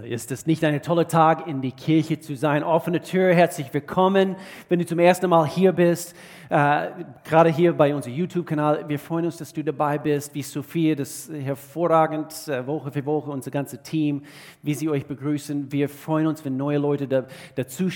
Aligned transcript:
Ist 0.00 0.32
es 0.32 0.46
nicht 0.46 0.64
ein 0.64 0.80
toller 0.80 1.06
Tag, 1.06 1.46
in 1.46 1.60
die 1.60 1.70
Kirche 1.70 2.18
zu 2.18 2.34
sein? 2.34 2.64
Offene 2.64 3.02
Tür, 3.02 3.34
herzlich 3.34 3.74
willkommen. 3.74 4.36
Wenn 4.70 4.78
du 4.78 4.86
zum 4.86 4.98
ersten 4.98 5.28
Mal 5.28 5.46
hier 5.46 5.72
bist, 5.72 6.16
äh, 6.48 6.86
gerade 7.24 7.50
hier 7.50 7.74
bei 7.74 7.94
unserem 7.94 8.16
YouTube-Kanal, 8.16 8.88
wir 8.88 8.98
freuen 8.98 9.26
uns, 9.26 9.36
dass 9.36 9.52
du 9.52 9.62
dabei 9.62 9.98
bist. 9.98 10.34
Wie 10.34 10.40
Sophia, 10.40 10.94
das 10.94 11.30
hervorragend, 11.30 12.32
äh, 12.48 12.66
Woche 12.66 12.90
für 12.90 13.04
Woche, 13.04 13.30
unser 13.30 13.50
ganzes 13.50 13.82
Team, 13.82 14.22
wie 14.62 14.72
sie 14.72 14.88
euch 14.88 15.04
begrüßen. 15.04 15.70
Wir 15.70 15.90
freuen 15.90 16.26
uns, 16.26 16.42
wenn 16.42 16.56
neue 16.56 16.78
Leute 16.78 17.06
da, 17.06 17.26
dazu. 17.54 17.90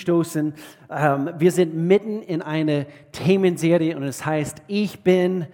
Ähm, 0.90 1.30
wir 1.38 1.50
sind 1.50 1.74
mitten 1.74 2.20
in 2.20 2.42
einer 2.42 2.84
Themenserie 3.12 3.96
und 3.96 4.02
es 4.02 4.26
heißt, 4.26 4.60
ich 4.66 5.00
bin 5.02 5.46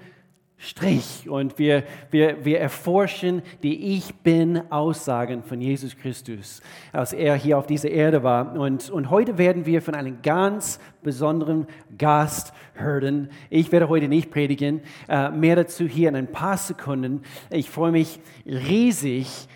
Strich. 0.65 1.29
Und 1.29 1.59
wir, 1.59 1.83
wir, 2.13 2.45
wir 2.45 2.61
erforschen 2.61 3.43
die 3.65 3.97
Ich 3.97 4.15
Bin-Aussagen 4.15 5.43
von 5.43 5.61
Jesus 5.61 5.97
Christus, 5.97 6.63
als 6.93 7.13
er 7.13 7.35
hier 7.35 7.59
auf 7.59 7.67
dieser 7.67 7.91
Erde 7.91 8.23
war. 8.23 8.55
Und, 8.55 8.89
und 8.89 9.11
heute 9.11 9.39
werden 9.39 9.67
wir 9.67 9.83
von 9.83 9.97
einem 9.97 10.23
ganz 10.23 10.79
besonderen 11.03 11.67
Gast 11.99 12.53
hören. 12.75 13.31
Ich 13.51 13.73
werde 13.73 13.89
heute 13.89 14.07
nicht 14.07 14.31
predigen, 14.31 14.83
äh, 15.09 15.31
mehr 15.31 15.57
dazu 15.57 15.85
hier 15.85 16.09
in 16.09 16.15
ein 16.15 16.31
paar 16.31 16.57
Sekunden. 16.57 17.23
Ich 17.51 17.69
freue 17.69 17.91
mich 17.91 18.21
riesig, 18.47 19.49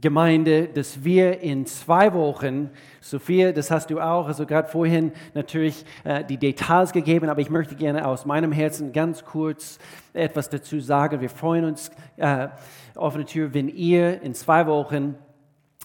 Gemeinde, 0.00 0.68
dass 0.68 1.04
wir 1.04 1.40
in 1.40 1.66
zwei 1.66 2.14
Wochen, 2.14 2.70
Sophia, 3.00 3.52
das 3.52 3.70
hast 3.70 3.90
du 3.90 4.00
auch, 4.00 4.26
also 4.26 4.46
gerade 4.46 4.68
vorhin 4.68 5.12
natürlich 5.34 5.84
äh, 6.04 6.24
die 6.24 6.38
Details 6.38 6.92
gegeben, 6.92 7.28
aber 7.28 7.40
ich 7.40 7.50
möchte 7.50 7.74
gerne 7.74 8.06
aus 8.06 8.24
meinem 8.24 8.50
Herzen 8.50 8.92
ganz 8.92 9.24
kurz 9.24 9.78
etwas 10.14 10.48
dazu 10.48 10.80
sagen. 10.80 11.20
Wir 11.20 11.28
freuen 11.28 11.66
uns 11.66 11.90
äh, 12.16 12.48
auf 12.94 13.14
eine 13.14 13.26
Tür, 13.26 13.52
wenn 13.52 13.68
ihr 13.68 14.22
in 14.22 14.32
zwei 14.32 14.66
Wochen 14.66 15.16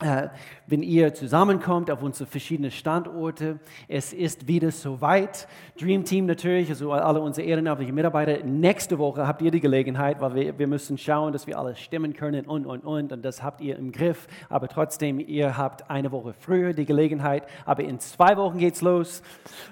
wenn 0.02 0.84
ihr 0.84 1.14
zusammenkommt 1.14 1.90
auf 1.90 2.04
unsere 2.04 2.30
verschiedenen 2.30 2.70
Standorte. 2.70 3.60
Es 3.88 4.12
ist 4.12 4.46
wieder 4.46 4.70
soweit. 4.72 5.48
Dream 5.80 6.04
Team 6.04 6.26
natürlich, 6.26 6.68
also 6.68 6.92
alle 6.92 7.22
unsere 7.22 7.48
ehrenamtlichen 7.48 7.96
Mitarbeiter. 7.96 8.44
Nächste 8.44 9.00
Woche 9.00 9.26
habt 9.26 9.42
ihr 9.42 9.52
die 9.52 9.62
Gelegenheit, 9.62 10.20
weil 10.20 10.36
wir, 10.36 10.60
wir 10.60 10.68
müssen 10.68 10.98
schauen, 10.98 11.32
dass 11.32 11.48
wir 11.48 11.58
alles 11.58 11.80
stimmen 11.80 12.12
können 12.12 12.46
und, 12.46 12.66
und, 12.66 12.82
und. 12.82 13.14
Und 13.14 13.24
das 13.24 13.42
habt 13.42 13.62
ihr 13.62 13.78
im 13.78 13.94
Griff. 13.94 14.28
Aber 14.50 14.68
trotzdem, 14.68 15.18
ihr 15.18 15.56
habt 15.56 15.90
eine 15.90 16.12
Woche 16.12 16.34
früher 16.34 16.74
die 16.74 16.86
Gelegenheit. 16.86 17.48
Aber 17.64 17.86
in 17.86 17.98
zwei 18.02 18.36
Wochen 18.36 18.58
geht's 18.58 18.82
los. 18.82 19.22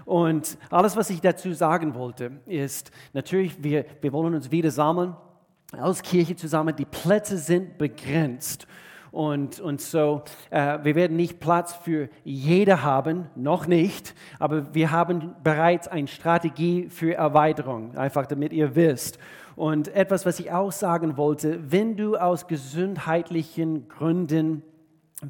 Und 0.05 0.57
alles, 0.69 0.95
was 0.95 1.09
ich 1.09 1.19
dazu 1.19 1.51
sagen 1.51 1.95
wollte, 1.95 2.31
ist 2.45 2.91
natürlich, 3.11 3.61
wir, 3.61 3.83
wir 3.99 4.13
wollen 4.13 4.35
uns 4.35 4.51
wieder 4.51 4.71
sammeln 4.71 5.17
als 5.73 6.01
Kirche 6.01 6.37
zusammen. 6.37 6.73
Die 6.77 6.85
Plätze 6.85 7.37
sind 7.37 7.77
begrenzt. 7.77 8.67
Und, 9.13 9.59
und 9.59 9.79
so, 9.79 10.23
äh, 10.49 10.79
wir 10.81 10.95
werden 10.95 11.15
nicht 11.15 11.39
Platz 11.39 11.75
für 11.75 12.09
jeder 12.23 12.81
haben, 12.81 13.27
noch 13.35 13.67
nicht, 13.67 14.15
aber 14.39 14.73
wir 14.73 14.89
haben 14.89 15.35
bereits 15.43 15.87
eine 15.87 16.07
Strategie 16.07 16.89
für 16.89 17.13
Erweiterung, 17.13 17.95
einfach 17.95 18.25
damit 18.25 18.53
ihr 18.53 18.75
wisst. 18.75 19.19
Und 19.55 19.89
etwas, 19.89 20.25
was 20.25 20.39
ich 20.39 20.51
auch 20.51 20.71
sagen 20.71 21.15
wollte, 21.15 21.59
wenn 21.71 21.95
du 21.95 22.17
aus 22.17 22.47
gesundheitlichen 22.47 23.87
Gründen 23.87 24.63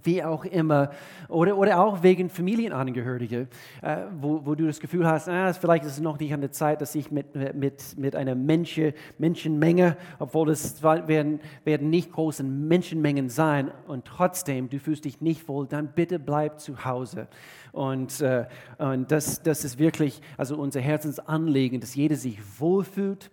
wie 0.03 0.23
auch 0.23 0.45
immer, 0.45 0.91
oder, 1.29 1.57
oder 1.57 1.79
auch 1.79 2.03
wegen 2.03 2.29
Familienangehörige, 2.29 3.47
äh, 3.81 3.97
wo, 4.19 4.45
wo 4.45 4.55
du 4.55 4.65
das 4.65 4.79
Gefühl 4.79 5.05
hast, 5.07 5.29
ah, 5.29 5.53
vielleicht 5.53 5.85
ist 5.85 5.93
es 5.93 5.99
noch 5.99 6.19
nicht 6.19 6.33
an 6.33 6.41
der 6.41 6.51
Zeit, 6.51 6.81
dass 6.81 6.95
ich 6.95 7.11
mit, 7.11 7.35
mit, 7.55 7.97
mit 7.97 8.15
einer 8.15 8.35
Menschen, 8.35 8.93
Menschenmenge, 9.17 9.97
obwohl 10.19 10.49
es 10.49 10.81
werden, 10.81 11.39
werden 11.63 11.89
nicht 11.89 12.11
große 12.11 12.43
Menschenmengen 12.43 13.29
sein 13.29 13.71
und 13.87 14.05
trotzdem, 14.05 14.69
du 14.69 14.79
fühlst 14.79 15.05
dich 15.05 15.21
nicht 15.21 15.47
wohl, 15.47 15.67
dann 15.67 15.89
bitte 15.93 16.19
bleib 16.19 16.59
zu 16.59 16.85
Hause. 16.85 17.27
Und, 17.71 18.21
äh, 18.21 18.45
und 18.77 19.11
das, 19.11 19.41
das 19.41 19.65
ist 19.65 19.79
wirklich 19.79 20.21
also 20.37 20.57
unser 20.57 20.81
Herzensanliegen, 20.81 21.79
dass 21.79 21.95
jeder 21.95 22.15
sich 22.15 22.39
wohlfühlt 22.59 23.31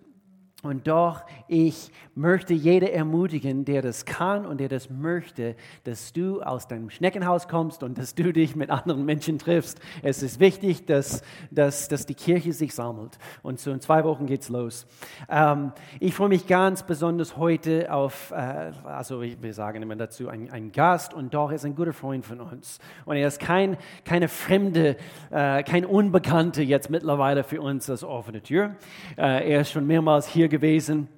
und 0.63 0.87
doch, 0.87 1.23
ich 1.49 1.91
möchte 2.15 2.53
jeder 2.53 2.93
ermutigen, 2.93 3.65
der 3.65 3.81
das 3.81 4.05
kann 4.05 4.45
und 4.45 4.61
der 4.61 4.69
das 4.69 4.91
möchte, 4.91 5.57
dass 5.85 6.13
du 6.13 6.43
aus 6.43 6.69
deinem 6.69 6.91
Schneckenhaus 6.91 7.49
kommst 7.49 7.83
und 7.83 7.97
dass 7.97 8.15
du 8.15 8.31
dich 8.31 8.57
mit 8.57 8.69
anderen 8.69 9.07
Menschen 9.07 9.39
triffst. 9.39 9.81
Es 10.03 10.23
ist 10.23 10.39
wichtig, 10.39 10.85
dass, 10.85 11.23
dass, 11.51 11.89
dass 11.89 12.05
die 12.05 12.15
Kirche 12.15 12.53
sich 12.53 12.75
sammelt. 12.75 13.19
Und 13.43 13.59
so 13.59 13.71
in 13.71 13.81
zwei 13.81 14.05
Wochen 14.05 14.27
geht's 14.27 14.51
los. 14.51 14.87
Ähm, 15.31 15.73
ich 15.99 16.15
freue 16.15 16.29
mich 16.29 16.47
ganz 16.47 16.83
besonders 16.83 17.39
heute 17.39 17.91
auf, 17.91 18.31
äh, 18.33 18.73
also 18.85 19.23
wir 19.23 19.55
sagen 19.55 19.81
immer 19.81 19.97
dazu, 19.97 20.29
ein, 20.29 20.51
ein 20.51 20.73
Gast 20.73 21.15
und 21.15 21.33
doch 21.33 21.53
ist 21.53 21.65
ein 21.65 21.75
guter 21.75 21.95
Freund 21.95 22.27
von 22.27 22.39
uns. 22.41 22.81
Und 23.07 23.17
er 23.17 23.29
ist 23.29 23.41
kein, 23.41 23.79
keine 24.05 24.29
Fremde, 24.29 24.97
äh, 25.31 25.63
kein 25.63 25.87
Unbekannte 25.87 26.63
jetzt 26.63 26.91
mittlerweile 26.91 27.45
für 27.45 27.63
uns 27.63 27.89
als 27.89 28.05
offene 28.05 28.43
Tür. 28.43 28.77
Äh, 29.17 29.51
er 29.53 29.63
ist 29.63 29.71
schon 29.71 29.87
mehrmals 29.87 30.27
hier 30.27 30.50
gewesen, 30.51 31.09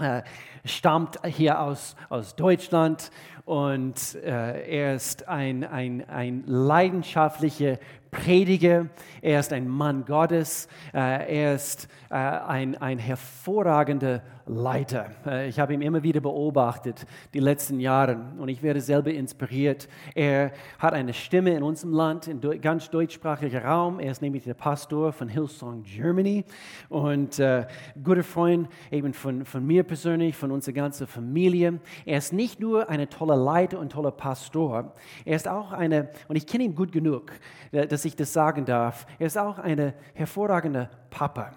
äh, 0.00 0.22
stammt 0.64 1.24
hier 1.24 1.60
aus, 1.60 1.94
aus 2.08 2.34
Deutschland 2.34 3.10
und 3.44 4.16
äh, 4.16 4.80
er 4.80 4.94
ist 4.94 5.28
ein, 5.28 5.64
ein, 5.64 6.08
ein 6.08 6.42
leidenschaftlicher 6.46 7.78
Prediger, 8.10 8.86
er 9.22 9.40
ist 9.40 9.52
ein 9.52 9.68
Mann 9.68 10.04
Gottes, 10.04 10.66
äh, 10.92 11.42
er 11.42 11.54
ist 11.54 11.88
ein, 12.08 12.76
ein 12.76 12.98
hervorragender 12.98 14.22
Leiter. 14.50 15.10
Äh, 15.24 15.48
ich 15.48 15.60
habe 15.60 15.74
ihn 15.74 15.80
immer 15.80 16.02
wieder 16.02 16.20
beobachtet, 16.20 17.06
die 17.32 17.38
letzten 17.38 17.78
Jahre, 17.78 18.18
und 18.38 18.48
ich 18.48 18.62
werde 18.62 18.80
selber 18.80 19.10
inspiriert. 19.12 19.88
Er 20.14 20.52
hat 20.78 20.92
eine 20.92 21.14
Stimme 21.14 21.50
in 21.50 21.62
unserem 21.62 21.92
Land, 21.92 22.26
in 22.26 22.40
ganz 22.60 22.90
deutschsprachiger 22.90 23.64
Raum. 23.64 24.00
Er 24.00 24.10
ist 24.10 24.22
nämlich 24.22 24.44
der 24.44 24.54
Pastor 24.54 25.12
von 25.12 25.28
Hillsong 25.28 25.84
Germany 25.84 26.44
und 26.88 27.38
äh, 27.38 27.66
guter 28.02 28.24
Freund 28.24 28.68
eben 28.90 29.14
von, 29.14 29.44
von 29.44 29.64
mir 29.64 29.84
persönlich, 29.84 30.36
von 30.36 30.50
unserer 30.50 30.74
ganzen 30.74 31.06
Familie. 31.06 31.80
Er 32.04 32.18
ist 32.18 32.32
nicht 32.32 32.60
nur 32.60 32.88
eine 32.88 33.08
tolle 33.08 33.36
Leiter 33.36 33.78
und 33.78 33.92
toller 33.92 34.10
Pastor, 34.10 34.92
er 35.24 35.36
ist 35.36 35.46
auch 35.46 35.72
eine, 35.72 36.10
und 36.28 36.36
ich 36.36 36.46
kenne 36.46 36.64
ihn 36.64 36.74
gut 36.74 36.92
genug, 36.92 37.32
dass 37.70 38.04
ich 38.04 38.16
das 38.16 38.32
sagen 38.32 38.64
darf, 38.64 39.06
er 39.18 39.26
ist 39.26 39.38
auch 39.38 39.58
eine 39.58 39.94
hervorragende 40.14 40.88
Papa 41.10 41.52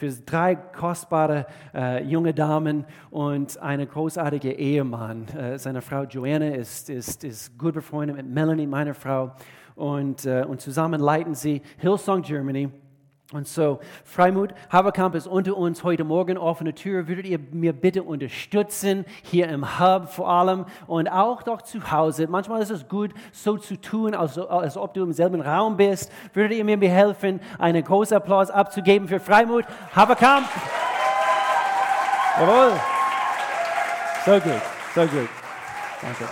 für 0.00 0.10
drei 0.24 0.54
kostbare 0.54 1.44
äh, 1.74 2.02
junge 2.04 2.32
Damen 2.32 2.86
und 3.10 3.58
eine 3.58 3.86
großartige 3.86 4.50
Ehemann. 4.52 5.28
Äh, 5.28 5.58
seine 5.58 5.82
Frau 5.82 6.04
Joanne 6.04 6.56
ist, 6.56 6.88
ist, 6.88 7.22
ist 7.22 7.58
gut 7.58 7.74
befreundet 7.74 8.16
mit 8.16 8.26
Melanie, 8.26 8.66
meiner 8.66 8.94
Frau. 8.94 9.32
Und, 9.74 10.24
äh, 10.24 10.46
und 10.48 10.62
zusammen 10.62 11.02
leiten 11.02 11.34
sie 11.34 11.60
Hillsong 11.76 12.22
Germany. 12.22 12.70
Und 13.32 13.46
so, 13.46 13.78
Freimut, 14.04 14.52
Haberkamp 14.70 15.14
ist 15.14 15.28
unter 15.28 15.56
uns 15.56 15.84
heute 15.84 16.02
Morgen 16.02 16.36
offene 16.36 16.74
Tür. 16.74 17.06
Würdet 17.06 17.26
ihr 17.26 17.38
mir 17.52 17.72
bitte 17.72 18.02
unterstützen, 18.02 19.04
hier 19.22 19.48
im 19.48 19.78
Hub 19.78 20.08
vor 20.08 20.28
allem 20.28 20.64
und 20.88 21.06
auch 21.06 21.44
doch 21.44 21.62
zu 21.62 21.92
Hause? 21.92 22.26
Manchmal 22.26 22.60
ist 22.60 22.70
es 22.70 22.88
gut, 22.88 23.12
so 23.30 23.56
zu 23.56 23.80
tun, 23.80 24.16
als, 24.16 24.36
als 24.36 24.76
ob 24.76 24.94
du 24.94 25.04
im 25.04 25.12
selben 25.12 25.40
Raum 25.40 25.76
bist. 25.76 26.10
Würdet 26.34 26.58
ihr 26.58 26.64
mir 26.64 26.90
helfen, 26.90 27.38
einen 27.60 27.84
großen 27.84 28.16
Applaus 28.16 28.50
abzugeben 28.50 29.06
für 29.06 29.20
Freimut, 29.20 29.64
Haberkamp? 29.94 30.48
Jawohl. 32.40 32.72
So 34.26 34.32
gut, 34.32 34.62
so 34.92 35.00
gut. 35.02 35.28
Danke. 36.02 36.24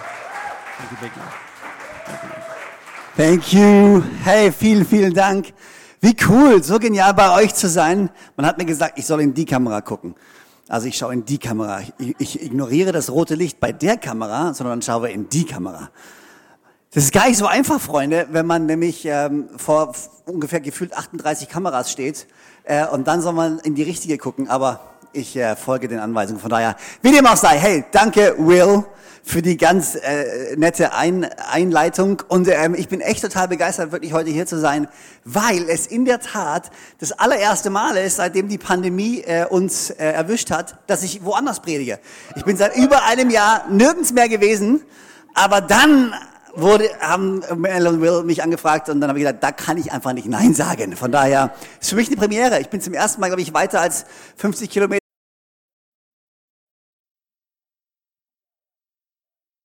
Thank 3.16 3.53
you. 3.53 4.03
Hey, 4.25 4.50
vielen, 4.50 4.84
vielen 4.84 5.14
Dank. 5.14 5.53
Wie 6.00 6.16
cool, 6.28 6.62
so 6.62 6.78
genial 6.78 7.12
bei 7.14 7.34
euch 7.42 7.54
zu 7.54 7.69
sein. 7.69 8.10
Man 8.36 8.47
hat 8.47 8.56
mir 8.56 8.64
gesagt, 8.64 8.98
ich 8.98 9.06
soll 9.06 9.20
in 9.20 9.34
die 9.34 9.44
Kamera 9.44 9.81
gucken. 9.81 10.14
Also 10.69 10.86
ich 10.86 10.97
schaue 10.97 11.12
in 11.14 11.25
die 11.25 11.38
Kamera. 11.38 11.81
Ich, 11.98 12.14
ich 12.19 12.42
ignoriere 12.42 12.92
das 12.92 13.10
rote 13.10 13.34
Licht 13.34 13.59
bei 13.59 13.72
der 13.72 13.97
Kamera, 13.97 14.55
sondern 14.55 14.81
schaue 14.81 15.11
in 15.11 15.28
die 15.28 15.44
Kamera. 15.44 15.90
Das 16.93 17.05
ist 17.05 17.12
gar 17.12 17.26
nicht 17.26 17.38
so 17.38 17.46
einfach, 17.46 17.81
Freunde, 17.81 18.28
wenn 18.31 18.46
man 18.46 18.67
nämlich 18.67 19.05
ähm, 19.06 19.49
vor 19.56 19.93
ungefähr 20.25 20.61
gefühlt 20.61 20.96
38 20.96 21.49
Kameras 21.49 21.90
steht 21.90 22.26
äh, 22.64 22.87
und 22.87 23.08
dann 23.08 23.20
soll 23.20 23.32
man 23.32 23.58
in 23.58 23.75
die 23.75 23.82
richtige 23.82 24.19
gucken. 24.19 24.49
Aber 24.49 24.81
ich 25.12 25.37
äh, 25.37 25.56
folge 25.56 25.88
den 25.88 25.99
Anweisungen. 25.99 26.40
Von 26.40 26.50
daher, 26.50 26.76
wie 27.02 27.12
dem 27.12 27.26
auch 27.26 27.37
sei, 27.37 27.58
hey, 27.58 27.84
danke 27.93 28.34
Will 28.38 28.84
für 29.28 29.43
die 29.43 29.58
ganz 29.58 29.94
äh, 29.94 30.56
nette 30.56 30.94
Ein 30.94 31.25
Einleitung. 31.25 32.22
Und 32.28 32.49
ähm, 32.49 32.75
ich 32.75 32.88
bin 32.88 33.00
echt 33.00 33.22
total 33.22 33.49
begeistert, 33.49 33.93
wirklich 33.93 34.14
heute 34.14 34.31
hier 34.31 34.46
zu 34.46 34.58
sein, 34.58 34.88
weil 35.25 35.69
es 35.69 35.87
in 35.87 36.06
der 36.06 36.20
Tat 36.20 36.70
das 36.99 37.12
allererste 37.12 37.69
Mal 37.69 37.96
ist, 37.99 38.16
seitdem 38.16 38.49
die 38.49 38.56
Pandemie 38.56 39.20
äh, 39.20 39.44
uns 39.44 39.90
äh, 39.90 40.12
erwischt 40.12 40.50
hat, 40.50 40.78
dass 40.87 41.02
ich 41.02 41.25
woanders 41.25 41.60
predige. 41.60 41.99
Ich 42.37 42.44
bin 42.44 42.56
seit 42.56 42.75
über 42.76 43.05
einem 43.05 43.28
Jahr 43.28 43.66
nirgends 43.69 44.12
mehr 44.12 44.31
gewesen, 44.31 44.82
aber 45.34 45.60
dann 45.60 46.14
wurde, 46.54 46.88
haben 47.00 47.42
Mel 47.56 47.86
und 47.86 48.00
Will 48.00 48.22
mich 48.24 48.42
angefragt 48.42 48.88
und 48.88 49.00
dann 49.00 49.08
habe 49.10 49.18
ich 49.18 49.24
gesagt, 49.24 49.42
da 49.42 49.52
kann 49.52 49.76
ich 49.76 49.92
einfach 49.92 50.12
nicht 50.12 50.26
Nein 50.26 50.54
sagen. 50.54 50.96
Von 50.96 51.12
daher 51.12 51.52
ist 51.80 51.90
für 51.90 51.96
mich 51.96 52.08
eine 52.08 52.16
Premiere. 52.16 52.60
Ich 52.60 52.68
bin 52.68 52.80
zum 52.80 52.94
ersten 52.94 53.20
Mal, 53.20 53.28
glaube 53.28 53.42
ich, 53.42 53.54
weiter 53.54 53.80
als 53.80 54.04
50 54.36 54.70
Kilometer. 54.70 54.98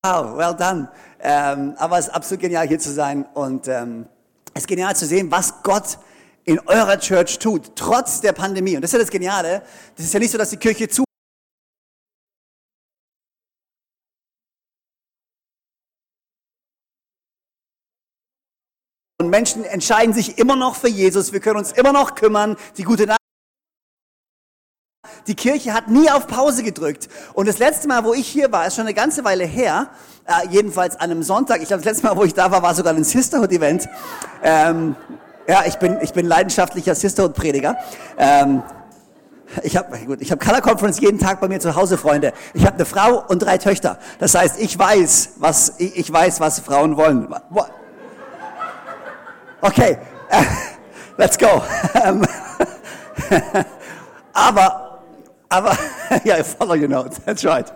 Wow, 0.05 0.37
well 0.37 0.53
done. 0.53 0.89
Ähm, 1.21 1.75
aber 1.77 1.97
es 1.97 2.07
ist 2.07 2.13
absolut 2.13 2.41
genial, 2.41 2.67
hier 2.67 2.79
zu 2.79 2.91
sein. 2.91 3.25
Und 3.33 3.69
ähm, 3.69 4.07
es 4.53 4.63
ist 4.63 4.67
genial 4.67 4.95
zu 4.95 5.05
sehen, 5.05 5.31
was 5.31 5.63
Gott 5.63 5.97
in 6.43 6.59
eurer 6.67 6.99
Church 6.99 7.39
tut, 7.39 7.75
trotz 7.75 8.19
der 8.19 8.33
Pandemie. 8.33 8.75
Und 8.75 8.81
das 8.81 8.89
ist 8.89 8.93
ja 8.93 8.99
das 8.99 9.09
Geniale. 9.09 9.63
Das 9.95 10.05
ist 10.05 10.13
ja 10.13 10.19
nicht 10.19 10.31
so, 10.31 10.37
dass 10.37 10.49
die 10.49 10.57
Kirche 10.57 10.89
zu 10.89 11.05
Menschen 19.33 19.63
entscheiden 19.63 20.13
sich 20.13 20.37
immer 20.37 20.55
noch 20.55 20.75
für 20.75 20.89
Jesus. 20.89 21.33
Wir 21.33 21.39
können 21.39 21.57
uns 21.57 21.71
immer 21.71 21.91
noch 21.91 22.13
kümmern. 22.13 22.55
Die 22.77 22.83
gute 22.83 23.07
Nachricht. 23.07 23.17
Die 25.25 25.33
Kirche 25.33 25.73
hat 25.73 25.87
nie 25.87 26.07
auf 26.11 26.27
Pause 26.27 26.61
gedrückt. 26.61 27.09
Und 27.33 27.47
das 27.47 27.57
letzte 27.57 27.87
Mal, 27.87 28.03
wo 28.03 28.13
ich 28.13 28.27
hier 28.27 28.51
war, 28.51 28.67
ist 28.67 28.75
schon 28.75 28.85
eine 28.85 28.93
ganze 28.93 29.23
Weile 29.23 29.43
her. 29.43 29.87
Äh, 30.27 30.49
jedenfalls 30.51 30.97
an 30.97 31.09
einem 31.09 31.23
Sonntag. 31.23 31.63
Ich 31.63 31.69
glaube, 31.69 31.81
das 31.81 31.93
letzte 31.93 32.05
Mal, 32.05 32.15
wo 32.15 32.23
ich 32.25 32.35
da 32.35 32.51
war, 32.51 32.61
war 32.61 32.75
sogar 32.75 32.93
ein 32.93 33.03
Sisterhood-Event. 33.03 33.89
Ähm, 34.43 34.95
ja, 35.47 35.63
ich 35.65 35.77
bin, 35.77 35.97
ich 36.01 36.13
bin 36.13 36.27
leidenschaftlicher 36.27 36.93
Sisterhood-Prediger. 36.93 37.75
Ähm, 38.19 38.61
ich 39.63 39.75
habe 39.75 39.97
gut, 40.05 40.19
Color 40.39 40.61
Conference 40.61 40.99
jeden 40.99 41.17
Tag 41.17 41.41
bei 41.41 41.47
mir 41.47 41.59
zu 41.59 41.73
Hause, 41.75 41.97
Freunde. 41.97 42.33
Ich 42.53 42.67
habe 42.67 42.75
eine 42.75 42.85
Frau 42.85 43.23
und 43.27 43.39
drei 43.39 43.57
Töchter. 43.57 43.97
Das 44.19 44.35
heißt, 44.35 44.59
ich 44.59 44.77
weiß, 44.77 45.33
was 45.37 45.73
ich, 45.79 45.97
ich 45.97 46.13
weiß, 46.13 46.39
was 46.39 46.59
Frauen 46.59 46.97
wollen. 46.97 47.33
Okay, 49.63 49.97
let's 51.17 51.37
go. 51.37 51.63
Aber, 54.33 54.99
aber, 55.47 55.77
ja, 56.23 56.39
I 56.39 56.43
follow 56.43 56.73
your 56.73 56.87
notes, 56.87 57.21
that's 57.23 57.45
right. 57.45 57.71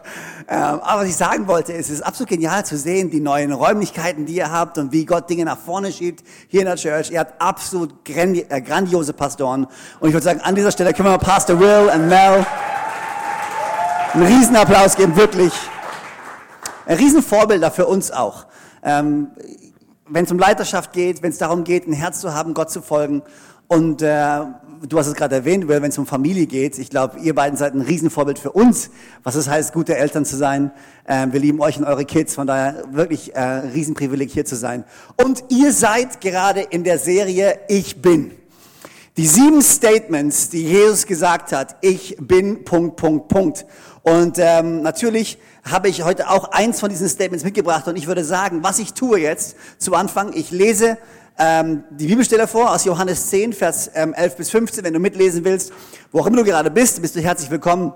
Aber 0.48 1.01
was 1.01 1.10
ich 1.10 1.16
sagen 1.16 1.48
wollte, 1.48 1.72
ist, 1.72 1.86
es 1.88 2.00
ist 2.00 2.01
absolut 2.01 2.30
genial 2.30 2.66
zu 2.66 2.75
sehen, 2.78 3.12
die 3.12 3.19
neuen 3.19 3.51
Räumlichkeiten, 3.51 4.25
die 4.25 4.34
ihr 4.36 4.51
habt 4.51 4.80
und 4.80 4.92
wie 4.92 5.06
Gott 5.06 5.30
Dinge 5.30 5.45
nach 5.45 5.60
vorne 5.60 5.92
schiebt 5.92 6.24
hier 6.48 6.62
in 6.62 6.66
der 6.66 6.78
Church. 6.78 7.12
Ihr 7.12 7.19
habt 7.19 7.39
absolut 7.39 7.94
äh, 8.10 8.62
grandiose 8.62 9.13
Pastoren. 9.13 9.68
Und 10.00 10.07
ich 10.07 10.13
würde 10.13 10.24
sagen, 10.24 10.42
an 10.42 10.56
dieser 10.56 10.72
Stelle 10.72 10.94
können 10.94 11.10
wir 11.10 11.18
Pastor 11.19 11.60
Will 11.60 11.92
und 11.94 12.07
Mel 12.07 12.45
einen 14.13 14.25
Riesenapplaus 14.25 14.95
geben, 14.95 15.16
wirklich. 15.16 15.54
Ein 16.88 16.98
Riesenvorbilder 16.98 17.69
für 17.69 17.86
uns 17.86 18.10
auch. 18.10 18.48
Ähm, 18.83 19.30
wenn 20.09 20.25
es 20.25 20.31
um 20.31 20.39
Leiterschaft 20.39 20.94
geht, 20.94 21.21
wenn 21.24 21.31
es 21.31 21.38
darum 21.38 21.63
geht, 21.63 21.88
ein 21.88 21.94
Herz 21.94 22.21
zu 22.21 22.33
haben, 22.33 22.54
Gott 22.54 22.71
zu 22.71 22.81
folgen. 22.81 23.21
Und 23.68 24.01
äh, 24.01 24.39
du 24.88 24.98
hast 24.98 25.07
es 25.07 25.13
gerade 25.13 25.36
erwähnt, 25.36 25.68
wenn 25.68 25.83
es 25.83 25.98
um 25.98 26.06
Familie 26.06 26.45
geht, 26.45 26.80
ich 26.80 26.89
glaube, 26.89 27.19
ihr 27.19 27.36
beiden 27.36 27.57
seid 27.57 27.74
ein 27.74 27.81
Riesenvorbild 27.81 28.39
für 28.39 28.51
uns, 28.51 28.89
was 29.24 29.36
es 29.36 29.50
heißt, 29.50 29.74
gute 29.74 29.98
Eltern 29.98 30.24
zu 30.24 30.38
sein. 30.38 30.71
Äh, 31.06 31.27
wir 31.31 31.39
lieben 31.39 31.59
euch 31.59 31.77
und 31.77 31.83
eure 31.83 32.06
Kids, 32.06 32.36
von 32.36 32.48
daher 32.48 32.83
wirklich 32.92 33.36
äh, 33.36 33.42
Riesenprivileg 33.42 34.31
hier 34.31 34.45
zu 34.45 34.56
sein. 34.56 34.86
Und 35.21 35.44
ihr 35.50 35.74
seid 35.74 36.21
gerade 36.21 36.62
in 36.62 36.83
der 36.83 37.00
Serie 37.00 37.59
Ich 37.68 38.01
bin. 38.01 38.31
Die 39.18 39.27
sieben 39.27 39.63
Statements, 39.63 40.50
die 40.50 40.63
Jesus 40.63 41.07
gesagt 41.07 41.51
hat, 41.51 41.77
ich 41.81 42.15
bin, 42.19 42.63
Punkt, 42.63 42.98
Punkt, 42.98 43.27
Punkt. 43.27 43.65
Und 44.07 44.38
ähm, 44.39 44.83
natürlich 44.83 45.38
habe 45.69 45.89
ich 45.89 46.01
heute 46.06 46.30
auch 46.30 46.54
eins 46.54 46.80
von 46.80 46.89
diesen 46.89 47.09
Statements 47.09 47.44
mitgebracht 47.44 47.89
und 47.89 47.98
ich 47.98 48.07
würde 48.07 48.24
sagen, 48.24 48.63
was 48.63 48.80
ich 48.80 48.94
tue 48.94 49.19
jetzt 49.19 49.57
zu 49.80 49.95
Anfang, 49.95 50.31
ich 50.31 50.50
lese 50.50 50.98
ähm, 51.38 51.83
die 51.89 52.07
Bibelstelle 52.07 52.48
vor 52.48 52.74
aus 52.74 52.86
Johannes 52.86 53.30
10, 53.30 53.51
Vers 53.51 53.92
ähm, 53.95 54.13
11 54.13 54.38
bis 54.38 54.50
15, 54.50 54.86
wenn 54.86 54.94
du 54.94 55.00
mitlesen 55.01 55.44
willst, 55.44 55.74
wo 56.13 56.21
auch 56.21 56.27
immer 56.27 56.38
du 56.38 56.45
gerade 56.45 56.71
bist, 56.71 57.01
bist 57.01 57.18
du 57.18 57.19
herzlich 57.19 57.51
willkommen 57.51 57.92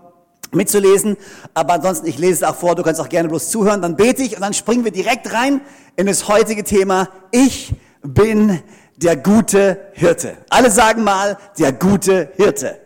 mitzulesen. 0.52 1.16
Aber 1.54 1.76
ansonsten, 1.76 2.08
ich 2.08 2.18
lese 2.18 2.44
es 2.44 2.44
auch 2.44 2.58
vor, 2.58 2.76
du 2.76 2.84
kannst 2.84 3.00
auch 3.00 3.08
gerne 3.08 3.30
bloß 3.30 3.50
zuhören, 3.50 3.82
dann 3.82 3.96
bete 3.96 4.22
ich 4.22 4.36
und 4.36 4.42
dann 4.42 4.54
springen 4.54 4.84
wir 4.84 4.92
direkt 4.92 5.32
rein 5.32 5.62
in 5.96 6.08
das 6.08 6.28
heutige 6.28 6.66
Thema. 6.66 7.08
Ich 7.32 7.74
bin 8.04 8.60
der 8.98 9.16
gute 9.16 9.80
Hirte. 9.94 10.40
Alle 10.50 10.72
sagen 10.72 11.06
mal, 11.06 11.38
der 11.58 11.72
gute 11.72 12.34
Hirte. 12.36 12.81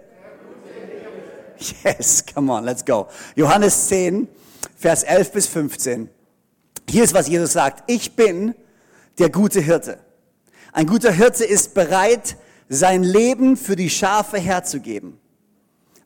Yes, 1.84 2.25
come 2.25 2.52
on, 2.52 2.63
let's 2.63 2.84
go. 2.84 3.07
Johannes 3.36 3.88
10, 3.88 4.28
Vers 4.78 5.04
11 5.04 5.31
bis 5.31 5.48
15. 5.48 6.10
Hier 6.90 7.04
ist, 7.04 7.13
was 7.13 7.28
Jesus 7.28 7.54
sagt. 7.54 7.90
Ich 7.90 8.16
bin 8.16 8.54
der 9.18 9.30
gute 9.30 9.62
Hirte. 9.62 10.00
Ein 10.74 10.88
guter 10.88 11.12
Hirte 11.12 11.46
ist 11.46 11.74
bereit, 11.74 12.38
sein 12.68 13.04
Leben 13.04 13.57
für 13.57 13.75
die 13.75 13.90
Schafe 13.90 14.38
herzugeben. 14.38 15.19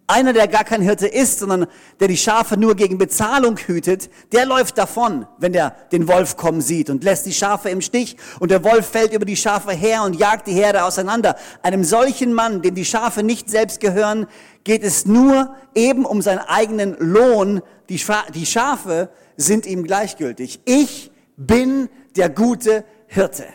Einer, 0.10 0.34
der 0.34 0.48
gar 0.48 0.64
kein 0.64 0.82
Hirte 0.82 1.06
ist, 1.06 1.38
sondern 1.38 1.68
der 2.00 2.08
die 2.08 2.18
Schafe 2.18 2.58
nur 2.58 2.76
gegen 2.76 2.98
Bezahlung 2.98 3.60
hütet, 3.60 4.10
der 4.32 4.48
läuft 4.48 4.80
davon, 4.80 5.28
wenn 5.38 5.54
der 5.54 5.76
den 5.92 6.08
Wolf 6.08 6.36
kommen 6.36 6.62
sieht 6.62 6.90
und 6.90 7.04
lässt 7.04 7.28
die 7.28 7.32
Schafe 7.32 7.70
im 7.70 7.80
Stich 7.80 8.18
und 8.40 8.50
der 8.50 8.64
Wolf 8.64 8.88
fällt 8.88 9.14
über 9.14 9.26
die 9.26 9.36
Schafe 9.36 9.72
her 9.72 10.02
und 10.02 10.16
jagt 10.16 10.48
die 10.48 10.54
Herde 10.54 10.84
auseinander. 10.84 11.36
Einem 11.62 11.84
solchen 11.84 12.34
Mann, 12.34 12.64
dem 12.64 12.74
die 12.74 12.86
Schafe 12.86 13.22
nicht 13.22 13.52
selbst 13.52 13.82
gehören, 13.82 14.26
geht 14.64 14.84
es 14.84 15.06
nur 15.06 15.56
eben 15.76 16.06
um 16.06 16.24
seinen 16.24 16.40
eigenen 16.40 16.96
Lohn. 16.98 17.62
Die, 17.88 18.00
Schafe 18.00 19.10
sind 19.38 19.68
ihm 19.68 19.84
gleichgültig. 19.84 20.60
Ich 20.66 21.12
bin 21.38 21.88
der 22.16 22.30
gute 22.30 22.84
Hirte. 23.06 23.46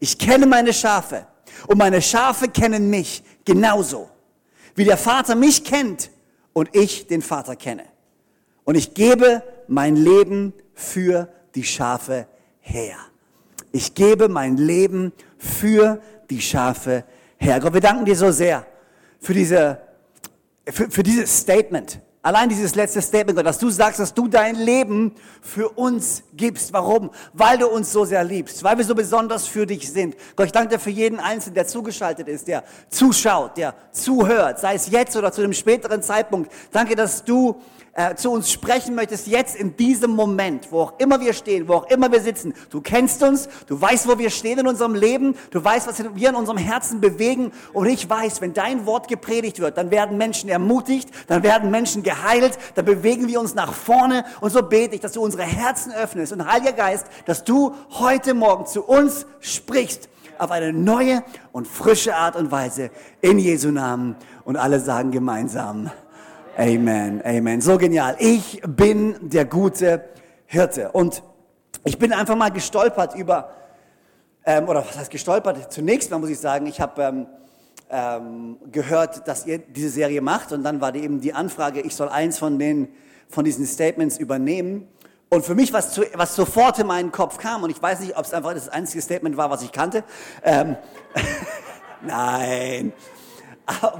Ich 0.00 0.18
kenne 0.18 0.46
meine 0.46 0.72
Schafe 0.72 1.28
und 1.68 1.78
meine 1.78 2.02
Schafe 2.02 2.48
kennen 2.48 2.90
mich 2.90 3.22
genauso 3.44 4.10
wie 4.78 4.84
der 4.84 4.96
Vater 4.96 5.34
mich 5.34 5.64
kennt 5.64 6.10
und 6.52 6.74
ich 6.74 7.06
den 7.06 7.20
Vater 7.20 7.56
kenne. 7.56 7.84
Und 8.64 8.76
ich 8.76 8.94
gebe 8.94 9.42
mein 9.66 9.96
Leben 9.96 10.52
für 10.74 11.28
die 11.54 11.64
Schafe 11.64 12.26
her. 12.60 12.96
Ich 13.72 13.94
gebe 13.94 14.28
mein 14.28 14.56
Leben 14.56 15.12
für 15.36 16.00
die 16.30 16.40
Schafe 16.40 17.04
her. 17.38 17.60
Gott, 17.60 17.74
wir 17.74 17.80
danken 17.80 18.04
dir 18.04 18.16
so 18.16 18.30
sehr 18.30 18.66
für 19.20 19.34
diese, 19.34 19.80
für, 20.66 20.90
für 20.90 21.02
dieses 21.02 21.38
Statement. 21.38 22.00
Allein 22.20 22.48
dieses 22.48 22.74
letzte 22.74 23.00
Statement, 23.00 23.38
dass 23.46 23.58
du 23.58 23.70
sagst, 23.70 24.00
dass 24.00 24.12
du 24.12 24.26
dein 24.26 24.56
Leben 24.56 25.14
für 25.40 25.68
uns 25.68 26.24
gibst. 26.34 26.72
Warum? 26.72 27.10
Weil 27.32 27.58
du 27.58 27.68
uns 27.68 27.92
so 27.92 28.04
sehr 28.04 28.24
liebst, 28.24 28.64
weil 28.64 28.76
wir 28.76 28.84
so 28.84 28.94
besonders 28.94 29.46
für 29.46 29.66
dich 29.66 29.90
sind. 29.90 30.16
Gott, 30.34 30.46
ich 30.46 30.52
danke 30.52 30.74
dir 30.74 30.80
für 30.80 30.90
jeden 30.90 31.20
Einzelnen, 31.20 31.54
der 31.54 31.68
zugeschaltet 31.68 32.26
ist, 32.26 32.48
der 32.48 32.64
zuschaut, 32.90 33.56
der 33.56 33.74
zuhört, 33.92 34.58
sei 34.58 34.74
es 34.74 34.90
jetzt 34.90 35.16
oder 35.16 35.30
zu 35.30 35.42
einem 35.42 35.52
späteren 35.52 36.02
Zeitpunkt. 36.02 36.50
Danke, 36.72 36.96
dass 36.96 37.24
du 37.24 37.60
äh, 37.94 38.14
zu 38.14 38.30
uns 38.30 38.50
sprechen 38.50 38.94
möchtest, 38.94 39.26
jetzt 39.26 39.56
in 39.56 39.76
diesem 39.76 40.12
Moment, 40.12 40.70
wo 40.70 40.82
auch 40.82 40.98
immer 40.98 41.20
wir 41.20 41.32
stehen, 41.32 41.68
wo 41.68 41.74
auch 41.74 41.90
immer 41.90 42.12
wir 42.12 42.20
sitzen. 42.20 42.54
Du 42.70 42.80
kennst 42.80 43.22
uns, 43.22 43.48
du 43.66 43.80
weißt, 43.80 44.08
wo 44.08 44.18
wir 44.18 44.30
stehen 44.30 44.58
in 44.58 44.66
unserem 44.66 44.94
Leben, 44.94 45.34
du 45.50 45.62
weißt, 45.62 45.88
was 45.88 46.02
wir 46.14 46.28
in 46.28 46.34
unserem 46.34 46.58
Herzen 46.58 47.00
bewegen. 47.00 47.52
Und 47.72 47.86
ich 47.86 48.08
weiß, 48.08 48.40
wenn 48.40 48.54
dein 48.54 48.86
Wort 48.86 49.08
gepredigt 49.08 49.60
wird, 49.60 49.76
dann 49.76 49.90
werden 49.90 50.16
Menschen 50.16 50.48
ermutigt, 50.48 51.10
dann 51.26 51.42
werden 51.42 51.70
Menschen 51.70 52.02
geheilt, 52.02 52.58
dann 52.74 52.84
bewegen 52.84 53.28
wir 53.28 53.40
uns 53.40 53.54
nach 53.54 53.72
vorne. 53.72 54.24
Und 54.40 54.50
so 54.50 54.62
bete 54.62 54.94
ich, 54.94 55.00
dass 55.00 55.12
du 55.12 55.22
unsere 55.22 55.44
Herzen 55.44 55.92
öffnest. 55.92 56.32
Und 56.32 56.46
Heiliger 56.46 56.72
Geist, 56.72 57.06
dass 57.26 57.44
du 57.44 57.74
heute 57.90 58.34
Morgen 58.34 58.66
zu 58.66 58.84
uns 58.84 59.26
sprichst 59.40 60.08
auf 60.38 60.50
eine 60.50 60.72
neue 60.72 61.22
und 61.52 61.66
frische 61.66 62.14
Art 62.14 62.36
und 62.36 62.50
Weise 62.50 62.90
in 63.20 63.38
Jesu 63.38 63.70
Namen. 63.70 64.16
Und 64.44 64.56
alle 64.56 64.80
sagen 64.80 65.10
gemeinsam. 65.10 65.90
Amen, 66.58 67.22
Amen. 67.24 67.60
So 67.60 67.78
genial. 67.78 68.16
Ich 68.18 68.60
bin 68.66 69.30
der 69.30 69.44
gute 69.44 70.08
Hirte. 70.46 70.90
Und 70.90 71.22
ich 71.84 72.00
bin 72.00 72.12
einfach 72.12 72.34
mal 72.34 72.48
gestolpert 72.48 73.14
über, 73.14 73.50
ähm, 74.44 74.68
oder 74.68 74.84
was 74.84 74.98
heißt 74.98 75.08
gestolpert? 75.12 75.72
Zunächst 75.72 76.10
mal 76.10 76.18
muss 76.18 76.30
ich 76.30 76.40
sagen, 76.40 76.66
ich 76.66 76.80
habe 76.80 77.00
ähm, 77.00 77.26
ähm, 77.90 78.56
gehört, 78.72 79.28
dass 79.28 79.46
ihr 79.46 79.58
diese 79.58 79.88
Serie 79.88 80.20
macht 80.20 80.50
und 80.50 80.64
dann 80.64 80.80
war 80.80 80.90
die 80.90 81.04
eben 81.04 81.20
die 81.20 81.32
Anfrage, 81.32 81.80
ich 81.80 81.94
soll 81.94 82.08
eins 82.08 82.40
von, 82.40 82.58
den, 82.58 82.88
von 83.28 83.44
diesen 83.44 83.64
Statements 83.64 84.18
übernehmen. 84.18 84.88
Und 85.28 85.44
für 85.44 85.54
mich, 85.54 85.72
was, 85.72 85.92
zu, 85.92 86.02
was 86.14 86.34
sofort 86.34 86.80
in 86.80 86.88
meinen 86.88 87.12
Kopf 87.12 87.38
kam, 87.38 87.62
und 87.62 87.70
ich 87.70 87.80
weiß 87.80 88.00
nicht, 88.00 88.18
ob 88.18 88.24
es 88.24 88.34
einfach 88.34 88.54
das 88.54 88.68
einzige 88.68 89.00
Statement 89.00 89.36
war, 89.36 89.48
was 89.48 89.62
ich 89.62 89.70
kannte, 89.70 90.02
ähm, 90.42 90.74
nein, 92.02 92.92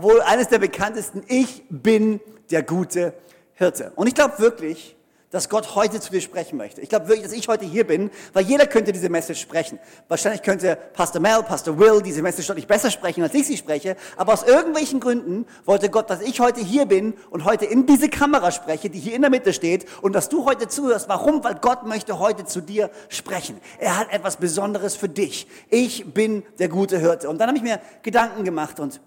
wohl 0.00 0.20
eines 0.22 0.48
der 0.48 0.58
bekanntesten, 0.58 1.22
ich 1.26 1.64
bin 1.68 2.20
der 2.50 2.62
gute 2.62 3.14
Hirte. 3.54 3.92
Und 3.96 4.06
ich 4.06 4.14
glaube 4.14 4.38
wirklich, 4.38 4.96
dass 5.30 5.48
Gott 5.48 5.74
heute 5.74 6.00
zu 6.00 6.10
dir 6.10 6.20
sprechen 6.20 6.56
möchte. 6.56 6.80
Ich 6.80 6.88
glaube 6.88 7.08
wirklich, 7.08 7.24
dass 7.24 7.32
ich 7.32 7.48
heute 7.48 7.66
hier 7.66 7.86
bin, 7.86 8.10
weil 8.32 8.44
jeder 8.44 8.66
könnte 8.66 8.92
diese 8.92 9.10
Message 9.10 9.40
sprechen. 9.40 9.78
Wahrscheinlich 10.08 10.42
könnte 10.42 10.78
Pastor 10.94 11.20
Mel, 11.20 11.42
Pastor 11.42 11.78
Will 11.78 12.00
diese 12.00 12.22
Message 12.22 12.46
deutlich 12.46 12.66
besser 12.66 12.90
sprechen, 12.90 13.22
als 13.22 13.34
ich 13.34 13.46
sie 13.46 13.56
spreche. 13.56 13.96
Aber 14.16 14.32
aus 14.32 14.42
irgendwelchen 14.42 15.00
Gründen 15.00 15.46
wollte 15.66 15.90
Gott, 15.90 16.08
dass 16.08 16.22
ich 16.22 16.40
heute 16.40 16.60
hier 16.60 16.86
bin 16.86 17.14
und 17.30 17.44
heute 17.44 17.66
in 17.66 17.84
diese 17.84 18.08
Kamera 18.08 18.50
spreche, 18.50 18.88
die 18.88 18.98
hier 18.98 19.14
in 19.14 19.20
der 19.20 19.30
Mitte 19.30 19.52
steht 19.52 19.86
und 20.00 20.14
dass 20.14 20.30
du 20.30 20.46
heute 20.46 20.68
zuhörst. 20.68 21.08
Warum? 21.08 21.44
Weil 21.44 21.56
Gott 21.56 21.86
möchte 21.86 22.18
heute 22.18 22.46
zu 22.46 22.62
dir 22.62 22.90
sprechen. 23.10 23.60
Er 23.78 23.98
hat 23.98 24.10
etwas 24.10 24.38
Besonderes 24.38 24.96
für 24.96 25.08
dich. 25.08 25.46
Ich 25.68 26.14
bin 26.14 26.42
der 26.58 26.68
gute 26.68 26.98
Hirte. 26.98 27.28
Und 27.28 27.38
dann 27.38 27.48
habe 27.48 27.58
ich 27.58 27.64
mir 27.64 27.80
Gedanken 28.02 28.44
gemacht 28.44 28.80
und 28.80 29.00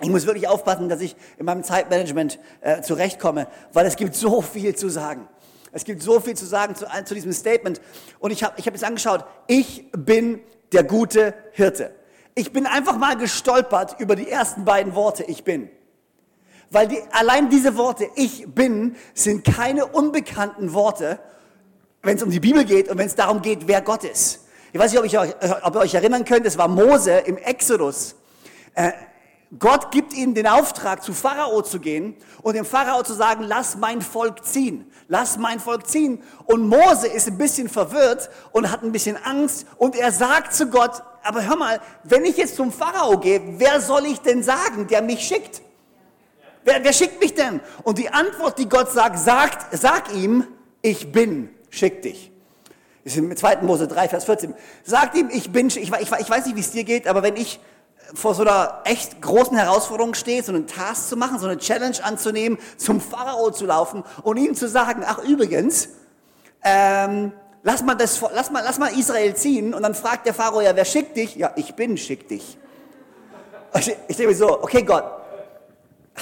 ich 0.00 0.08
muss 0.08 0.26
wirklich 0.26 0.48
aufpassen, 0.48 0.88
dass 0.88 1.00
ich 1.00 1.16
in 1.38 1.46
meinem 1.46 1.62
Zeitmanagement 1.62 2.38
äh, 2.60 2.82
zurechtkomme, 2.82 3.46
weil 3.72 3.86
es 3.86 3.96
gibt 3.96 4.14
so 4.14 4.42
viel 4.42 4.74
zu 4.74 4.88
sagen. 4.88 5.28
Es 5.72 5.84
gibt 5.84 6.02
so 6.02 6.20
viel 6.20 6.36
zu 6.36 6.46
sagen 6.46 6.74
zu, 6.74 6.86
zu 7.04 7.14
diesem 7.14 7.32
Statement. 7.32 7.80
Und 8.18 8.30
ich 8.30 8.42
habe 8.42 8.54
ich 8.56 8.66
hab 8.66 8.74
jetzt 8.74 8.84
angeschaut, 8.84 9.24
ich 9.46 9.90
bin 9.92 10.40
der 10.72 10.84
gute 10.84 11.34
Hirte. 11.52 11.94
Ich 12.34 12.52
bin 12.52 12.66
einfach 12.66 12.96
mal 12.96 13.16
gestolpert 13.16 13.96
über 13.98 14.16
die 14.16 14.30
ersten 14.30 14.64
beiden 14.64 14.94
Worte, 14.94 15.24
ich 15.24 15.44
bin. 15.44 15.70
Weil 16.70 16.88
die, 16.88 16.98
allein 17.12 17.48
diese 17.48 17.76
Worte, 17.76 18.08
ich 18.16 18.46
bin, 18.54 18.96
sind 19.14 19.44
keine 19.44 19.86
unbekannten 19.86 20.72
Worte, 20.74 21.18
wenn 22.02 22.16
es 22.16 22.22
um 22.22 22.30
die 22.30 22.40
Bibel 22.40 22.64
geht 22.64 22.88
und 22.88 22.98
wenn 22.98 23.06
es 23.06 23.14
darum 23.14 23.40
geht, 23.40 23.68
wer 23.68 23.80
Gott 23.80 24.04
ist. 24.04 24.46
Ich 24.72 24.78
weiß 24.78 24.92
nicht, 24.92 24.98
ob, 24.98 25.06
ich 25.06 25.18
ob 25.18 25.74
ihr 25.74 25.80
euch 25.80 25.94
erinnern 25.94 26.24
könnt, 26.24 26.44
es 26.46 26.58
war 26.58 26.68
Mose 26.68 27.12
im 27.18 27.36
Exodus. 27.38 28.16
Äh, 28.74 28.92
Gott 29.58 29.92
gibt 29.92 30.12
ihnen 30.12 30.34
den 30.34 30.46
Auftrag, 30.48 31.04
zu 31.04 31.12
Pharao 31.12 31.62
zu 31.62 31.78
gehen 31.78 32.16
und 32.42 32.56
dem 32.56 32.64
Pharao 32.64 33.02
zu 33.04 33.14
sagen, 33.14 33.44
lass 33.44 33.76
mein 33.76 34.02
Volk 34.02 34.44
ziehen, 34.44 34.90
lass 35.06 35.38
mein 35.38 35.60
Volk 35.60 35.86
ziehen. 35.86 36.22
Und 36.46 36.66
Mose 36.68 37.06
ist 37.06 37.28
ein 37.28 37.38
bisschen 37.38 37.68
verwirrt 37.68 38.28
und 38.50 38.70
hat 38.70 38.82
ein 38.82 38.90
bisschen 38.90 39.16
Angst 39.16 39.66
und 39.76 39.94
er 39.94 40.10
sagt 40.10 40.52
zu 40.52 40.66
Gott, 40.66 41.02
aber 41.22 41.46
hör 41.46 41.56
mal, 41.56 41.80
wenn 42.02 42.24
ich 42.24 42.36
jetzt 42.36 42.56
zum 42.56 42.72
Pharao 42.72 43.18
gehe, 43.18 43.40
wer 43.58 43.80
soll 43.80 44.06
ich 44.06 44.20
denn 44.20 44.42
sagen, 44.42 44.88
der 44.88 45.02
mich 45.02 45.20
schickt? 45.20 45.62
Wer, 46.64 46.82
wer 46.82 46.92
schickt 46.92 47.20
mich 47.20 47.34
denn? 47.34 47.60
Und 47.84 47.98
die 47.98 48.10
Antwort, 48.10 48.58
die 48.58 48.68
Gott 48.68 48.90
sagt, 48.90 49.18
sagt, 49.20 49.76
sag 49.76 50.12
ihm, 50.12 50.44
ich 50.82 51.12
bin, 51.12 51.50
schick 51.70 52.02
dich. 52.02 52.32
Das 53.04 53.12
ist 53.12 53.18
im 53.20 53.36
2. 53.36 53.58
Mose 53.62 53.86
3, 53.86 54.08
Vers 54.08 54.24
14. 54.24 54.54
Sagt 54.82 55.16
ihm, 55.16 55.30
ich 55.32 55.52
bin, 55.52 55.68
ich, 55.68 55.76
ich, 55.76 55.92
ich 55.92 56.30
weiß 56.30 56.46
nicht, 56.46 56.56
wie 56.56 56.60
es 56.60 56.72
dir 56.72 56.82
geht, 56.82 57.06
aber 57.06 57.22
wenn 57.22 57.36
ich 57.36 57.60
vor 58.14 58.34
so 58.34 58.42
einer 58.42 58.82
echt 58.84 59.20
großen 59.20 59.56
Herausforderung 59.56 60.14
stehe, 60.14 60.42
so 60.42 60.52
einen 60.52 60.66
Task 60.66 61.08
zu 61.08 61.16
machen, 61.16 61.38
so 61.38 61.46
eine 61.46 61.58
Challenge 61.58 61.96
anzunehmen, 62.02 62.58
zum 62.76 63.00
Pharao 63.00 63.50
zu 63.50 63.66
laufen 63.66 64.04
und 64.22 64.36
ihm 64.36 64.54
zu 64.54 64.68
sagen, 64.68 65.02
ach 65.06 65.18
übrigens, 65.18 65.88
ähm, 66.62 67.32
lass, 67.62 67.82
mal 67.82 67.94
das, 67.94 68.20
lass, 68.32 68.50
mal, 68.50 68.62
lass 68.64 68.78
mal 68.78 68.88
Israel 68.98 69.34
ziehen 69.34 69.74
und 69.74 69.82
dann 69.82 69.94
fragt 69.94 70.26
der 70.26 70.34
Pharao, 70.34 70.60
ja, 70.60 70.74
wer 70.74 70.84
schickt 70.84 71.16
dich? 71.16 71.36
Ja, 71.36 71.52
ich 71.56 71.74
bin, 71.74 71.96
schick 71.96 72.28
dich. 72.28 72.58
Ich, 73.78 73.88
ich 74.08 74.16
denke 74.16 74.32
mir 74.32 74.36
so, 74.36 74.62
okay 74.62 74.82
Gott, 74.82 75.04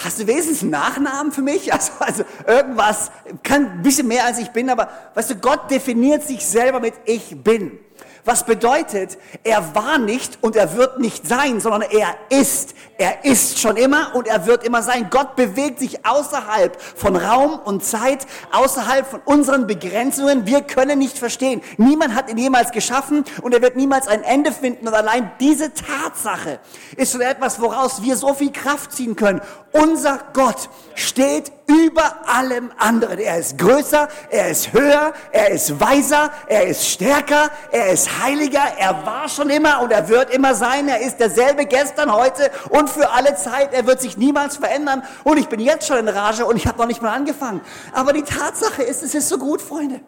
Hast 0.03 0.19
du 0.19 0.27
wenigstens 0.27 0.63
einen 0.63 0.73
Nachnamen 0.73 1.33
für 1.33 1.43
mich? 1.43 1.73
Also, 1.73 1.93
also 2.01 2.25
irgendwas, 2.47 3.11
kann 3.43 3.67
ein 3.67 3.83
bisschen 3.83 4.09
mehr 4.09 4.25
als 4.25 4.39
ich 4.39 4.51
bin, 4.51 4.69
aber 4.71 4.89
weißt 5.15 5.31
du, 5.31 5.35
Gott 5.37 5.71
definiert 5.71 6.25
sich 6.25 6.45
selber 6.45 6.81
mit 6.81 6.95
ich 7.05 7.43
bin. 7.43 7.79
Was 8.27 8.47
bedeutet, 8.47 9.19
er 9.43 9.75
war 9.75 9.99
nicht 9.99 10.39
und 10.41 10.57
er 10.57 10.77
wird 10.77 10.99
nicht 10.99 11.27
sein, 11.29 11.61
sondern 11.61 11.83
er 11.83 12.17
ist. 12.31 12.75
Er 12.97 13.25
ist 13.25 13.59
schon 13.59 13.77
immer 13.77 14.15
und 14.15 14.27
er 14.27 14.47
wird 14.47 14.65
immer 14.65 14.83
sein. 14.83 15.09
Gott 15.11 15.37
bewegt 15.37 15.79
sich 15.81 16.07
außerhalb 16.07 16.81
von 16.81 17.17
Raum 17.17 17.59
und 17.59 17.85
Zeit, 17.85 18.27
außerhalb 18.53 19.07
von 19.07 19.21
unseren 19.27 19.67
Begrenzungen. 19.67 20.47
Wir 20.47 20.63
können 20.63 21.01
nicht 21.01 21.19
verstehen. 21.19 21.61
Niemand 21.77 22.15
hat 22.15 22.31
ihn 22.31 22.39
jemals 22.39 22.71
geschaffen 22.71 23.25
und 23.43 23.53
er 23.53 23.61
wird 23.61 23.77
niemals 23.77 24.09
ein 24.09 24.23
Ende 24.23 24.53
finden. 24.53 24.89
Und 24.89 24.95
allein 24.95 25.31
diese 25.39 25.73
Tatsache 25.75 26.61
ist 26.97 27.13
schon 27.13 27.21
etwas, 27.21 27.61
woraus 27.61 28.01
wir 28.03 28.17
so 28.17 28.33
viel 28.33 28.53
Kraft 28.53 28.93
ziehen 28.93 29.17
können. 29.17 29.43
Unser 29.73 30.21
Gott 30.33 30.71
steht 30.95 31.53
über 31.67 32.29
allem 32.29 32.71
anderen. 32.79 33.19
Er 33.19 33.39
ist 33.39 33.59
größer, 33.59 34.09
er 34.31 34.51
ist 34.51 34.73
höher, 34.73 35.13
er 35.33 35.51
ist 35.51 35.81
weiser, 35.81 36.31
er 36.47 36.67
ist 36.67 36.89
stärker, 36.89 37.51
er 37.73 37.89
ist 37.89 38.14
heiliger, 38.23 38.63
er 38.79 39.07
war 39.07 39.29
schon 39.29 39.51
immer 39.51 39.83
und 39.83 39.93
er 39.93 40.09
wird 40.09 40.31
immer 40.31 40.55
sein. 40.55 40.89
Er 40.89 41.01
ist 41.01 41.19
derselbe 41.19 41.67
gestern, 41.67 42.13
heute 42.13 42.51
und 42.71 42.91
für 42.91 43.11
alle 43.11 43.35
Zeit. 43.37 43.73
Er 43.73 43.87
wird 43.87 44.01
sich 44.01 44.17
niemals 44.17 44.57
verändern. 44.57 45.03
Und 45.25 45.39
ich 45.39 45.49
bin 45.49 45.61
jetzt 45.61 45.87
schon 45.87 45.99
in 45.99 46.09
Rage 46.09 46.47
und 46.47 46.57
ich 46.57 46.67
habe 46.67 46.79
noch 46.79 46.87
nicht 46.87 47.03
mal 47.03 47.13
angefangen. 47.13 47.61
Aber 47.93 48.13
die 48.13 48.23
Tatsache 48.23 48.83
ist, 48.83 49.03
es 49.03 49.15
ist 49.15 49.29
so 49.29 49.39
gut, 49.39 49.63
Freunde. 49.63 50.01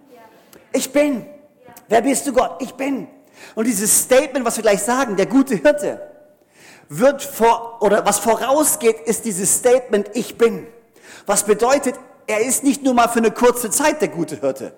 Ich 0.72 0.92
bin. 0.92 1.26
Wer 1.88 2.02
bist 2.02 2.26
du, 2.26 2.32
Gott? 2.32 2.56
Ich 2.60 2.74
bin. 2.74 3.08
Und 3.54 3.66
dieses 3.66 4.02
Statement, 4.02 4.44
was 4.44 4.56
wir 4.56 4.62
gleich 4.62 4.82
sagen, 4.82 5.16
der 5.16 5.26
gute 5.26 5.54
Hirte, 5.54 6.00
wird 6.88 7.22
vor, 7.22 7.78
oder 7.80 8.04
was 8.06 8.18
vorausgeht, 8.18 9.00
ist 9.06 9.24
dieses 9.24 9.54
Statement, 9.56 10.10
ich 10.14 10.38
bin. 10.38 10.66
Was 11.26 11.44
bedeutet, 11.44 11.96
er 12.26 12.40
ist 12.40 12.64
nicht 12.64 12.82
nur 12.82 12.94
mal 12.94 13.08
für 13.08 13.18
eine 13.18 13.30
kurze 13.30 13.70
Zeit 13.70 14.00
der 14.00 14.08
gute 14.08 14.36
Hirte. 14.36 14.72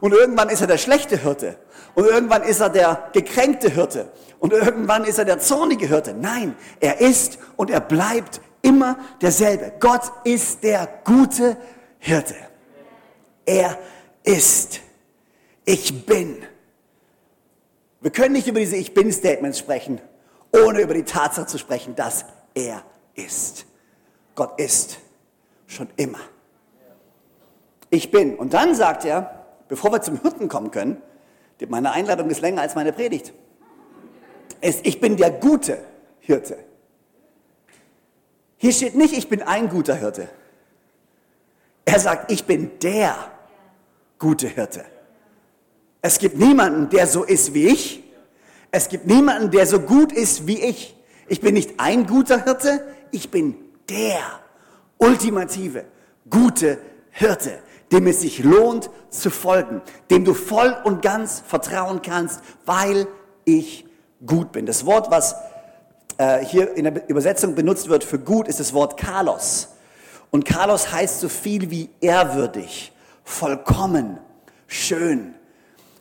Und 0.00 0.12
irgendwann 0.12 0.48
ist 0.48 0.60
er 0.60 0.66
der 0.66 0.78
schlechte 0.78 1.16
Hirte. 1.16 1.56
Und 1.94 2.06
irgendwann 2.06 2.42
ist 2.42 2.60
er 2.60 2.70
der 2.70 3.10
gekränkte 3.12 3.70
Hirte. 3.70 4.10
Und 4.38 4.52
irgendwann 4.52 5.04
ist 5.04 5.18
er 5.18 5.24
der 5.24 5.38
zornige 5.38 5.86
Hirte. 5.86 6.14
Nein, 6.14 6.56
er 6.80 7.00
ist 7.00 7.38
und 7.56 7.70
er 7.70 7.80
bleibt 7.80 8.40
immer 8.62 8.98
derselbe. 9.20 9.72
Gott 9.78 10.02
ist 10.24 10.62
der 10.62 10.88
gute 11.04 11.56
Hirte. 11.98 12.34
Er 13.46 13.78
ist. 14.22 14.80
Ich 15.64 16.04
bin. 16.04 16.42
Wir 18.00 18.10
können 18.10 18.32
nicht 18.32 18.46
über 18.48 18.60
diese 18.60 18.76
Ich 18.76 18.92
bin-Statements 18.92 19.58
sprechen, 19.58 20.00
ohne 20.52 20.80
über 20.80 20.94
die 20.94 21.04
Tatsache 21.04 21.46
zu 21.46 21.58
sprechen, 21.58 21.94
dass 21.94 22.26
er 22.54 22.82
ist. 23.14 23.64
Gott 24.34 24.58
ist 24.60 24.98
schon 25.66 25.88
immer. 25.96 26.20
Ich 27.90 28.10
bin. 28.10 28.36
Und 28.36 28.52
dann 28.52 28.74
sagt 28.74 29.04
er, 29.04 29.33
bevor 29.68 29.92
wir 29.92 30.02
zum 30.02 30.20
Hirten 30.20 30.48
kommen 30.48 30.70
können, 30.70 31.02
meine 31.68 31.92
Einladung 31.92 32.30
ist 32.30 32.40
länger 32.40 32.62
als 32.62 32.74
meine 32.74 32.92
Predigt. 32.92 33.32
Ist, 34.60 34.86
ich 34.86 35.00
bin 35.00 35.16
der 35.16 35.30
gute 35.30 35.78
Hirte. 36.20 36.58
Hier 38.56 38.72
steht 38.72 38.94
nicht, 38.94 39.16
ich 39.16 39.28
bin 39.28 39.42
ein 39.42 39.68
guter 39.68 39.94
Hirte. 39.94 40.28
Er 41.84 42.00
sagt, 42.00 42.30
ich 42.32 42.44
bin 42.44 42.70
der 42.80 43.14
gute 44.18 44.48
Hirte. 44.48 44.84
Es 46.00 46.18
gibt 46.18 46.36
niemanden, 46.36 46.90
der 46.90 47.06
so 47.06 47.24
ist 47.24 47.54
wie 47.54 47.66
ich. 47.66 48.02
Es 48.70 48.88
gibt 48.88 49.06
niemanden, 49.06 49.50
der 49.50 49.66
so 49.66 49.80
gut 49.80 50.12
ist 50.12 50.46
wie 50.46 50.60
ich. 50.60 50.96
Ich 51.28 51.40
bin 51.40 51.54
nicht 51.54 51.78
ein 51.78 52.06
guter 52.06 52.44
Hirte, 52.44 52.84
ich 53.10 53.30
bin 53.30 53.56
der 53.88 54.20
ultimative, 54.98 55.84
gute 56.28 56.78
Hirte, 57.10 57.58
dem 57.94 58.08
es 58.08 58.22
sich 58.22 58.42
lohnt 58.42 58.90
zu 59.08 59.30
folgen, 59.30 59.80
dem 60.10 60.24
du 60.24 60.34
voll 60.34 60.76
und 60.82 61.00
ganz 61.00 61.44
vertrauen 61.46 62.02
kannst, 62.02 62.40
weil 62.66 63.06
ich 63.44 63.86
gut 64.26 64.50
bin. 64.50 64.66
Das 64.66 64.84
Wort, 64.84 65.12
was 65.12 65.36
äh, 66.18 66.44
hier 66.44 66.76
in 66.76 66.84
der 66.84 67.08
Übersetzung 67.08 67.54
benutzt 67.54 67.88
wird 67.88 68.02
für 68.02 68.18
gut, 68.18 68.48
ist 68.48 68.58
das 68.58 68.74
Wort 68.74 68.96
Kalos. 68.96 69.68
Und 70.32 70.44
Kalos 70.44 70.90
heißt 70.90 71.20
so 71.20 71.28
viel 71.28 71.70
wie 71.70 71.88
ehrwürdig, 72.00 72.92
vollkommen, 73.22 74.18
schön. 74.66 75.36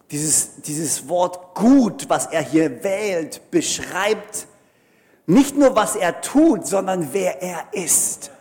Dieses, 0.10 0.62
dieses 0.64 1.08
Wort 1.08 1.54
gut, 1.54 2.10
was 2.10 2.26
er 2.26 2.42
hier 2.42 2.84
wählt, 2.84 3.52
beschreibt 3.52 4.48
nicht 5.28 5.56
nur, 5.56 5.76
was 5.76 5.96
er 5.96 6.22
tut, 6.22 6.66
sondern 6.66 7.10
wer 7.14 7.44
er 7.44 7.66
ist. 7.72 8.32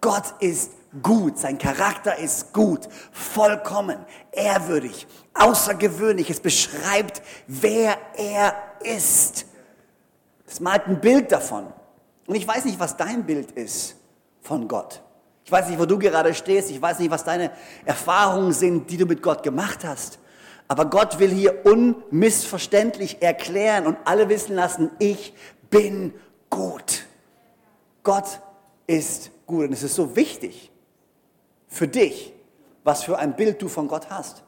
Gott 0.00 0.34
ist 0.38 0.70
gut, 1.02 1.38
sein 1.38 1.58
Charakter 1.58 2.18
ist 2.18 2.52
gut, 2.52 2.88
vollkommen, 3.12 3.98
ehrwürdig, 4.32 5.06
außergewöhnlich. 5.34 6.30
Es 6.30 6.40
beschreibt, 6.40 7.22
wer 7.46 7.96
er 8.16 8.54
ist. 8.82 9.46
Es 10.46 10.60
malt 10.60 10.86
ein 10.86 11.00
Bild 11.00 11.30
davon. 11.30 11.72
Und 12.26 12.34
ich 12.34 12.46
weiß 12.46 12.64
nicht, 12.64 12.80
was 12.80 12.96
dein 12.96 13.24
Bild 13.24 13.52
ist 13.52 13.96
von 14.42 14.68
Gott. 14.68 15.02
Ich 15.44 15.52
weiß 15.52 15.68
nicht, 15.68 15.78
wo 15.78 15.86
du 15.86 15.98
gerade 15.98 16.34
stehst. 16.34 16.70
Ich 16.70 16.80
weiß 16.80 16.98
nicht, 16.98 17.10
was 17.10 17.24
deine 17.24 17.50
Erfahrungen 17.84 18.52
sind, 18.52 18.90
die 18.90 18.96
du 18.96 19.06
mit 19.06 19.22
Gott 19.22 19.42
gemacht 19.42 19.84
hast. 19.84 20.18
Aber 20.68 20.86
Gott 20.86 21.18
will 21.18 21.30
hier 21.30 21.66
unmissverständlich 21.66 23.22
erklären 23.22 23.86
und 23.86 23.96
alle 24.04 24.28
wissen 24.28 24.54
lassen, 24.54 24.90
ich 25.00 25.34
bin 25.68 26.14
gut. 26.48 27.04
Gott 28.04 28.40
ist 28.86 29.30
gut. 29.46 29.66
Und 29.66 29.72
es 29.72 29.82
ist 29.82 29.96
so 29.96 30.14
wichtig 30.14 30.69
für 31.70 31.88
dich, 31.88 32.34
was 32.84 33.04
für 33.04 33.18
ein 33.18 33.34
Bild 33.34 33.62
du 33.62 33.68
von 33.68 33.88
Gott 33.88 34.10
hast. 34.10 34.42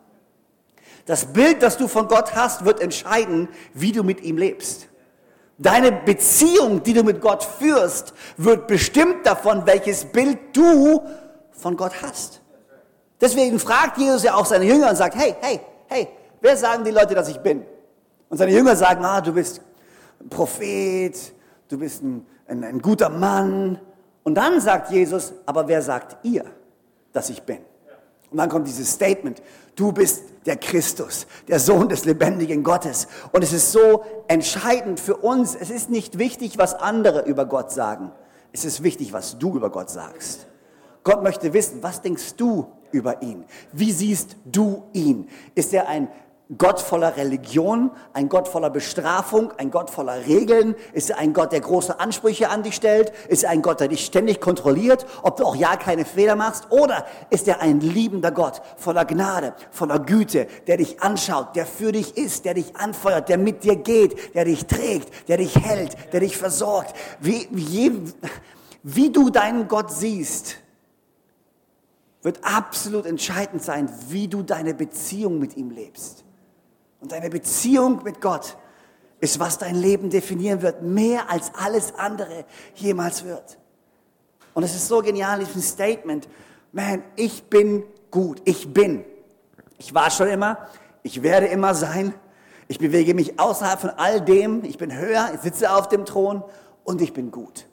Das 1.07 1.33
Bild, 1.33 1.63
das 1.63 1.79
du 1.79 1.89
von 1.89 2.07
Gott 2.07 2.35
hast, 2.35 2.67
wird 2.67 2.81
entscheiden, 2.81 3.49
wie 3.73 3.93
du 3.93 4.05
mit 4.05 4.21
ihm 4.23 4.37
lebst. 4.37 4.89
Deine 5.59 5.93
Beziehung, 5.93 6.83
die 6.83 6.93
du 6.93 7.03
mit 7.03 7.21
Gott 7.21 7.43
führst, 7.43 8.13
wird 8.37 8.67
bestimmt 8.67 9.25
davon, 9.25 9.65
welches 9.65 10.05
Bild 10.05 10.39
du 10.53 11.03
von 11.51 11.77
Gott 11.77 12.03
hast. 12.03 12.41
Deswegen 13.21 13.59
fragt 13.59 13.97
Jesus 13.99 14.25
ja 14.25 14.35
auch 14.35 14.47
seine 14.47 14.65
Jünger 14.65 14.91
und 14.91 14.97
sagt, 14.97 15.15
hey, 15.15 15.35
hey, 15.41 15.61
hey, 15.87 16.09
wer 16.41 16.57
sagen 16.57 16.85
die 16.85 16.91
Leute, 16.91 17.15
dass 17.15 17.29
ich 17.29 17.39
bin? 17.39 17.65
Und 18.29 18.39
seine 18.39 18.53
Jünger 18.53 18.75
sagen, 18.75 19.05
ah, 19.05 19.21
du 19.21 19.33
bist 19.33 19.61
ein 20.21 20.29
Prophet, 20.29 21.17
du 21.69 21.79
bist 21.79 22.03
ein, 22.03 22.27
ein, 22.47 22.65
ein 22.65 22.83
guter 22.83 23.09
Mann, 23.09 23.81
und 24.25 24.35
dann 24.35 24.61
sagt 24.61 24.91
Jesus, 24.91 25.33
aber 25.47 25.67
wer 25.69 25.83
sagt 25.83 26.25
ihr, 26.25 26.45
dass 27.13 27.31
ich 27.31 27.43
bin? 27.43 27.59
Und 28.31 28.39
dann 28.39 28.49
kommt 28.49 28.67
dieses 28.67 28.91
Statement, 28.91 29.43
du 29.77 29.93
bist 29.93 30.23
der 30.47 30.57
Christus, 30.57 31.27
der 31.49 31.61
Sohn 31.61 31.89
des 31.89 32.05
lebendigen 32.05 32.63
Gottes. 32.63 33.07
Und 33.33 33.45
es 33.45 33.53
ist 33.53 33.73
so 33.73 34.05
entscheidend 34.27 34.99
für 34.99 35.17
uns. 35.17 35.55
Es 35.55 35.71
ist 35.71 35.91
nicht 35.91 36.19
wichtig, 36.19 36.57
was 36.57 36.75
andere 36.75 37.23
über 37.27 37.45
Gott 37.45 37.71
sagen. 37.71 38.11
Es 38.53 38.65
ist 38.65 38.83
wichtig, 38.83 39.13
was 39.13 39.39
du 39.39 39.55
über 39.57 39.71
Gott 39.71 39.91
sagst. 39.91 40.47
Gott 41.05 41.23
möchte 41.23 41.53
wissen, 41.53 41.83
was 41.83 42.01
denkst 42.01 42.37
du 42.37 42.67
über 42.91 43.23
ihn? 43.23 43.45
Wie 43.73 43.93
siehst 43.93 44.37
du 44.45 44.85
ihn? 44.93 45.29
Ist 45.55 45.75
er 45.75 45.89
ein 45.89 46.09
Gott 46.59 46.81
voller 46.81 47.17
Religion, 47.17 47.93
ein 48.13 48.29
Gott 48.29 48.49
voller 48.49 48.69
Bestrafung, 48.69 49.53
ein 49.59 49.71
Gott 49.71 49.91
voller 49.91 50.27
Regeln? 50.27 50.75
Ist 50.93 51.11
er 51.11 51.19
ein 51.19 51.33
Gott, 51.33 51.53
der 51.53 51.61
große 51.61 52.01
Ansprüche 52.01 52.51
an 52.51 52.63
dich 52.63 52.75
stellt? 52.75 53.13
Ist 53.29 53.45
ein 53.45 53.63
Gott, 53.63 53.81
der 53.81 53.89
dich 53.89 54.05
ständig 54.05 54.41
kontrolliert, 54.41 55.07
ob 55.23 55.37
du 55.37 55.45
auch 55.45 55.57
ja 55.57 55.77
keine 55.77 56.05
Fehler 56.05 56.37
machst? 56.37 56.71
Oder 56.71 57.07
ist 57.31 57.49
er 57.49 57.61
ein 57.61 57.81
liebender 57.81 58.33
Gott 58.33 58.61
voller 58.77 59.05
Gnade, 59.05 59.55
voller 59.71 59.99
Güte, 60.01 60.47
der 60.67 60.79
dich 60.79 61.01
anschaut, 61.03 61.55
der 61.55 61.65
für 61.65 61.93
dich 61.93 62.17
ist, 62.17 62.45
der 62.45 62.55
dich 62.55 62.77
anfeuert, 62.77 63.29
der 63.29 63.39
mit 63.39 63.65
dir 63.65 63.77
geht, 63.77 64.35
der 64.35 64.45
dich 64.45 64.67
trägt, 64.67 65.29
der 65.29 65.37
dich 65.37 65.57
hält, 65.57 65.97
der 66.13 66.21
dich 66.21 66.37
versorgt? 66.37 66.95
Wie, 67.21 67.49
wie, 67.51 68.13
wie 68.83 69.11
du 69.11 69.31
deinen 69.31 69.69
Gott 69.69 69.93
siehst, 69.93 70.57
wird 72.23 72.41
absolut 72.43 73.07
entscheidend 73.07 73.63
sein, 73.63 73.89
wie 74.09 74.29
du 74.29 74.43
deine 74.43 74.75
Beziehung 74.75 75.39
mit 75.39 75.57
ihm 75.57 75.71
lebst. 75.71 76.25
Und 77.03 77.13
deine 77.13 77.29
Beziehung 77.31 78.03
mit 78.05 78.21
Gott 78.21 78.57
ist, 79.21 79.39
was 79.39 79.59
dein 79.59 79.75
Leben 79.75 80.09
definieren 80.09 80.63
wird, 80.63 80.83
mehr 80.83 81.31
als 81.31 81.53
alles 81.55 81.95
andere 81.97 82.45
jemals 82.75 83.25
wird. 83.25 83.59
Und 84.55 84.63
es 84.63 84.75
ist 84.75 84.89
so 84.89 85.03
genial, 85.03 85.41
dieses 85.41 85.69
Statement, 85.69 86.29
man, 86.73 87.03
ich 87.17 87.45
bin 87.45 87.85
gut, 88.11 88.41
ich 88.45 88.73
bin. 88.73 89.05
Ich 89.79 89.93
war 89.93 90.11
schon 90.11 90.29
immer, 90.29 90.69
ich 91.03 91.23
werde 91.23 91.47
immer 91.47 91.75
sein, 91.75 92.15
ich 92.69 92.79
bewege 92.79 93.15
mich 93.15 93.39
außerhalb 93.39 93.81
von 93.81 93.91
all 93.91 94.21
dem, 94.21 94.65
ich 94.65 94.79
bin 94.79 94.97
höher, 94.97 95.31
ich 95.35 95.41
sitze 95.41 95.73
auf 95.75 95.89
dem 95.89 96.05
Thron. 96.05 96.43
Und 96.85 97.01
ich 97.01 97.13
bin 97.13 97.31
gut. 97.31 97.67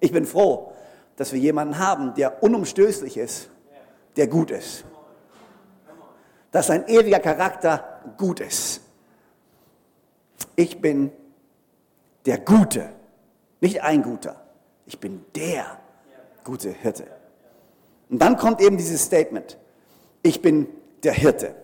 Ich 0.00 0.10
bin 0.10 0.26
froh, 0.26 0.72
dass 1.16 1.32
wir 1.32 1.38
jemanden 1.38 1.78
haben, 1.78 2.14
der 2.14 2.42
unumstößlich 2.42 3.16
ist, 3.16 3.48
der 4.16 4.26
gut 4.26 4.50
ist. 4.50 4.84
Dass 6.50 6.66
sein 6.66 6.86
ewiger 6.88 7.20
Charakter 7.20 7.91
gut 8.16 8.40
ist. 8.40 8.80
Ich 10.56 10.80
bin 10.80 11.12
der 12.26 12.38
Gute, 12.38 12.90
nicht 13.60 13.82
ein 13.82 14.02
Guter. 14.02 14.36
Ich 14.86 14.98
bin 14.98 15.24
der 15.34 15.78
gute 16.44 16.70
Hirte. 16.70 17.06
Und 18.10 18.18
dann 18.20 18.36
kommt 18.36 18.60
eben 18.60 18.76
dieses 18.76 19.04
Statement. 19.04 19.58
Ich 20.22 20.42
bin 20.42 20.68
der 21.02 21.12
Hirte. 21.12 21.54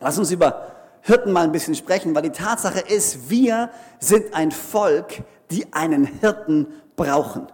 Lass 0.00 0.18
uns 0.18 0.30
über 0.30 0.72
Hirten 1.02 1.32
mal 1.32 1.44
ein 1.44 1.52
bisschen 1.52 1.74
sprechen, 1.74 2.14
weil 2.14 2.22
die 2.22 2.30
Tatsache 2.30 2.80
ist, 2.80 3.28
wir 3.28 3.70
sind 3.98 4.34
ein 4.34 4.50
Volk, 4.50 5.22
die 5.50 5.72
einen 5.72 6.04
Hirten 6.04 6.68
brauchen. 6.96 7.48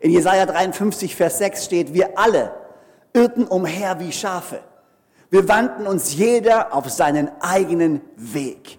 In 0.00 0.10
Jesaja 0.10 0.46
53, 0.46 1.16
Vers 1.16 1.38
6 1.38 1.64
steht, 1.64 1.92
wir 1.92 2.18
alle 2.18 2.54
irrten 3.12 3.46
umher 3.46 3.98
wie 3.98 4.12
Schafe. 4.12 4.60
Wir 5.30 5.48
wandten 5.48 5.86
uns 5.86 6.14
jeder 6.14 6.72
auf 6.74 6.88
seinen 6.88 7.30
eigenen 7.40 8.00
Weg. 8.16 8.78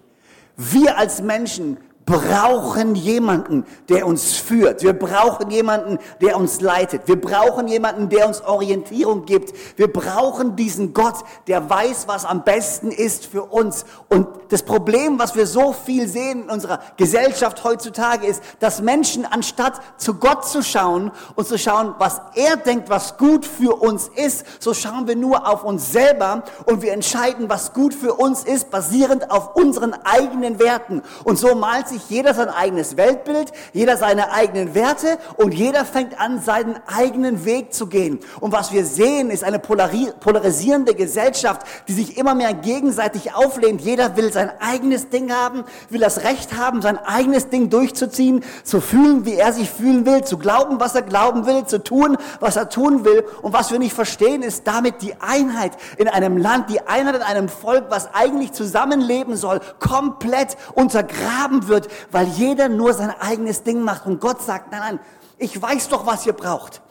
Wir 0.56 0.98
als 0.98 1.22
Menschen 1.22 1.78
brauchen 2.10 2.96
jemanden, 2.96 3.64
der 3.88 4.04
uns 4.04 4.34
führt. 4.34 4.82
Wir 4.82 4.94
brauchen 4.94 5.48
jemanden, 5.50 5.98
der 6.20 6.36
uns 6.36 6.60
leitet. 6.60 7.06
Wir 7.06 7.20
brauchen 7.20 7.68
jemanden, 7.68 8.08
der 8.08 8.26
uns 8.26 8.40
Orientierung 8.40 9.26
gibt. 9.26 9.54
Wir 9.78 9.92
brauchen 9.92 10.56
diesen 10.56 10.92
Gott, 10.92 11.14
der 11.46 11.70
weiß, 11.70 12.08
was 12.08 12.24
am 12.24 12.42
besten 12.42 12.90
ist 12.90 13.26
für 13.26 13.44
uns. 13.44 13.84
Und 14.08 14.26
das 14.48 14.64
Problem, 14.64 15.20
was 15.20 15.36
wir 15.36 15.46
so 15.46 15.72
viel 15.72 16.08
sehen 16.08 16.42
in 16.42 16.50
unserer 16.50 16.80
Gesellschaft 16.96 17.62
heutzutage, 17.62 18.26
ist, 18.26 18.42
dass 18.58 18.82
Menschen 18.82 19.24
anstatt 19.24 19.80
zu 19.96 20.14
Gott 20.14 20.44
zu 20.44 20.64
schauen 20.64 21.12
und 21.36 21.46
zu 21.46 21.58
schauen, 21.58 21.94
was 21.98 22.20
er 22.34 22.56
denkt, 22.56 22.90
was 22.90 23.18
gut 23.18 23.46
für 23.46 23.76
uns 23.76 24.10
ist, 24.16 24.44
so 24.58 24.74
schauen 24.74 25.06
wir 25.06 25.14
nur 25.14 25.48
auf 25.48 25.62
uns 25.62 25.92
selber 25.92 26.42
und 26.66 26.82
wir 26.82 26.92
entscheiden, 26.92 27.48
was 27.48 27.72
gut 27.72 27.94
für 27.94 28.14
uns 28.14 28.42
ist, 28.42 28.70
basierend 28.72 29.30
auf 29.30 29.54
unseren 29.54 29.94
eigenen 30.04 30.58
Werten. 30.58 31.02
Und 31.22 31.38
so 31.38 31.54
malt 31.54 31.86
sich 31.86 31.99
sich 32.00 32.10
jeder 32.10 32.34
sein 32.34 32.48
eigenes 32.48 32.96
Weltbild, 32.96 33.52
jeder 33.72 33.96
seine 33.96 34.32
eigenen 34.32 34.74
Werte 34.74 35.18
und 35.36 35.52
jeder 35.52 35.84
fängt 35.84 36.18
an, 36.20 36.40
seinen 36.40 36.76
eigenen 36.86 37.44
Weg 37.44 37.72
zu 37.74 37.86
gehen. 37.86 38.20
Und 38.40 38.52
was 38.52 38.72
wir 38.72 38.84
sehen, 38.84 39.30
ist 39.30 39.44
eine 39.44 39.58
polarisierende 39.58 40.94
Gesellschaft, 40.94 41.66
die 41.88 41.92
sich 41.92 42.16
immer 42.16 42.34
mehr 42.34 42.54
gegenseitig 42.54 43.34
auflehnt. 43.34 43.80
Jeder 43.80 44.16
will 44.16 44.32
sein 44.32 44.50
eigenes 44.60 45.10
Ding 45.10 45.32
haben, 45.32 45.64
will 45.88 46.00
das 46.00 46.24
Recht 46.24 46.56
haben, 46.56 46.82
sein 46.82 46.98
eigenes 46.98 47.48
Ding 47.48 47.70
durchzuziehen, 47.70 48.44
zu 48.64 48.80
fühlen, 48.80 49.24
wie 49.24 49.34
er 49.34 49.52
sich 49.52 49.70
fühlen 49.70 50.06
will, 50.06 50.24
zu 50.24 50.38
glauben, 50.38 50.80
was 50.80 50.94
er 50.94 51.02
glauben 51.02 51.46
will, 51.46 51.66
zu 51.66 51.82
tun, 51.82 52.16
was 52.40 52.56
er 52.56 52.68
tun 52.68 53.04
will. 53.04 53.24
Und 53.42 53.52
was 53.52 53.70
wir 53.70 53.78
nicht 53.78 53.94
verstehen, 53.94 54.42
ist 54.42 54.66
damit 54.66 55.02
die 55.02 55.14
Einheit 55.20 55.72
in 55.96 56.08
einem 56.08 56.36
Land, 56.36 56.70
die 56.70 56.80
Einheit 56.86 57.16
in 57.16 57.22
einem 57.22 57.48
Volk, 57.48 57.86
was 57.88 58.14
eigentlich 58.14 58.52
zusammenleben 58.52 59.36
soll, 59.36 59.60
komplett 59.78 60.56
untergraben 60.74 61.68
wird, 61.80 61.92
weil 62.10 62.26
jeder 62.26 62.68
nur 62.68 62.92
sein 62.92 63.10
eigenes 63.10 63.62
Ding 63.62 63.82
macht. 63.82 64.06
Und 64.06 64.20
Gott 64.20 64.42
sagt, 64.42 64.70
nein, 64.72 64.80
nein, 64.80 65.00
ich 65.38 65.60
weiß 65.60 65.88
doch, 65.88 66.06
was 66.06 66.26
ihr 66.26 66.32
braucht. 66.32 66.82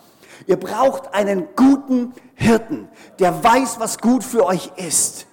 Ihr 0.48 0.58
braucht 0.58 1.14
einen 1.14 1.48
guten 1.56 2.14
Hirten, 2.36 2.88
der 3.20 3.44
weiß, 3.44 3.80
was 3.80 4.00
gut 4.00 4.24
für 4.24 4.46
euch 4.46 4.72
ist. 4.78 5.28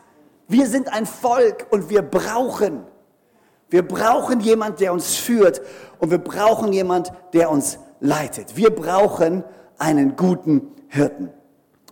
Wir 0.49 0.66
sind 0.66 0.92
ein 0.92 1.07
Volk 1.07 1.66
und 1.71 1.88
wir 1.90 2.03
brauchen, 2.03 2.85
wir 3.69 3.87
brauchen 3.87 4.40
jemand, 4.40 4.81
der 4.81 4.92
uns 4.92 5.16
führt 5.16 5.61
und 5.99 6.11
wir 6.11 6.19
brauchen 6.19 6.73
jemand, 6.73 7.12
der 7.33 7.51
uns 7.51 7.79
leitet. 8.01 8.57
Wir 8.57 8.71
brauchen 8.75 9.45
einen 9.79 10.16
guten 10.16 10.73
Hirten. 10.88 11.33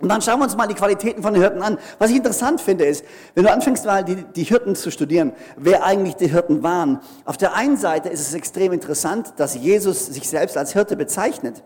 Und 0.00 0.08
dann 0.08 0.20
schauen 0.20 0.40
wir 0.40 0.44
uns 0.44 0.56
mal 0.56 0.66
die 0.66 0.74
Qualitäten 0.74 1.22
von 1.22 1.34
den 1.34 1.42
Hirten 1.42 1.62
an. 1.62 1.78
Was 1.98 2.10
ich 2.10 2.16
interessant 2.16 2.60
finde, 2.60 2.84
ist, 2.84 3.04
wenn 3.34 3.44
du 3.44 3.52
anfängst 3.52 3.86
mal 3.86 4.04
die, 4.04 4.24
die 4.24 4.42
Hirten 4.42 4.74
zu 4.74 4.90
studieren, 4.90 5.32
wer 5.56 5.84
eigentlich 5.84 6.16
die 6.16 6.26
Hirten 6.26 6.62
waren. 6.62 7.00
Auf 7.24 7.36
der 7.36 7.54
einen 7.54 7.76
Seite 7.76 8.08
ist 8.08 8.20
es 8.20 8.34
extrem 8.34 8.72
interessant, 8.72 9.34
dass 9.36 9.54
Jesus 9.54 10.06
sich 10.06 10.28
selbst 10.28 10.56
als 10.56 10.72
Hirte 10.72 10.96
bezeichnet. 10.96 11.62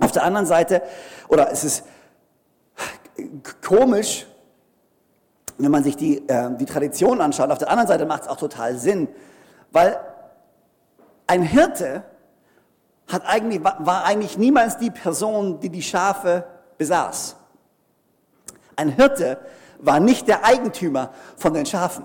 Auf 0.00 0.12
der 0.12 0.24
anderen 0.24 0.46
Seite, 0.46 0.82
oder 1.28 1.50
es 1.52 1.62
ist 1.64 1.84
komisch, 3.62 4.26
wenn 5.58 5.70
man 5.70 5.84
sich 5.84 5.96
die, 5.96 6.28
äh, 6.28 6.50
die 6.56 6.66
Tradition 6.66 7.20
anschaut. 7.20 7.50
Auf 7.50 7.58
der 7.58 7.70
anderen 7.70 7.88
Seite 7.88 8.06
macht 8.06 8.22
es 8.22 8.28
auch 8.28 8.36
total 8.36 8.76
Sinn, 8.76 9.08
weil 9.70 9.98
ein 11.26 11.42
Hirte 11.42 12.02
hat 13.08 13.24
eigentlich, 13.24 13.62
war 13.62 14.04
eigentlich 14.04 14.36
niemals 14.36 14.78
die 14.78 14.90
Person, 14.90 15.60
die 15.60 15.70
die 15.70 15.82
Schafe 15.82 16.44
besaß. 16.76 17.35
Ein 18.76 18.90
Hirte 18.90 19.38
war 19.78 20.00
nicht 20.00 20.28
der 20.28 20.44
Eigentümer 20.44 21.10
von 21.36 21.54
den 21.54 21.66
Schafen. 21.66 22.04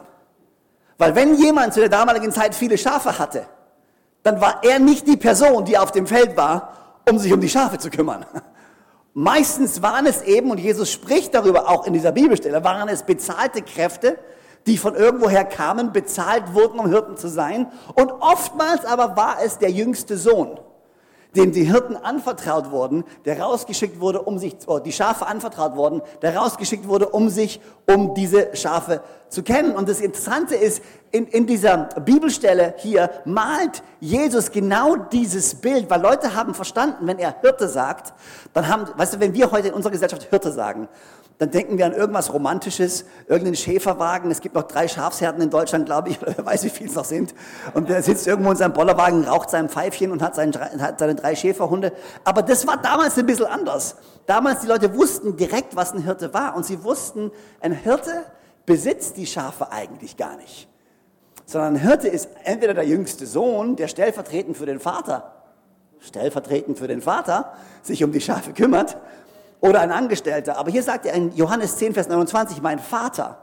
Weil 0.98 1.16
wenn 1.16 1.36
jemand 1.36 1.74
zu 1.74 1.80
der 1.80 1.90
damaligen 1.90 2.32
Zeit 2.32 2.56
viele 2.56 2.78
Schafe 2.78 3.18
hatte, 3.18 3.46
dann 4.24 4.40
war 4.40 4.64
er 4.64 4.80
nicht 4.80 5.08
die 5.08 5.18
Person, 5.18 5.66
die 5.66 5.78
auf 5.78 5.92
dem 5.92 6.08
Feld 6.08 6.38
war, 6.38 7.02
um 7.10 7.18
sich 7.18 7.34
um 7.34 7.42
die 7.42 7.50
Schafe 7.50 7.78
zu 7.78 7.90
kümmern. 7.90 8.26
Meistens 9.14 9.82
waren 9.82 10.06
es 10.06 10.22
eben, 10.22 10.52
und 10.52 10.60
Jesus 10.60 10.92
spricht 10.92 11.34
darüber 11.34 11.70
auch 11.70 11.86
in 11.86 11.94
dieser 11.94 12.12
Bibelstelle, 12.12 12.64
waren 12.64 12.88
es 12.88 13.04
bezahlte 13.04 13.62
Kräfte, 13.62 14.18
die 14.68 14.78
von 14.78 14.96
irgendwoher 14.96 15.44
kamen, 15.44 15.92
bezahlt 15.92 16.54
wurden, 16.54 16.80
um 16.80 16.88
Hirten 16.88 17.18
zu 17.18 17.28
sein. 17.28 17.72
Und 17.96 18.12
oftmals 18.12 18.86
aber 18.86 19.18
war 19.18 19.38
es 19.44 19.58
der 19.58 19.72
jüngste 19.72 20.18
Sohn 20.18 20.60
dem 21.36 21.52
die 21.52 21.64
Hirten 21.64 21.96
anvertraut 21.96 22.72
wurden, 22.72 23.06
der 23.26 23.40
rausgeschickt 23.40 24.00
wurde, 24.00 24.22
um 24.22 24.38
sich, 24.38 24.56
oh, 24.68 24.80
die 24.80 24.92
Schafe 24.92 25.28
anvertraut 25.28 25.76
wurden, 25.76 26.02
der 26.22 26.36
rausgeschickt 26.36 26.88
wurde, 26.88 27.10
um 27.10 27.30
sich 27.30 27.62
um 27.88 28.14
diese 28.14 28.56
Schafe 28.56 29.02
zu 29.30 29.44
kennen. 29.44 29.74
Und 29.76 29.88
das 29.88 30.02
Interessante 30.02 30.56
ist, 30.56 30.84
in, 31.12 31.28
in 31.28 31.48
dieser 31.48 31.90
Bibelstelle 32.06 32.76
hier 32.78 33.10
malt 33.26 33.82
Jesus 34.00 34.52
genau 34.52 34.96
dieses 34.96 35.56
Bild, 35.56 35.90
weil 35.90 36.02
Leute 36.02 36.36
haben 36.36 36.54
verstanden, 36.54 37.08
wenn 37.08 37.20
er 37.20 37.36
Hirte 37.42 37.70
sagt, 37.70 38.14
dann 38.54 38.68
haben, 38.68 38.88
weißt 38.98 39.16
du, 39.16 39.20
wenn 39.20 39.34
wir 39.34 39.52
heute 39.52 39.70
in 39.70 39.74
unserer 39.74 39.92
Gesellschaft 39.92 40.24
Hirte 40.30 40.52
sagen, 40.52 40.90
dann 41.42 41.50
denken 41.50 41.80
wir 41.80 41.88
an 41.88 41.94
irgendwas 41.94 42.32
Romantisches, 42.32 43.04
irgendeinen 43.28 43.56
Schäferwagen. 43.56 44.30
Es 44.30 44.42
gibt 44.42 44.54
noch 44.54 44.62
drei 44.62 44.88
Schafsherden 44.88 45.42
in 45.42 45.50
Deutschland, 45.50 45.88
glaube 45.88 46.10
ich, 46.10 46.22
oder 46.22 46.38
wer 46.38 46.46
weiß, 46.46 46.64
wie 46.66 46.70
viele 46.70 46.92
es 46.92 46.96
noch 46.96 47.04
sind. 47.04 47.34
Und 47.74 47.90
der 47.90 48.04
sitzt 48.04 48.28
irgendwo 48.28 48.52
in 48.52 48.58
seinem 48.58 48.74
Bollerwagen, 48.74 49.24
raucht 49.24 49.50
sein 49.50 49.68
Pfeifchen 49.68 50.12
und 50.12 50.22
hat, 50.22 50.36
seinen, 50.36 50.54
hat 50.54 51.00
seine 51.00 51.16
drei 51.16 51.34
Schäferhunde. 51.36 51.94
Aber 52.24 52.44
das 52.44 52.68
war 52.68 52.78
damals 52.78 53.18
ein 53.18 53.26
bisschen 53.26 53.48
anders. 53.48 53.96
Damals, 54.28 54.60
die 54.60 54.68
Leute 54.68 54.96
wussten 54.96 55.36
direkt, 55.36 55.76
was 55.76 55.96
ein 55.96 56.04
Hirte 56.04 56.32
war. 56.32 56.56
Und 56.56 56.64
sie 56.64 56.84
wussten, 56.84 57.32
ein 57.60 57.72
Hirte 57.72 58.24
besitzt 58.68 59.18
die 59.18 59.26
Schafe 59.26 59.72
eigentlich 59.72 60.18
gar 60.18 60.38
nicht. 60.38 60.68
Sondern 61.48 61.74
ein 61.74 61.82
Hirte 61.82 62.08
ist 62.08 62.30
entweder 62.44 62.76
der 62.76 62.86
jüngste 62.86 63.26
Sohn, 63.26 63.76
der 63.78 63.88
stellvertretend 63.88 64.58
für 64.58 64.68
den 64.68 64.80
Vater, 64.80 65.34
stellvertretend 66.02 66.78
für 66.78 66.88
den 66.88 67.02
Vater, 67.02 67.54
sich 67.82 68.04
um 68.04 68.12
die 68.12 68.22
Schafe 68.22 68.54
kümmert 68.54 68.96
oder 69.62 69.80
ein 69.80 69.92
Angestellter. 69.92 70.58
Aber 70.58 70.70
hier 70.70 70.84
sagt 70.84 71.06
er 71.06 71.14
in 71.14 71.34
Johannes 71.36 71.78
10, 71.78 71.94
Vers 71.94 72.10
29, 72.10 72.62
mein 72.62 72.80
Vater, 72.80 73.38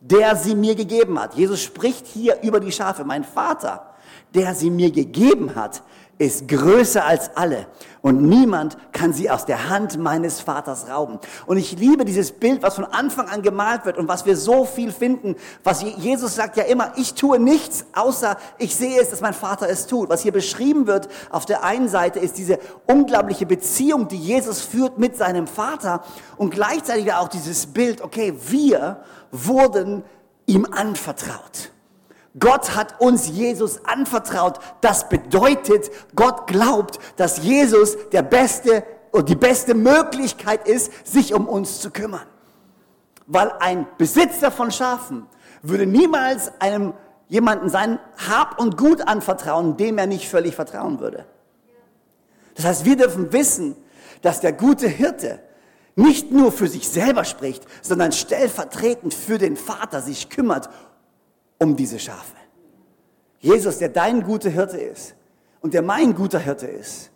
der 0.00 0.36
sie 0.36 0.54
mir 0.54 0.74
gegeben 0.74 1.20
hat. 1.20 1.34
Jesus 1.34 1.60
spricht 1.60 2.06
hier 2.06 2.40
über 2.42 2.60
die 2.60 2.72
Schafe. 2.72 3.04
Mein 3.04 3.24
Vater, 3.24 3.94
der 4.34 4.54
sie 4.54 4.70
mir 4.70 4.90
gegeben 4.90 5.54
hat, 5.54 5.82
ist 6.20 6.48
größer 6.48 7.02
als 7.02 7.34
alle 7.34 7.66
und 8.02 8.20
niemand 8.22 8.76
kann 8.92 9.14
sie 9.14 9.30
aus 9.30 9.46
der 9.46 9.70
Hand 9.70 9.98
meines 9.98 10.38
Vaters 10.42 10.86
rauben. 10.90 11.18
Und 11.46 11.56
ich 11.56 11.78
liebe 11.78 12.04
dieses 12.04 12.30
Bild, 12.30 12.62
was 12.62 12.74
von 12.74 12.84
Anfang 12.84 13.30
an 13.30 13.40
gemalt 13.40 13.86
wird 13.86 13.96
und 13.96 14.06
was 14.06 14.26
wir 14.26 14.36
so 14.36 14.66
viel 14.66 14.92
finden, 14.92 15.34
was 15.64 15.82
Jesus 15.82 16.34
sagt 16.34 16.58
ja 16.58 16.64
immer, 16.64 16.92
ich 16.96 17.14
tue 17.14 17.38
nichts, 17.38 17.86
außer 17.94 18.36
ich 18.58 18.76
sehe 18.76 19.00
es, 19.00 19.08
dass 19.08 19.22
mein 19.22 19.32
Vater 19.32 19.70
es 19.70 19.86
tut. 19.86 20.10
Was 20.10 20.20
hier 20.20 20.32
beschrieben 20.32 20.86
wird 20.86 21.08
auf 21.30 21.46
der 21.46 21.64
einen 21.64 21.88
Seite 21.88 22.18
ist 22.18 22.36
diese 22.36 22.58
unglaubliche 22.86 23.46
Beziehung, 23.46 24.06
die 24.06 24.18
Jesus 24.18 24.60
führt 24.60 24.98
mit 24.98 25.16
seinem 25.16 25.46
Vater 25.46 26.04
und 26.36 26.50
gleichzeitig 26.50 27.14
auch 27.14 27.28
dieses 27.28 27.66
Bild, 27.66 28.02
okay, 28.02 28.34
wir 28.46 28.98
wurden 29.32 30.04
ihm 30.44 30.66
anvertraut. 30.70 31.72
Gott 32.38 32.76
hat 32.76 33.00
uns 33.00 33.28
Jesus 33.28 33.84
anvertraut. 33.84 34.60
Das 34.80 35.08
bedeutet, 35.08 35.90
Gott 36.14 36.46
glaubt, 36.46 36.98
dass 37.16 37.42
Jesus 37.42 37.96
der 38.12 38.22
beste 38.22 38.84
und 39.10 39.28
die 39.28 39.36
beste 39.36 39.74
Möglichkeit 39.74 40.68
ist, 40.68 41.06
sich 41.06 41.34
um 41.34 41.48
uns 41.48 41.80
zu 41.80 41.90
kümmern. 41.90 42.26
Weil 43.26 43.52
ein 43.58 43.86
Besitzer 43.98 44.50
von 44.52 44.70
Schafen 44.70 45.26
würde 45.62 45.86
niemals 45.86 46.52
einem 46.60 46.94
jemanden 47.28 47.68
sein 47.68 47.98
Hab 48.28 48.60
und 48.60 48.76
Gut 48.76 49.06
anvertrauen, 49.06 49.76
dem 49.76 49.98
er 49.98 50.06
nicht 50.06 50.28
völlig 50.28 50.54
vertrauen 50.54 51.00
würde. 51.00 51.24
Das 52.54 52.64
heißt, 52.64 52.84
wir 52.84 52.96
dürfen 52.96 53.32
wissen, 53.32 53.76
dass 54.22 54.40
der 54.40 54.52
gute 54.52 54.88
Hirte 54.88 55.40
nicht 55.96 56.30
nur 56.30 56.52
für 56.52 56.68
sich 56.68 56.88
selber 56.88 57.24
spricht, 57.24 57.64
sondern 57.82 58.12
stellvertretend 58.12 59.14
für 59.14 59.38
den 59.38 59.56
Vater 59.56 60.00
sich 60.00 60.28
kümmert 60.28 60.68
um 61.60 61.76
diese 61.76 61.98
Schafe. 61.98 62.36
Jesus, 63.38 63.78
der 63.78 63.90
dein 63.90 64.22
guter 64.22 64.50
Hirte 64.50 64.78
ist 64.78 65.14
und 65.60 65.74
der 65.74 65.82
mein 65.82 66.14
guter 66.14 66.38
Hirte 66.38 66.66
ist, 66.66 67.10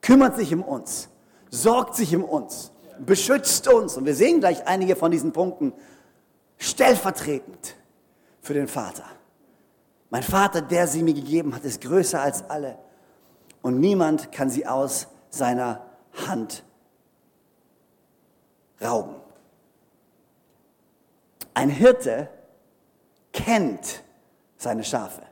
kümmert 0.00 0.36
sich 0.36 0.54
um 0.54 0.62
uns, 0.62 1.08
sorgt 1.50 1.96
sich 1.96 2.14
um 2.16 2.24
uns, 2.24 2.72
beschützt 2.98 3.68
uns. 3.68 3.96
Und 3.96 4.06
wir 4.06 4.14
sehen 4.14 4.40
gleich 4.40 4.66
einige 4.66 4.96
von 4.96 5.10
diesen 5.10 5.32
Punkten 5.32 5.72
stellvertretend 6.56 7.76
für 8.40 8.54
den 8.54 8.68
Vater. 8.68 9.04
Mein 10.10 10.22
Vater, 10.22 10.62
der 10.62 10.86
sie 10.86 11.02
mir 11.02 11.14
gegeben 11.14 11.54
hat, 11.54 11.64
ist 11.64 11.80
größer 11.82 12.20
als 12.20 12.48
alle. 12.48 12.78
Und 13.62 13.78
niemand 13.78 14.32
kann 14.32 14.48
sie 14.48 14.66
aus 14.66 15.08
seiner 15.28 15.84
Hand 16.26 16.64
rauben. 18.80 19.16
Ein 21.54 21.68
Hirte 21.68 22.30
kennt 23.32 24.02
seine 24.56 24.84
Schafe. 24.84 25.22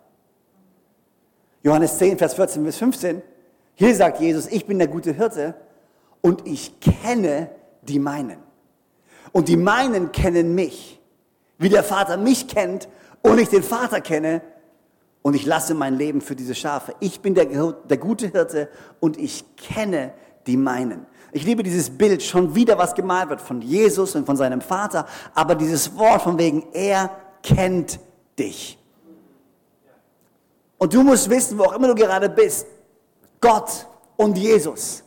Johannes 1.62 1.98
10, 1.98 2.18
Vers 2.18 2.34
14 2.34 2.64
bis 2.64 2.76
15. 2.76 3.22
Hier 3.74 3.94
sagt 3.94 4.20
Jesus, 4.20 4.46
ich 4.46 4.66
bin 4.66 4.78
der 4.78 4.88
gute 4.88 5.12
Hirte 5.12 5.54
und 6.20 6.46
ich 6.46 6.80
kenne 6.80 7.50
die 7.82 7.98
meinen. 7.98 8.38
Und 9.32 9.48
die 9.48 9.56
meinen 9.56 10.12
kennen 10.12 10.54
mich, 10.54 11.00
wie 11.58 11.68
der 11.68 11.82
Vater 11.84 12.16
mich 12.16 12.48
kennt 12.48 12.88
und 13.22 13.38
ich 13.38 13.48
den 13.48 13.62
Vater 13.62 14.00
kenne 14.00 14.42
und 15.22 15.34
ich 15.34 15.44
lasse 15.44 15.74
mein 15.74 15.96
Leben 15.96 16.20
für 16.20 16.36
diese 16.36 16.54
Schafe. 16.54 16.94
Ich 17.00 17.20
bin 17.20 17.34
der, 17.34 17.46
der 17.46 17.96
gute 17.96 18.28
Hirte 18.28 18.68
und 19.00 19.18
ich 19.18 19.44
kenne 19.56 20.12
die 20.46 20.56
meinen. 20.56 21.04
Ich 21.32 21.44
liebe 21.44 21.62
dieses 21.62 21.90
Bild, 21.90 22.22
schon 22.22 22.54
wieder 22.54 22.78
was 22.78 22.94
gemalt 22.94 23.28
wird 23.28 23.40
von 23.40 23.60
Jesus 23.60 24.14
und 24.14 24.24
von 24.24 24.36
seinem 24.36 24.60
Vater, 24.60 25.06
aber 25.34 25.54
dieses 25.54 25.96
Wort 25.98 26.22
von 26.22 26.38
wegen, 26.38 26.66
er 26.72 27.10
kennt 27.46 28.00
dich. 28.38 28.78
Und 30.78 30.92
du 30.92 31.02
musst 31.02 31.30
wissen, 31.30 31.58
wo 31.58 31.64
auch 31.64 31.72
immer 31.72 31.88
du 31.88 31.94
gerade 31.94 32.28
bist, 32.28 32.66
Gott 33.40 33.86
und 34.16 34.36
Jesus, 34.36 35.02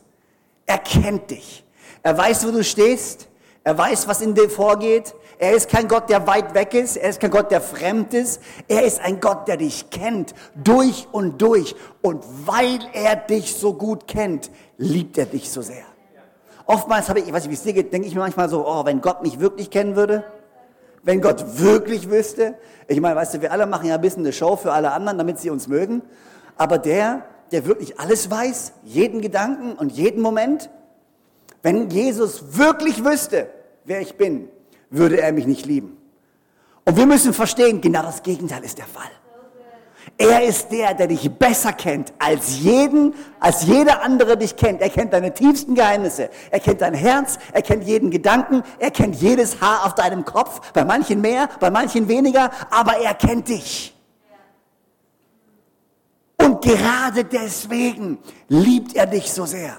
er 0.66 0.78
kennt 0.78 1.30
dich. 1.30 1.64
Er 2.02 2.16
weiß, 2.16 2.46
wo 2.46 2.50
du 2.50 2.64
stehst. 2.64 3.28
Er 3.62 3.76
weiß, 3.76 4.08
was 4.08 4.22
in 4.22 4.34
dir 4.34 4.48
vorgeht. 4.48 5.14
Er 5.38 5.52
ist 5.52 5.68
kein 5.68 5.86
Gott, 5.86 6.08
der 6.08 6.26
weit 6.26 6.54
weg 6.54 6.74
ist. 6.74 6.96
Er 6.96 7.10
ist 7.10 7.20
kein 7.20 7.30
Gott, 7.30 7.50
der 7.50 7.60
fremd 7.60 8.14
ist. 8.14 8.40
Er 8.68 8.82
ist 8.82 9.00
ein 9.00 9.20
Gott, 9.20 9.48
der 9.48 9.58
dich 9.58 9.90
kennt, 9.90 10.34
durch 10.54 11.08
und 11.12 11.42
durch. 11.42 11.74
Und 12.00 12.24
weil 12.46 12.78
er 12.92 13.16
dich 13.16 13.54
so 13.54 13.74
gut 13.74 14.06
kennt, 14.08 14.50
liebt 14.78 15.18
er 15.18 15.26
dich 15.26 15.50
so 15.50 15.60
sehr. 15.60 15.84
Oftmals 16.66 17.08
habe 17.08 17.20
ich, 17.20 17.26
ich 17.26 17.32
weiß 17.32 17.42
nicht, 17.42 17.50
wie 17.50 17.54
es 17.54 17.62
dir 17.62 17.72
geht, 17.72 17.92
denke 17.92 18.08
ich 18.08 18.14
mir 18.14 18.20
manchmal 18.20 18.48
so, 18.48 18.66
oh, 18.66 18.84
wenn 18.84 19.00
Gott 19.00 19.22
mich 19.22 19.40
wirklich 19.40 19.70
kennen 19.70 19.96
würde, 19.96 20.24
wenn 21.02 21.20
Gott 21.20 21.58
wirklich 21.58 22.10
wüsste. 22.10 22.54
Ich 22.88 23.00
meine, 23.00 23.16
weißt 23.16 23.34
du, 23.34 23.40
wir 23.42 23.52
alle 23.52 23.66
machen 23.66 23.88
ja 23.88 23.94
ein 23.94 24.00
bisschen 24.00 24.22
eine 24.22 24.32
Show 24.32 24.56
für 24.56 24.72
alle 24.72 24.92
anderen, 24.92 25.18
damit 25.18 25.38
sie 25.38 25.50
uns 25.50 25.68
mögen. 25.68 26.02
Aber 26.56 26.78
der, 26.78 27.24
der 27.52 27.66
wirklich 27.66 27.98
alles 27.98 28.30
weiß, 28.30 28.72
jeden 28.84 29.20
Gedanken 29.20 29.72
und 29.72 29.92
jeden 29.92 30.22
Moment, 30.22 30.70
wenn 31.62 31.90
Jesus 31.90 32.56
wirklich 32.58 33.04
wüsste, 33.04 33.48
wer 33.84 34.00
ich 34.00 34.16
bin, 34.16 34.48
würde 34.90 35.20
er 35.20 35.32
mich 35.32 35.46
nicht 35.46 35.66
lieben. 35.66 35.96
Und 36.84 36.96
wir 36.96 37.06
müssen 37.06 37.32
verstehen, 37.32 37.80
genau 37.80 38.02
das 38.02 38.22
Gegenteil 38.22 38.64
ist 38.64 38.78
der 38.78 38.86
Fall. 38.86 39.10
Er 40.20 40.44
ist 40.44 40.70
der, 40.70 40.92
der 40.92 41.06
dich 41.06 41.30
besser 41.30 41.72
kennt 41.72 42.12
als 42.18 42.58
jeden, 42.58 43.14
als 43.40 43.62
jeder 43.62 44.02
andere 44.02 44.36
dich 44.36 44.54
kennt. 44.54 44.82
Er 44.82 44.90
kennt 44.90 45.14
deine 45.14 45.32
tiefsten 45.32 45.74
Geheimnisse. 45.74 46.28
Er 46.50 46.60
kennt 46.60 46.82
dein 46.82 46.92
Herz. 46.92 47.38
Er 47.52 47.62
kennt 47.62 47.84
jeden 47.84 48.10
Gedanken. 48.10 48.62
Er 48.78 48.90
kennt 48.90 49.16
jedes 49.16 49.62
Haar 49.62 49.86
auf 49.86 49.94
deinem 49.94 50.26
Kopf. 50.26 50.72
Bei 50.72 50.84
manchen 50.84 51.22
mehr, 51.22 51.48
bei 51.58 51.70
manchen 51.70 52.06
weniger. 52.06 52.50
Aber 52.68 52.98
er 52.98 53.14
kennt 53.14 53.48
dich. 53.48 53.96
Und 56.36 56.60
gerade 56.60 57.24
deswegen 57.24 58.18
liebt 58.48 58.94
er 58.96 59.06
dich 59.06 59.32
so 59.32 59.46
sehr. 59.46 59.78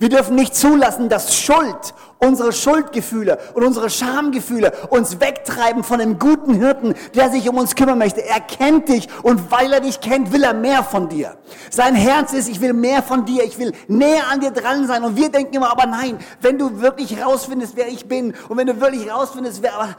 Wir 0.00 0.08
dürfen 0.08 0.34
nicht 0.34 0.56
zulassen, 0.56 1.08
dass 1.08 1.36
Schuld, 1.36 1.94
unsere 2.20 2.52
Schuldgefühle 2.52 3.38
und 3.54 3.64
unsere 3.64 3.88
Schamgefühle 3.88 4.72
uns 4.90 5.20
wegtreiben 5.20 5.82
von 5.82 5.98
dem 5.98 6.18
guten 6.18 6.54
Hirten, 6.54 6.94
der 7.14 7.30
sich 7.30 7.48
um 7.48 7.56
uns 7.56 7.74
kümmern 7.74 7.98
möchte. 7.98 8.24
Er 8.24 8.40
kennt 8.40 8.88
dich 8.88 9.08
und 9.22 9.50
weil 9.50 9.72
er 9.72 9.80
dich 9.80 10.00
kennt, 10.00 10.32
will 10.32 10.44
er 10.44 10.52
mehr 10.52 10.84
von 10.84 11.08
dir. 11.08 11.36
Sein 11.70 11.94
Herz 11.94 12.32
ist, 12.34 12.48
ich 12.48 12.60
will 12.60 12.74
mehr 12.74 13.02
von 13.02 13.24
dir, 13.24 13.42
ich 13.44 13.58
will 13.58 13.72
näher 13.88 14.24
an 14.30 14.40
dir 14.40 14.50
dran 14.50 14.86
sein. 14.86 15.02
Und 15.02 15.16
wir 15.16 15.30
denken 15.30 15.54
immer, 15.54 15.70
aber 15.70 15.86
nein, 15.86 16.18
wenn 16.42 16.58
du 16.58 16.80
wirklich 16.80 17.22
rausfindest, 17.22 17.74
wer 17.76 17.88
ich 17.88 18.06
bin 18.06 18.34
und 18.48 18.58
wenn 18.58 18.66
du 18.66 18.80
wirklich 18.80 19.10
rausfindest, 19.10 19.62
wer, 19.62 19.96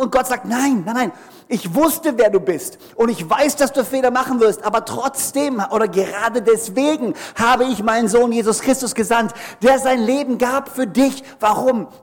und, 0.00 0.10
Gott 0.10 0.26
sagt, 0.26 0.44
nein, 0.44 0.82
nein, 0.84 0.94
nein, 0.94 1.12
ich 1.48 1.74
wusste, 1.74 2.18
wer 2.18 2.30
du 2.30 2.40
bist 2.40 2.78
und 2.96 3.08
ich 3.08 3.28
weiß, 3.28 3.56
dass 3.56 3.72
du 3.72 3.84
Fehler 3.84 4.10
machen 4.10 4.40
wirst, 4.40 4.64
aber 4.64 4.84
trotzdem 4.84 5.62
oder 5.70 5.86
gerade 5.86 6.42
deswegen 6.42 7.14
habe 7.38 7.64
ich 7.64 7.82
meinen 7.82 8.08
Sohn 8.08 8.32
Jesus 8.32 8.60
Christus 8.60 8.94
gesandt, 8.94 9.32
der 9.62 9.78
sein 9.78 10.00
Leben 10.00 10.38
gab 10.38 10.68
für 10.68 10.86
dich. 10.86 11.22
Warum? 11.38 11.51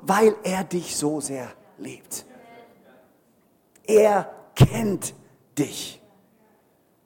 Weil 0.02 0.36
er 0.44 0.64
dich 0.64 0.96
so 0.96 1.20
sehr 1.22 1.52
liebt. 1.78 2.26
Er 3.86 4.32
kennt 4.56 5.14
dich 5.58 6.02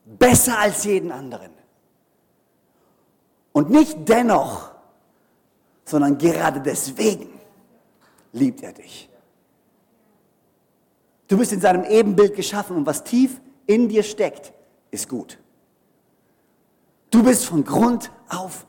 besser 0.06 0.60
als 0.60 0.84
jeden 0.84 1.12
anderen. 1.12 1.52
Und 3.52 3.70
nicht 3.70 4.10
dennoch, 4.10 4.72
sondern 5.86 6.18
gerade 6.18 6.60
deswegen 6.60 7.40
liebt 8.32 8.64
er 8.64 8.74
dich. 8.74 9.10
Du 11.28 11.38
bist 11.38 11.54
in 11.54 11.62
seinem 11.62 11.84
Ebenbild 11.86 12.36
geschaffen 12.36 12.76
und 12.76 12.86
was 12.86 13.04
tief 13.04 13.40
in 13.66 13.88
dir 13.88 14.04
steckt, 14.04 14.54
ist 14.92 15.08
gut. 15.08 15.40
Du 17.10 17.24
bist 17.24 17.46
von 17.46 17.64
Grund 17.64 18.12
auf 18.28 18.66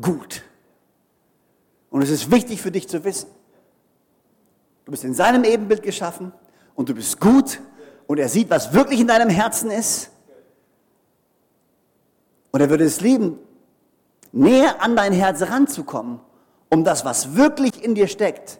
gut. 0.00 0.42
Und 1.92 2.02
es 2.02 2.10
ist 2.10 2.32
wichtig 2.32 2.60
für 2.60 2.72
dich 2.72 2.88
zu 2.88 3.04
wissen. 3.04 3.28
Du 4.84 4.90
bist 4.90 5.04
in 5.04 5.14
seinem 5.14 5.44
Ebenbild 5.44 5.84
geschaffen 5.84 6.32
und 6.74 6.88
du 6.88 6.94
bist 6.94 7.20
gut 7.20 7.60
und 8.08 8.18
er 8.18 8.28
sieht, 8.28 8.50
was 8.50 8.72
wirklich 8.72 8.98
in 8.98 9.06
deinem 9.06 9.28
Herzen 9.28 9.70
ist. 9.70 10.10
Und 12.50 12.60
er 12.60 12.68
würde 12.68 12.84
es 12.84 13.00
lieben, 13.00 13.38
näher 14.32 14.82
an 14.82 14.96
dein 14.96 15.12
Herz 15.12 15.42
ranzukommen, 15.42 16.18
um 16.68 16.82
das, 16.82 17.04
was 17.04 17.36
wirklich 17.36 17.84
in 17.84 17.94
dir 17.94 18.08
steckt, 18.08 18.58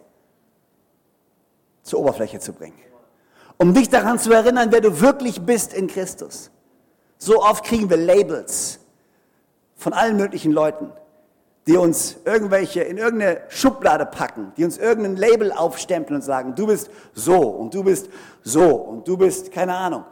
zur 1.83 1.99
Oberfläche 1.99 2.39
zu 2.39 2.53
bringen 2.53 2.83
um 3.63 3.75
dich 3.75 3.89
daran 3.89 4.19
zu 4.19 4.33
erinnern, 4.33 4.73
wer 4.73 4.81
du 4.81 5.01
wirklich 5.01 5.43
bist 5.43 5.73
in 5.73 5.87
Christus. 5.87 6.51
So 7.17 7.41
oft 7.41 7.65
kriegen 7.65 7.89
wir 7.89 7.97
Labels 7.97 8.81
von 9.77 9.93
allen 9.93 10.17
möglichen 10.17 10.51
Leuten, 10.51 10.91
die 11.67 11.77
uns 11.77 12.17
irgendwelche 12.25 12.83
in 12.83 12.99
irgendeine 12.99 13.43
Schublade 13.49 14.05
packen, 14.07 14.53
die 14.57 14.65
uns 14.65 14.79
irgendein 14.79 15.17
Label 15.17 15.53
aufstempeln 15.53 16.17
und 16.17 16.23
sagen, 16.23 16.55
du 16.55 16.67
bist 16.67 16.91
so 17.15 17.39
und 17.39 17.73
du 17.73 17.85
bist 17.85 18.09
so 18.43 18.75
und 18.75 19.07
du 19.07 19.17
bist, 19.17 19.53
keine 19.53 19.75
Ahnung, 19.75 20.05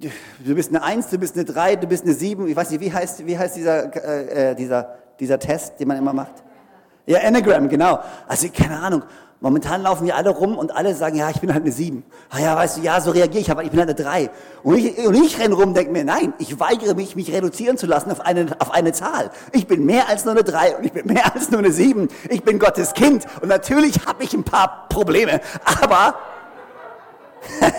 du 0.00 0.54
bist 0.54 0.70
eine 0.70 0.82
Eins, 0.82 1.08
du 1.08 1.18
bist 1.18 1.34
eine 1.34 1.44
Drei, 1.44 1.74
du 1.76 1.86
bist 1.86 2.04
eine 2.04 2.14
Sieben, 2.14 2.46
ich 2.46 2.54
weiß 2.54 2.70
nicht, 2.70 2.80
wie 2.80 2.92
heißt, 2.92 3.26
wie 3.26 3.36
heißt 3.36 3.56
dieser, 3.56 3.96
äh, 3.96 4.50
äh 4.50 4.54
dieser, 4.54 4.96
dieser 5.18 5.38
Test, 5.38 5.80
den 5.80 5.88
man 5.88 5.96
immer 5.96 6.12
macht? 6.12 6.42
Ja, 7.06 7.20
Anagram, 7.20 7.68
genau. 7.68 7.98
Also 8.28 8.48
keine 8.48 8.78
Ahnung. 8.78 9.02
Momentan 9.42 9.82
laufen 9.82 10.06
wir 10.06 10.14
alle 10.14 10.30
rum 10.30 10.56
und 10.56 10.70
alle 10.70 10.94
sagen, 10.94 11.16
ja, 11.16 11.28
ich 11.28 11.40
bin 11.40 11.52
halt 11.52 11.64
eine 11.64 11.72
sieben. 11.72 12.04
Ah 12.30 12.38
ja, 12.38 12.56
weißt 12.56 12.76
du, 12.76 12.80
ja, 12.80 13.00
so 13.00 13.10
reagiere 13.10 13.40
ich, 13.40 13.50
aber 13.50 13.64
ich 13.64 13.70
bin 13.70 13.80
halt 13.80 13.88
eine 13.88 13.96
drei. 13.96 14.30
Und 14.62 14.76
ich, 14.76 14.96
und 15.04 15.16
ich 15.16 15.36
renne 15.40 15.56
rum 15.56 15.70
und 15.70 15.76
denke 15.76 15.90
mir, 15.90 16.04
nein, 16.04 16.32
ich 16.38 16.60
weigere 16.60 16.94
mich, 16.94 17.16
mich 17.16 17.32
reduzieren 17.32 17.76
zu 17.76 17.86
lassen 17.86 18.12
auf 18.12 18.20
eine, 18.20 18.46
auf 18.60 18.70
eine 18.70 18.92
Zahl. 18.92 19.32
Ich 19.50 19.66
bin 19.66 19.84
mehr 19.84 20.08
als 20.08 20.24
nur 20.24 20.34
eine 20.34 20.44
drei 20.44 20.76
und 20.76 20.84
ich 20.84 20.92
bin 20.92 21.08
mehr 21.08 21.34
als 21.34 21.50
nur 21.50 21.58
eine 21.58 21.72
sieben. 21.72 22.06
Ich 22.30 22.44
bin 22.44 22.60
Gottes 22.60 22.94
Kind 22.94 23.26
und 23.40 23.48
natürlich 23.48 24.06
habe 24.06 24.22
ich 24.22 24.32
ein 24.32 24.44
paar 24.44 24.86
Probleme, 24.88 25.40
aber... 25.82 26.14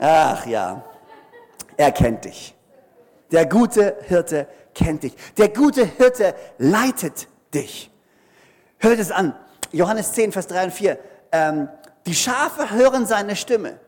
Ach 0.00 0.44
ja, 0.46 0.82
er 1.76 1.92
kennt 1.92 2.24
dich. 2.24 2.56
Der 3.30 3.46
gute 3.46 3.96
Hirte 4.08 4.48
kennt 4.74 5.04
dich. 5.04 5.14
Der 5.38 5.50
gute 5.50 5.84
Hirte 5.84 6.34
leitet 6.58 7.28
dich. 7.54 7.92
Hört 8.78 8.98
es 8.98 9.12
an. 9.12 9.36
Johannes 9.72 10.12
10, 10.12 10.32
Vers 10.32 10.46
3 10.46 10.64
und 10.64 10.72
4. 10.72 10.98
Ähm, 11.32 11.68
die 12.06 12.14
Schafe 12.14 12.70
hören 12.70 13.06
seine 13.06 13.36
Stimme. 13.36 13.78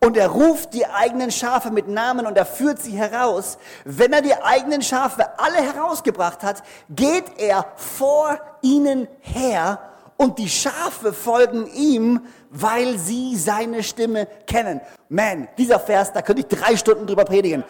Und 0.00 0.18
er 0.18 0.28
ruft 0.28 0.74
die 0.74 0.86
eigenen 0.86 1.30
Schafe 1.30 1.70
mit 1.70 1.88
Namen 1.88 2.26
und 2.26 2.36
er 2.36 2.44
führt 2.44 2.82
sie 2.82 2.92
heraus. 2.92 3.56
Wenn 3.86 4.12
er 4.12 4.20
die 4.20 4.34
eigenen 4.34 4.82
Schafe 4.82 5.38
alle 5.38 5.56
herausgebracht 5.56 6.42
hat, 6.42 6.62
geht 6.90 7.38
er 7.38 7.64
vor 7.76 8.38
ihnen 8.60 9.08
her 9.20 9.78
und 10.18 10.38
die 10.38 10.48
Schafe 10.48 11.14
folgen 11.14 11.66
ihm, 11.72 12.20
weil 12.50 12.98
sie 12.98 13.36
seine 13.36 13.82
Stimme 13.82 14.28
kennen. 14.46 14.80
Man, 15.08 15.48
dieser 15.56 15.80
Vers, 15.80 16.12
da 16.12 16.22
könnte 16.22 16.42
ich 16.42 16.48
drei 16.48 16.76
Stunden 16.76 17.06
drüber 17.06 17.24
predigen. 17.24 17.64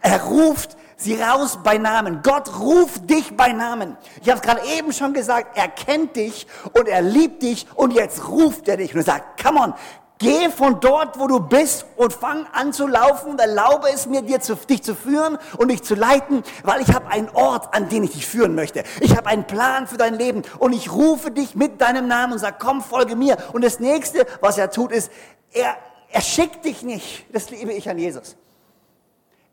Er 0.00 0.22
ruft 0.22 0.76
sie 0.98 1.20
raus 1.20 1.58
bei 1.62 1.78
Namen. 1.78 2.20
Gott 2.22 2.58
ruft 2.58 3.08
dich 3.08 3.36
bei 3.36 3.52
Namen. 3.52 3.96
Ich 4.20 4.28
habe 4.28 4.40
es 4.40 4.42
gerade 4.42 4.60
eben 4.76 4.92
schon 4.92 5.14
gesagt, 5.14 5.56
er 5.56 5.68
kennt 5.68 6.16
dich 6.16 6.46
und 6.72 6.88
er 6.88 7.00
liebt 7.00 7.42
dich 7.42 7.66
und 7.74 7.92
jetzt 7.92 8.28
ruft 8.28 8.68
er 8.68 8.76
dich 8.76 8.92
und 8.92 9.00
er 9.00 9.04
sagt, 9.04 9.42
come 9.42 9.60
on, 9.60 9.74
Geh 10.20 10.48
von 10.50 10.80
dort, 10.80 11.20
wo 11.20 11.28
du 11.28 11.38
bist 11.38 11.86
und 11.96 12.12
fang 12.12 12.44
an 12.52 12.72
zu 12.72 12.88
laufen 12.88 13.30
und 13.30 13.40
erlaube 13.40 13.88
es 13.94 14.06
mir, 14.06 14.22
dir 14.22 14.40
zu, 14.40 14.56
dich 14.56 14.82
zu 14.82 14.96
führen 14.96 15.38
und 15.58 15.68
dich 15.68 15.84
zu 15.84 15.94
leiten, 15.94 16.42
weil 16.64 16.80
ich 16.80 16.92
habe 16.92 17.06
einen 17.06 17.28
Ort, 17.30 17.72
an 17.72 17.88
den 17.88 18.02
ich 18.02 18.10
dich 18.10 18.26
führen 18.26 18.56
möchte. 18.56 18.82
Ich 19.00 19.16
habe 19.16 19.28
einen 19.28 19.44
Plan 19.44 19.86
für 19.86 19.96
dein 19.96 20.14
Leben 20.14 20.42
und 20.58 20.72
ich 20.72 20.90
rufe 20.92 21.30
dich 21.30 21.54
mit 21.54 21.80
deinem 21.80 22.08
Namen 22.08 22.32
und 22.32 22.40
sage, 22.40 22.56
komm, 22.58 22.82
folge 22.82 23.14
mir. 23.14 23.36
Und 23.52 23.62
das 23.62 23.78
nächste, 23.78 24.26
was 24.40 24.58
er 24.58 24.72
tut, 24.72 24.90
ist, 24.90 25.12
er, 25.52 25.76
er 26.10 26.20
schickt 26.20 26.64
dich 26.64 26.82
nicht. 26.82 27.26
Das 27.32 27.50
liebe 27.50 27.72
ich 27.72 27.88
an 27.88 27.98
Jesus. 27.98 28.36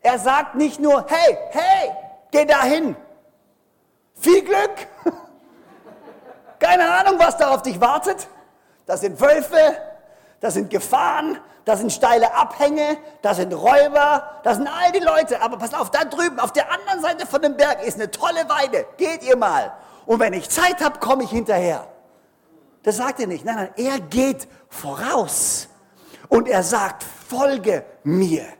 Er 0.06 0.20
sagt 0.20 0.54
nicht 0.54 0.78
nur, 0.78 1.04
hey, 1.08 1.36
hey, 1.50 1.90
geh 2.30 2.44
dahin. 2.44 2.94
Viel 4.14 4.40
Glück. 4.44 4.86
Keine 6.60 6.88
Ahnung, 6.88 7.18
was 7.18 7.36
da 7.36 7.52
auf 7.52 7.62
dich 7.62 7.80
wartet. 7.80 8.28
Das 8.86 9.00
sind 9.00 9.20
Wölfe, 9.20 9.76
das 10.38 10.54
sind 10.54 10.70
Gefahren, 10.70 11.40
das 11.64 11.80
sind 11.80 11.92
steile 11.92 12.32
Abhänge, 12.36 12.98
das 13.20 13.38
sind 13.38 13.52
Räuber, 13.52 14.40
das 14.44 14.58
sind 14.58 14.68
all 14.68 14.92
die 14.92 15.00
Leute. 15.00 15.42
Aber 15.42 15.58
pass 15.58 15.74
auf, 15.74 15.90
da 15.90 16.04
drüben, 16.04 16.38
auf 16.38 16.52
der 16.52 16.70
anderen 16.70 17.02
Seite 17.02 17.26
von 17.26 17.42
dem 17.42 17.56
Berg 17.56 17.82
ist 17.82 17.96
eine 17.96 18.08
tolle 18.08 18.48
Weide. 18.48 18.86
Geht 18.98 19.24
ihr 19.24 19.36
mal. 19.36 19.72
Und 20.06 20.20
wenn 20.20 20.34
ich 20.34 20.48
Zeit 20.48 20.84
habe, 20.84 21.00
komme 21.00 21.24
ich 21.24 21.30
hinterher. 21.30 21.84
Das 22.84 22.98
sagt 22.98 23.18
er 23.18 23.26
nicht. 23.26 23.44
Nein, 23.44 23.56
nein, 23.56 23.70
er 23.74 23.98
geht 23.98 24.46
voraus. 24.68 25.66
Und 26.28 26.46
er 26.46 26.62
sagt, 26.62 27.04
folge 27.28 27.84
mir. 28.04 28.55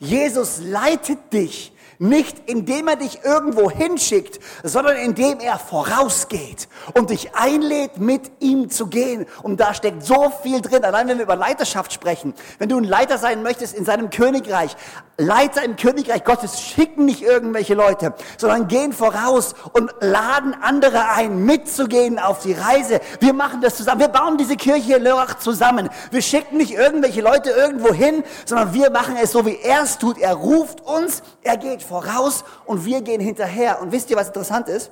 Jesus 0.00 0.60
leitet 0.62 1.32
dich 1.32 1.72
nicht 2.00 2.48
indem 2.48 2.88
er 2.88 2.96
dich 2.96 3.20
irgendwo 3.24 3.70
hinschickt, 3.70 4.40
sondern 4.62 4.96
indem 4.96 5.38
er 5.38 5.58
vorausgeht 5.58 6.66
und 6.94 7.10
dich 7.10 7.34
einlädt, 7.34 7.98
mit 7.98 8.32
ihm 8.40 8.70
zu 8.70 8.86
gehen. 8.86 9.26
Und 9.42 9.60
da 9.60 9.74
steckt 9.74 10.02
so 10.02 10.32
viel 10.42 10.62
drin, 10.62 10.82
allein 10.82 11.08
wenn 11.08 11.18
wir 11.18 11.24
über 11.24 11.36
Leiterschaft 11.36 11.92
sprechen. 11.92 12.32
Wenn 12.58 12.70
du 12.70 12.78
ein 12.78 12.84
Leiter 12.84 13.18
sein 13.18 13.42
möchtest 13.42 13.76
in 13.76 13.84
seinem 13.84 14.08
Königreich, 14.08 14.76
Leiter 15.18 15.62
im 15.62 15.76
Königreich 15.76 16.24
Gottes 16.24 16.62
schicken 16.62 17.04
nicht 17.04 17.20
irgendwelche 17.22 17.74
Leute, 17.74 18.14
sondern 18.38 18.68
gehen 18.68 18.94
voraus 18.94 19.54
und 19.74 19.92
laden 20.00 20.54
andere 20.54 21.10
ein, 21.10 21.44
mitzugehen 21.44 22.18
auf 22.18 22.40
die 22.40 22.54
Reise. 22.54 23.00
Wir 23.20 23.34
machen 23.34 23.60
das 23.60 23.76
zusammen. 23.76 24.00
Wir 24.00 24.08
bauen 24.08 24.38
diese 24.38 24.56
Kirche 24.56 24.96
in 24.96 25.02
Lörrach 25.02 25.38
zusammen. 25.38 25.90
Wir 26.10 26.22
schicken 26.22 26.56
nicht 26.56 26.72
irgendwelche 26.72 27.20
Leute 27.20 27.50
irgendwo 27.50 27.92
hin, 27.92 28.24
sondern 28.46 28.72
wir 28.72 28.88
machen 28.88 29.16
es 29.22 29.32
so, 29.32 29.44
wie 29.44 29.58
er 29.62 29.82
es 29.82 29.98
tut. 29.98 30.16
Er 30.16 30.32
ruft 30.32 30.80
uns, 30.80 31.22
er 31.42 31.58
geht 31.58 31.82
voraus 31.90 32.44
und 32.64 32.84
wir 32.84 33.02
gehen 33.02 33.20
hinterher. 33.20 33.82
Und 33.82 33.92
wisst 33.92 34.10
ihr, 34.10 34.16
was 34.16 34.28
interessant 34.28 34.68
ist? 34.68 34.90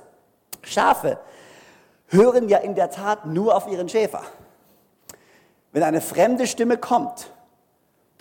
Schafe 0.61 1.17
hören 2.07 2.49
ja 2.49 2.57
in 2.59 2.75
der 2.75 2.91
Tat 2.91 3.25
nur 3.25 3.55
auf 3.55 3.67
ihren 3.67 3.87
Schäfer. 3.89 4.21
Wenn 5.71 5.83
eine 5.83 6.01
fremde 6.01 6.45
Stimme 6.45 6.77
kommt, 6.77 7.31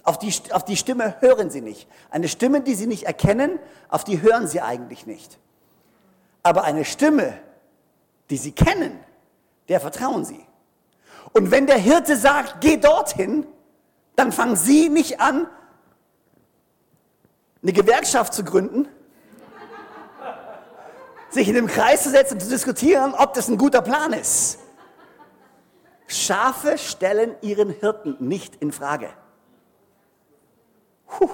auf 0.05 0.19
die, 0.19 0.33
auf 0.53 0.65
die 0.65 0.77
Stimme 0.77 1.17
hören 1.21 1.51
sie 1.51 1.61
nicht. 1.61 1.89
Eine 2.11 2.29
Stimme, 2.29 2.61
die 2.61 2.75
sie 2.75 2.87
nicht 2.87 3.05
erkennen, 3.05 3.59
auf 3.89 4.05
die 4.05 4.23
hören 4.23 4.47
sie 4.47 4.61
eigentlich 4.61 5.07
nicht. 5.07 5.39
Aber 6.43 6.65
eine 6.65 6.85
Stimme, 6.85 7.35
die 8.31 8.37
sie 8.37 8.53
kennen, 8.53 8.99
der 9.69 9.81
vertrauen 9.81 10.25
sie. 10.25 10.41
Und 11.33 11.51
wenn 11.51 11.67
der 11.67 11.77
Hirte 11.77 12.17
sagt, 12.17 12.61
geh 12.61 12.77
dorthin, 12.77 13.47
dann 14.17 14.33
fangen 14.33 14.57
sie 14.57 14.89
nicht 14.89 15.21
an, 15.21 15.47
eine 17.63 17.73
Gewerkschaft 17.73 18.35
zu 18.35 18.45
gründen, 18.45 18.89
sich 21.31 21.49
in 21.49 21.55
dem 21.55 21.67
Kreis 21.67 22.05
zu 22.05 22.11
setzen 22.11 22.35
und 22.35 22.41
zu 22.41 22.49
diskutieren, 22.49 23.15
ob 23.15 23.35
das 23.35 23.49
ein 23.49 23.59
guter 23.59 23.83
Plan 23.83 24.13
ist. 24.13 24.59
Schafe 26.07 26.79
stellen 26.79 27.35
ihren 27.43 27.71
Hirten 27.71 28.17
nicht 28.19 28.57
in 28.57 28.73
Frage. 28.73 29.11
Puh. 31.07 31.29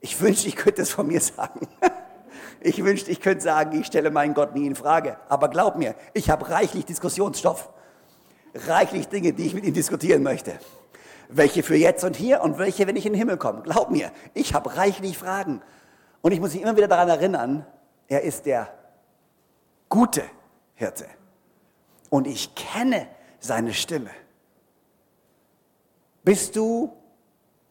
Ich 0.00 0.20
wünschte, 0.20 0.48
ich 0.48 0.56
könnte 0.56 0.82
es 0.82 0.90
von 0.90 1.06
mir 1.06 1.20
sagen. 1.20 1.68
Ich 2.62 2.84
wünschte, 2.84 3.10
ich 3.10 3.22
könnte 3.22 3.42
sagen, 3.42 3.80
ich 3.80 3.86
stelle 3.86 4.10
meinen 4.10 4.34
Gott 4.34 4.54
nie 4.54 4.66
in 4.66 4.74
Frage. 4.74 5.16
Aber 5.30 5.48
glaub 5.48 5.76
mir, 5.76 5.94
ich 6.12 6.28
habe 6.28 6.50
reichlich 6.50 6.84
Diskussionsstoff. 6.84 7.70
Reichlich 8.52 9.08
Dinge, 9.08 9.32
die 9.32 9.46
ich 9.46 9.54
mit 9.54 9.64
ihm 9.64 9.72
diskutieren 9.72 10.22
möchte. 10.22 10.58
Welche 11.32 11.62
für 11.62 11.76
jetzt 11.76 12.04
und 12.04 12.16
hier 12.16 12.40
und 12.42 12.58
welche, 12.58 12.86
wenn 12.86 12.96
ich 12.96 13.06
in 13.06 13.12
den 13.12 13.18
Himmel 13.18 13.36
komme. 13.36 13.62
Glaub 13.62 13.90
mir, 13.90 14.10
ich 14.34 14.54
habe 14.54 14.76
reichlich 14.76 15.16
Fragen. 15.16 15.62
Und 16.22 16.32
ich 16.32 16.40
muss 16.40 16.52
mich 16.52 16.62
immer 16.62 16.76
wieder 16.76 16.88
daran 16.88 17.08
erinnern, 17.08 17.66
er 18.08 18.22
ist 18.22 18.46
der 18.46 18.72
gute 19.88 20.24
Hirte. 20.74 21.06
Und 22.08 22.26
ich 22.26 22.54
kenne 22.54 23.06
seine 23.38 23.72
Stimme. 23.72 24.10
Bist 26.24 26.56
du 26.56 26.92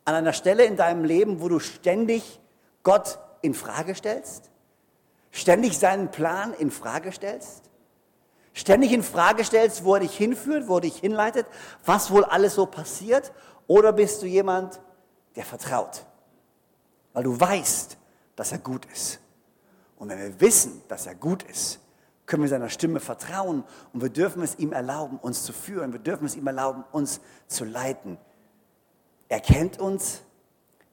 an 0.06 0.16
einer 0.16 0.34
Stelle 0.34 0.64
in 0.64 0.76
deinem 0.76 1.04
Leben, 1.04 1.42
wo 1.42 1.50
du 1.50 1.60
ständig 1.60 2.40
Gott 2.84 3.20
in 3.42 3.54
Frage 3.54 3.94
stellst? 3.94 4.50
Ständig 5.32 5.78
seinen 5.78 6.10
Plan 6.10 6.54
in 6.54 6.72
Frage 6.72 7.12
stellst? 7.12 7.69
Ständig 8.60 8.92
in 8.92 9.04
Frage 9.04 9.46
stellst, 9.46 9.86
wo 9.86 9.94
er 9.94 10.02
dich 10.02 10.18
hinführt, 10.18 10.68
wo 10.68 10.76
er 10.76 10.82
dich 10.82 10.98
hinleitet, 10.98 11.48
was 11.86 12.12
wohl 12.12 12.26
alles 12.26 12.56
so 12.56 12.66
passiert? 12.66 13.32
Oder 13.68 13.94
bist 13.94 14.22
du 14.22 14.26
jemand, 14.26 14.82
der 15.38 15.46
vertraut? 15.46 16.06
Weil 17.14 17.24
du 17.24 17.40
weißt, 17.40 17.96
dass 18.36 18.52
er 18.52 18.58
gut 18.58 18.86
ist. 18.88 19.22
Und 19.96 20.10
wenn 20.10 20.20
wir 20.20 20.42
wissen, 20.42 20.82
dass 20.90 21.08
er 21.08 21.16
gut 21.16 21.44
ist, 21.44 21.80
können 22.26 22.44
wir 22.44 22.50
seiner 22.50 22.68
Stimme 22.68 23.00
vertrauen 23.00 23.64
und 23.94 24.02
wir 24.02 24.10
dürfen 24.10 24.44
es 24.44 24.60
ihm 24.60 24.74
erlauben, 24.74 25.20
uns 25.20 25.44
zu 25.44 25.54
führen. 25.54 25.94
Wir 25.94 26.02
dürfen 26.02 26.26
es 26.26 26.36
ihm 26.36 26.46
erlauben, 26.46 26.84
uns 26.92 27.22
zu 27.48 27.64
leiten. 27.64 28.18
Er 29.30 29.40
kennt 29.40 29.80
uns, 29.80 30.22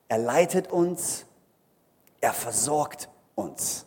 er 0.07 0.19
leitet 0.19 0.71
uns, 0.71 1.27
er 2.21 2.33
versorgt 2.33 3.09
uns. 3.35 3.87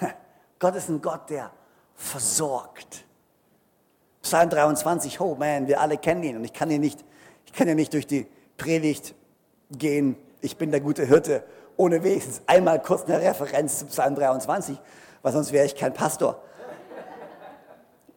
Gott 0.58 0.74
ist 0.74 0.88
ein 0.88 1.00
Gott, 1.00 1.30
der 1.30 1.52
versorgt. 1.96 3.04
Psalm 4.22 4.50
23, 4.50 5.20
oh 5.20 5.34
man, 5.34 5.66
wir 5.66 5.80
alle 5.80 5.98
kennen 5.98 6.22
ihn 6.22 6.36
und 6.36 6.44
ich 6.44 6.52
kann 6.52 6.68
hier 6.68 6.78
nicht, 6.78 7.04
ich 7.46 7.52
kann 7.52 7.66
hier 7.66 7.76
nicht 7.76 7.92
durch 7.92 8.06
die 8.06 8.26
Predigt 8.56 9.14
gehen, 9.70 10.16
ich 10.40 10.56
bin 10.56 10.70
der 10.70 10.80
gute 10.80 11.04
Hirte, 11.04 11.42
ohne 11.76 12.02
wenigstens 12.02 12.42
einmal 12.46 12.80
kurz 12.80 13.04
eine 13.04 13.20
Referenz 13.20 13.78
zu 13.78 13.86
Psalm 13.86 14.14
23, 14.14 14.78
weil 15.22 15.32
sonst 15.32 15.52
wäre 15.52 15.66
ich 15.66 15.74
kein 15.74 15.92
Pastor. 15.92 16.42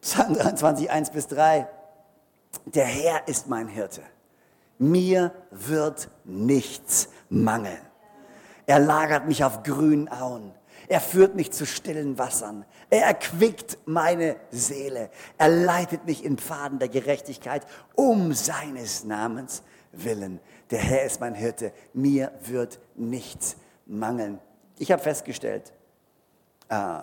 Psalm 0.01 0.33
23, 0.33 0.89
1 0.89 1.09
bis 1.11 1.27
3. 1.27 1.67
Der 2.65 2.85
Herr 2.85 3.27
ist 3.27 3.47
mein 3.47 3.67
Hirte 3.67 4.01
mir 4.79 5.33
wird 5.51 6.09
nichts 6.23 7.09
mangeln. 7.29 7.81
Er 8.65 8.79
lagert 8.79 9.27
mich 9.27 9.43
auf 9.43 9.63
grünen 9.63 10.09
Auen. 10.09 10.53
Er 10.89 10.99
führt 10.99 11.35
mich 11.35 11.51
zu 11.51 11.65
stillen 11.65 12.17
Wassern. 12.17 12.65
Er 12.89 13.05
erquickt 13.05 13.77
meine 13.85 14.35
Seele. 14.51 15.09
Er 15.37 15.47
leitet 15.47 16.05
mich 16.05 16.25
in 16.25 16.37
Pfaden 16.37 16.79
der 16.79 16.89
Gerechtigkeit 16.89 17.65
um 17.95 18.33
seines 18.33 19.05
Namens 19.05 19.63
willen. 19.93 20.41
Der 20.71 20.79
Herr 20.79 21.03
ist 21.03 21.21
mein 21.21 21.35
Hirte. 21.35 21.71
Mir 21.93 22.33
wird 22.41 22.79
nichts 22.95 23.55
mangeln. 23.85 24.39
Ich 24.77 24.91
habe 24.91 25.01
festgestellt, 25.01 25.71
äh, 26.67 26.99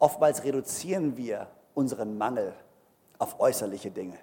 Oftmals 0.00 0.42
reduzieren 0.44 1.16
wir 1.18 1.46
unseren 1.74 2.16
Mangel 2.16 2.54
auf 3.18 3.38
äußerliche 3.38 3.90
Dinge. 3.90 4.16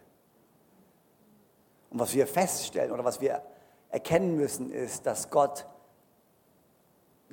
Und 1.92 2.00
was 2.00 2.14
wir 2.16 2.26
feststellen 2.26 2.92
oder 2.92 3.06
was 3.06 3.22
wir 3.22 3.44
erkennen 3.90 4.36
müssen, 4.36 4.72
ist, 4.72 5.06
dass 5.06 5.30
Gott 5.30 5.68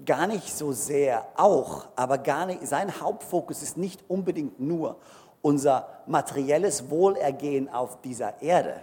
gar 0.05 0.27
nicht 0.27 0.57
so 0.57 0.73
sehr 0.73 1.27
auch, 1.37 1.87
aber 1.97 2.19
gar 2.19 2.47
nicht, 2.47 2.67
sein 2.67 3.01
Hauptfokus 3.01 3.63
ist 3.63 3.77
nicht 3.77 4.03
unbedingt 4.09 4.61
nur 4.61 4.97
unser 5.43 5.89
materielles 6.07 6.91
Wohlergehen 6.91 7.69
auf 7.69 8.01
dieser 8.01 8.41
Erde. 8.43 8.83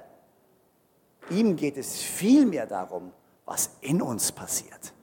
Ihm 1.30 1.56
geht 1.56 1.78
es 1.78 1.98
vielmehr 1.98 2.66
darum, 2.66 3.12
was 3.46 3.72
in 3.82 4.02
uns 4.02 4.32
passiert, 4.32 4.94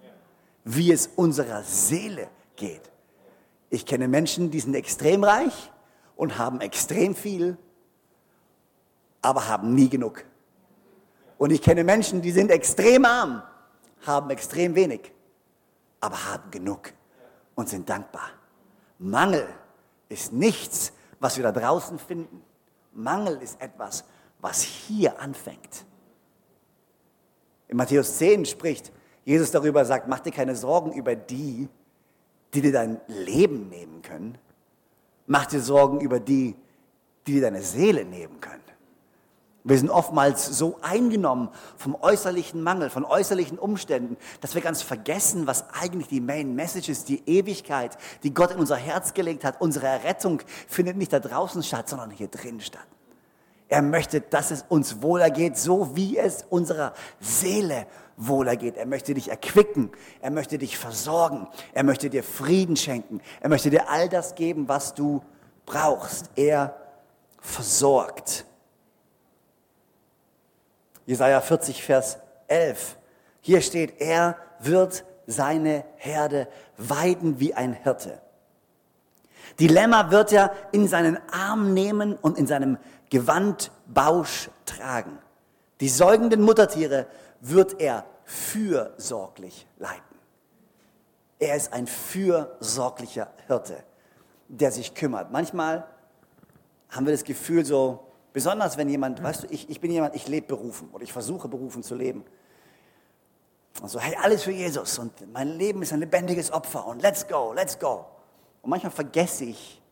wie 0.64 0.92
es 0.92 1.08
unserer 1.16 1.62
Seele 1.62 2.28
geht. 2.56 2.90
Ich 3.70 3.84
kenne 3.84 4.08
Menschen, 4.08 4.50
die 4.50 4.60
sind 4.60 4.74
extrem 4.74 5.24
reich 5.24 5.70
und 6.16 6.38
haben 6.38 6.60
extrem 6.60 7.14
viel, 7.14 7.56
aber 9.20 9.48
haben 9.48 9.74
nie 9.74 9.88
genug. 9.88 10.24
Und 11.36 11.50
ich 11.50 11.62
kenne 11.62 11.84
Menschen, 11.84 12.22
die 12.22 12.32
sind 12.32 12.50
extrem 12.50 13.04
arm, 13.04 13.42
haben 14.06 14.30
extrem 14.30 14.74
wenig, 14.74 15.12
aber 16.00 16.24
haben 16.26 16.50
genug 16.50 16.92
und 17.54 17.68
sind 17.68 17.88
dankbar. 17.88 18.30
Mangel 18.98 19.46
ist 20.08 20.32
nichts, 20.32 20.92
was 21.20 21.37
wir 21.37 21.44
da 21.44 21.52
draußen 21.52 21.98
finden. 21.98 22.42
Mangel 22.92 23.40
ist 23.42 23.61
etwas, 23.61 24.04
was 24.40 24.62
hier 24.62 25.20
anfängt. 25.20 25.84
In 27.68 27.76
Matthäus 27.76 28.16
10 28.18 28.46
spricht 28.46 28.92
Jesus 29.24 29.50
darüber, 29.50 29.84
sagt, 29.84 30.08
mach 30.08 30.20
dir 30.20 30.32
keine 30.32 30.56
Sorgen 30.56 30.92
über 30.92 31.14
die, 31.14 31.68
die 32.54 32.62
dir 32.62 32.72
dein 32.72 33.00
Leben 33.08 33.68
nehmen 33.68 34.00
können. 34.00 34.38
Mach 35.26 35.44
dir 35.44 35.61
Sorgen 35.61 36.00
über 36.00 36.18
die, 36.18 36.56
die 37.26 37.32
dir 37.34 37.42
deine 37.42 37.62
Seele 37.62 38.06
nehmen 38.06 38.40
können. 38.40 38.62
Wir 39.64 39.76
sind 39.76 39.90
oftmals 39.90 40.46
so 40.46 40.78
eingenommen 40.82 41.50
vom 41.76 41.96
äußerlichen 42.00 42.62
Mangel, 42.62 42.90
von 42.90 43.04
äußerlichen 43.04 43.58
Umständen, 43.58 44.16
dass 44.40 44.54
wir 44.54 44.62
ganz 44.62 44.82
vergessen, 44.82 45.46
was 45.46 45.64
eigentlich 45.72 46.08
die 46.08 46.20
Main 46.20 46.54
Message 46.54 46.88
ist, 46.88 47.08
die 47.08 47.22
Ewigkeit, 47.28 47.98
die 48.22 48.32
Gott 48.32 48.52
in 48.52 48.58
unser 48.58 48.76
Herz 48.76 49.14
gelegt 49.14 49.44
hat. 49.44 49.60
Unsere 49.60 49.86
Errettung 49.86 50.40
findet 50.68 50.96
nicht 50.96 51.12
da 51.12 51.20
draußen 51.20 51.62
statt, 51.62 51.88
sondern 51.88 52.10
hier 52.10 52.28
drin 52.28 52.60
statt. 52.60 52.86
Er 53.68 53.82
möchte, 53.82 54.22
dass 54.22 54.50
es 54.50 54.64
uns 54.68 55.02
wohlergeht, 55.02 55.58
so 55.58 55.94
wie 55.94 56.16
es 56.16 56.44
unserer 56.48 56.94
Seele 57.20 57.86
wohlergeht. 58.16 58.76
Er 58.76 58.86
möchte 58.86 59.12
dich 59.12 59.28
erquicken, 59.28 59.90
er 60.22 60.30
möchte 60.30 60.56
dich 60.56 60.78
versorgen, 60.78 61.48
er 61.74 61.84
möchte 61.84 62.08
dir 62.08 62.24
Frieden 62.24 62.76
schenken, 62.76 63.20
er 63.40 63.50
möchte 63.50 63.68
dir 63.68 63.90
all 63.90 64.08
das 64.08 64.34
geben, 64.34 64.68
was 64.68 64.94
du 64.94 65.22
brauchst. 65.66 66.30
Er 66.36 66.74
versorgt. 67.40 68.46
Jesaja 71.08 71.40
40, 71.40 71.82
Vers 71.82 72.18
11. 72.48 72.98
Hier 73.40 73.62
steht, 73.62 73.98
er 73.98 74.36
wird 74.60 75.06
seine 75.26 75.82
Herde 75.96 76.48
weiden 76.76 77.40
wie 77.40 77.54
ein 77.54 77.72
Hirte. 77.72 78.20
Die 79.58 79.68
Lämmer 79.68 80.10
wird 80.10 80.32
er 80.32 80.52
in 80.70 80.86
seinen 80.86 81.16
Arm 81.32 81.72
nehmen 81.72 82.14
und 82.14 82.36
in 82.36 82.46
seinem 82.46 82.76
Gewandbausch 83.08 84.50
tragen. 84.66 85.18
Die 85.80 85.88
säugenden 85.88 86.42
Muttertiere 86.42 87.06
wird 87.40 87.80
er 87.80 88.04
fürsorglich 88.26 89.66
leiten. 89.78 90.02
Er 91.38 91.56
ist 91.56 91.72
ein 91.72 91.86
fürsorglicher 91.86 93.28
Hirte, 93.46 93.82
der 94.48 94.72
sich 94.72 94.92
kümmert. 94.92 95.32
Manchmal 95.32 95.86
haben 96.90 97.06
wir 97.06 97.14
das 97.14 97.24
Gefühl 97.24 97.64
so, 97.64 98.07
Besonders 98.38 98.77
wenn 98.77 98.88
jemand, 98.88 99.20
weißt 99.20 99.42
du, 99.42 99.46
ich, 99.51 99.68
ich 99.68 99.81
bin 99.81 99.90
jemand, 99.90 100.14
ich 100.14 100.29
lebe 100.29 100.46
berufen 100.46 100.90
oder 100.92 101.03
ich 101.03 101.12
versuche 101.12 101.48
berufen 101.48 101.83
zu 101.83 101.96
leben. 101.96 102.22
Und 103.83 103.88
so, 103.88 103.98
hey, 103.98 104.16
alles 104.22 104.44
für 104.44 104.53
Jesus 104.53 104.96
und 105.01 105.33
mein 105.33 105.59
Leben 105.59 105.83
ist 105.83 105.92
ein 105.92 105.98
lebendiges 105.98 106.53
Opfer 106.53 106.87
und 106.87 107.03
let's 107.03 107.27
go, 107.27 107.53
let's 107.53 107.81
go. 107.81 108.07
Und 108.62 108.70
manchmal 108.70 108.92
vergesse 108.92 109.44
ich, 109.44 109.83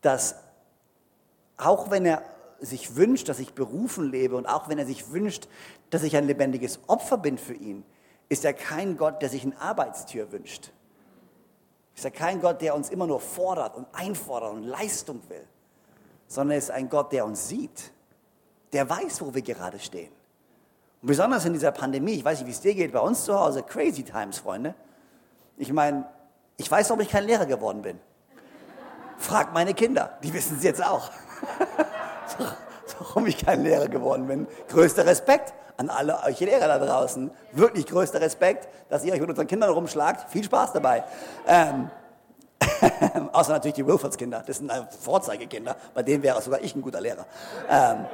dass 0.00 0.36
auch 1.58 1.90
wenn 1.90 2.06
er 2.06 2.22
sich 2.60 2.96
wünscht, 2.96 3.28
dass 3.28 3.38
ich 3.40 3.52
berufen 3.52 4.10
lebe 4.10 4.36
und 4.36 4.46
auch 4.46 4.70
wenn 4.70 4.78
er 4.78 4.86
sich 4.86 5.12
wünscht, 5.12 5.46
dass 5.90 6.02
ich 6.02 6.16
ein 6.16 6.26
lebendiges 6.26 6.80
Opfer 6.86 7.18
bin 7.18 7.36
für 7.36 7.52
ihn, 7.52 7.84
ist 8.30 8.46
er 8.46 8.54
kein 8.54 8.96
Gott, 8.96 9.20
der 9.20 9.28
sich 9.28 9.42
eine 9.42 9.60
Arbeitstür 9.60 10.32
wünscht. 10.32 10.72
Ist 11.94 12.06
er 12.06 12.10
kein 12.10 12.40
Gott, 12.40 12.62
der 12.62 12.74
uns 12.74 12.88
immer 12.88 13.06
nur 13.06 13.20
fordert 13.20 13.76
und 13.76 13.86
einfordert 13.92 14.54
und 14.54 14.62
Leistung 14.62 15.20
will 15.28 15.46
sondern 16.32 16.52
er 16.52 16.58
ist 16.58 16.70
ein 16.70 16.88
Gott, 16.88 17.12
der 17.12 17.26
uns 17.26 17.46
sieht, 17.46 17.92
der 18.72 18.88
weiß, 18.88 19.20
wo 19.20 19.34
wir 19.34 19.42
gerade 19.42 19.78
stehen. 19.78 20.10
Und 21.02 21.08
besonders 21.08 21.44
in 21.44 21.52
dieser 21.52 21.72
Pandemie, 21.72 22.14
ich 22.14 22.24
weiß 22.24 22.38
nicht, 22.38 22.46
wie 22.46 22.52
es 22.52 22.60
dir 22.60 22.74
geht, 22.74 22.92
bei 22.92 23.00
uns 23.00 23.26
zu 23.26 23.38
Hause, 23.38 23.62
crazy 23.62 24.02
times, 24.02 24.38
Freunde. 24.38 24.74
Ich 25.58 25.70
meine, 25.72 26.06
ich 26.56 26.70
weiß, 26.70 26.90
ob 26.92 27.00
ich 27.00 27.10
kein 27.10 27.24
Lehrer 27.24 27.44
geworden 27.44 27.82
bin. 27.82 28.00
Frag 29.18 29.52
meine 29.52 29.74
Kinder, 29.74 30.16
die 30.22 30.32
wissen 30.32 30.56
es 30.56 30.64
jetzt 30.64 30.82
auch. 30.82 31.10
Warum 32.98 33.26
ich 33.26 33.44
kein 33.44 33.62
Lehrer 33.62 33.88
geworden 33.88 34.26
bin. 34.26 34.46
Größter 34.68 35.04
Respekt 35.04 35.52
an 35.76 35.90
alle 35.90 36.22
euch 36.22 36.40
Lehrer 36.40 36.66
da 36.66 36.78
draußen. 36.78 37.30
Wirklich 37.52 37.86
größter 37.86 38.22
Respekt, 38.22 38.68
dass 38.88 39.04
ihr 39.04 39.12
euch 39.12 39.20
mit 39.20 39.28
unseren 39.28 39.48
Kindern 39.48 39.70
rumschlagt. 39.70 40.30
Viel 40.30 40.44
Spaß 40.44 40.72
dabei. 40.72 41.04
Ähm, 41.46 41.90
Außer 43.32 43.52
natürlich 43.52 43.74
die 43.74 43.86
Wilfords 43.86 44.16
Kinder, 44.16 44.42
das 44.46 44.58
sind 44.58 44.72
Vorzeigekinder, 45.00 45.76
bei 45.94 46.02
denen 46.02 46.22
wäre 46.22 46.40
sogar 46.42 46.60
ich 46.60 46.74
ein 46.74 46.82
guter 46.82 47.00
Lehrer. 47.00 47.26
Ähm, 47.68 48.06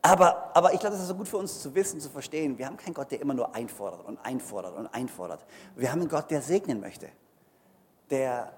aber, 0.00 0.50
aber 0.54 0.72
ich 0.72 0.80
glaube, 0.80 0.94
das 0.94 1.02
ist 1.02 1.08
so 1.08 1.14
gut 1.14 1.28
für 1.28 1.36
uns 1.36 1.60
zu 1.60 1.74
wissen, 1.74 2.00
zu 2.00 2.10
verstehen. 2.10 2.58
Wir 2.58 2.66
haben 2.66 2.76
keinen 2.76 2.94
Gott, 2.94 3.12
der 3.12 3.20
immer 3.20 3.34
nur 3.34 3.54
einfordert 3.54 4.04
und 4.04 4.18
einfordert 4.24 4.76
und 4.76 4.86
einfordert. 4.88 5.44
Wir 5.76 5.92
haben 5.92 6.00
einen 6.00 6.08
Gott, 6.08 6.30
der 6.30 6.42
segnen 6.42 6.80
möchte, 6.80 7.08
der, 8.10 8.52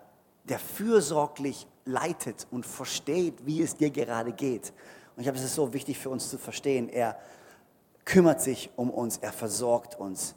der 0.44 0.58
fürsorglich 0.58 1.66
leitet 1.84 2.46
und 2.50 2.64
versteht, 2.64 3.44
wie 3.44 3.60
es 3.62 3.76
dir 3.76 3.90
gerade 3.90 4.32
geht. 4.32 4.72
Und 5.14 5.20
ich 5.20 5.24
glaube, 5.24 5.38
es 5.38 5.44
ist 5.44 5.54
so 5.54 5.74
wichtig 5.74 5.98
für 5.98 6.08
uns 6.08 6.30
zu 6.30 6.38
verstehen. 6.38 6.88
Er 6.88 7.18
kümmert 8.06 8.40
sich 8.40 8.70
um 8.76 8.88
uns, 8.90 9.18
er 9.18 9.32
versorgt 9.32 9.98
uns. 9.98 10.34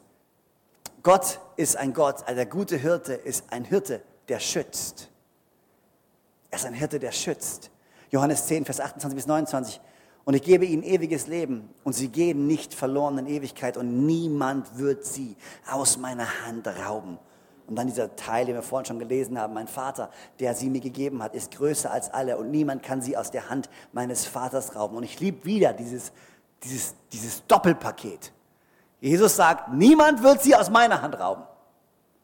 Gott 1.03 1.39
ist 1.55 1.77
ein 1.77 1.93
Gott, 1.93 2.23
also 2.23 2.35
der 2.35 2.45
gute 2.45 2.75
Hirte 2.75 3.13
ist 3.13 3.45
ein 3.49 3.63
Hirte, 3.63 4.01
der 4.27 4.39
schützt. 4.39 5.09
Er 6.49 6.59
ist 6.59 6.65
ein 6.65 6.73
Hirte, 6.73 6.99
der 6.99 7.11
schützt. 7.11 7.71
Johannes 8.09 8.47
10, 8.47 8.65
Vers 8.65 8.79
28 8.79 9.15
bis 9.15 9.27
29. 9.27 9.81
Und 10.25 10.33
ich 10.33 10.41
gebe 10.41 10.65
ihnen 10.65 10.83
ewiges 10.83 11.27
Leben 11.27 11.69
und 11.83 11.93
sie 11.93 12.09
gehen 12.09 12.47
nicht 12.47 12.73
verloren 12.73 13.17
in 13.17 13.27
Ewigkeit 13.27 13.77
und 13.77 14.05
niemand 14.05 14.77
wird 14.77 15.05
sie 15.05 15.37
aus 15.69 15.97
meiner 15.97 16.45
Hand 16.45 16.67
rauben. 16.67 17.17
Und 17.67 17.75
dann 17.75 17.87
dieser 17.87 18.15
Teil, 18.15 18.45
den 18.45 18.55
wir 18.55 18.61
vorhin 18.61 18.85
schon 18.85 18.99
gelesen 18.99 19.39
haben, 19.39 19.53
mein 19.53 19.67
Vater, 19.67 20.09
der 20.39 20.53
sie 20.53 20.69
mir 20.69 20.79
gegeben 20.79 21.21
hat, 21.21 21.33
ist 21.33 21.51
größer 21.51 21.91
als 21.91 22.13
alle 22.13 22.37
und 22.37 22.51
niemand 22.51 22.83
kann 22.83 23.01
sie 23.01 23.15
aus 23.17 23.31
der 23.31 23.49
Hand 23.49 23.69
meines 23.91 24.25
Vaters 24.25 24.75
rauben. 24.75 24.97
Und 24.97 25.03
ich 25.03 25.19
liebe 25.19 25.45
wieder 25.45 25.73
dieses, 25.73 26.11
dieses, 26.63 26.95
dieses 27.11 27.45
Doppelpaket. 27.47 28.31
Jesus 28.99 29.35
sagt, 29.35 29.73
niemand 29.73 30.23
wird 30.23 30.41
sie 30.41 30.55
aus 30.55 30.69
meiner 30.69 31.01
Hand 31.01 31.19
rauben. 31.19 31.43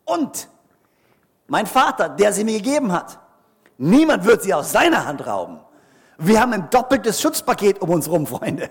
Und 0.06 0.50
mein 1.48 1.68
Vater, 1.68 2.10
der 2.10 2.34
sie 2.34 2.44
mir 2.44 2.58
gegeben 2.58 2.92
hat. 2.92 3.20
Niemand 3.78 4.26
wird 4.26 4.44
sie 4.44 4.54
aus 4.54 4.72
seiner 4.72 5.06
Hand 5.06 5.26
rauben. 5.26 5.60
Wir 6.18 6.40
haben 6.40 6.54
ein 6.54 6.70
doppeltes 6.70 7.22
Schutzpaket 7.22 7.82
um 7.82 7.90
uns 7.90 8.08
herum, 8.08 8.28
Freunde. 8.28 8.70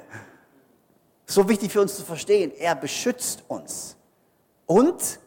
So 1.26 1.48
wichtig 1.48 1.72
für 1.72 1.80
uns 1.80 1.96
zu 1.96 2.02
verstehen. 2.02 2.52
Er 2.58 2.74
beschützt 2.74 3.44
uns. 3.48 3.96
Und 4.66 5.18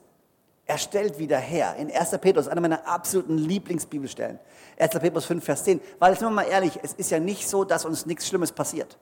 er 0.65 0.77
stellt 0.77 1.19
wieder 1.19 1.37
her. 1.37 1.75
In 1.77 1.91
1. 1.91 2.17
Petrus, 2.19 2.47
einer 2.47 2.61
meiner 2.61 2.87
absoluten 2.87 3.37
Lieblingsbibelstellen. 3.37 4.39
1. 4.79 4.91
Petrus 4.99 5.25
5, 5.25 5.43
Vers 5.43 5.63
10. 5.63 5.81
Weil, 5.99 6.11
jetzt 6.11 6.19
sind 6.21 6.33
mal 6.33 6.43
ehrlich, 6.43 6.79
es 6.81 6.93
ist 6.93 7.11
ja 7.11 7.19
nicht 7.19 7.47
so, 7.47 7.63
dass 7.63 7.85
uns 7.85 8.05
nichts 8.05 8.27
Schlimmes 8.27 8.51
passiert. 8.51 8.97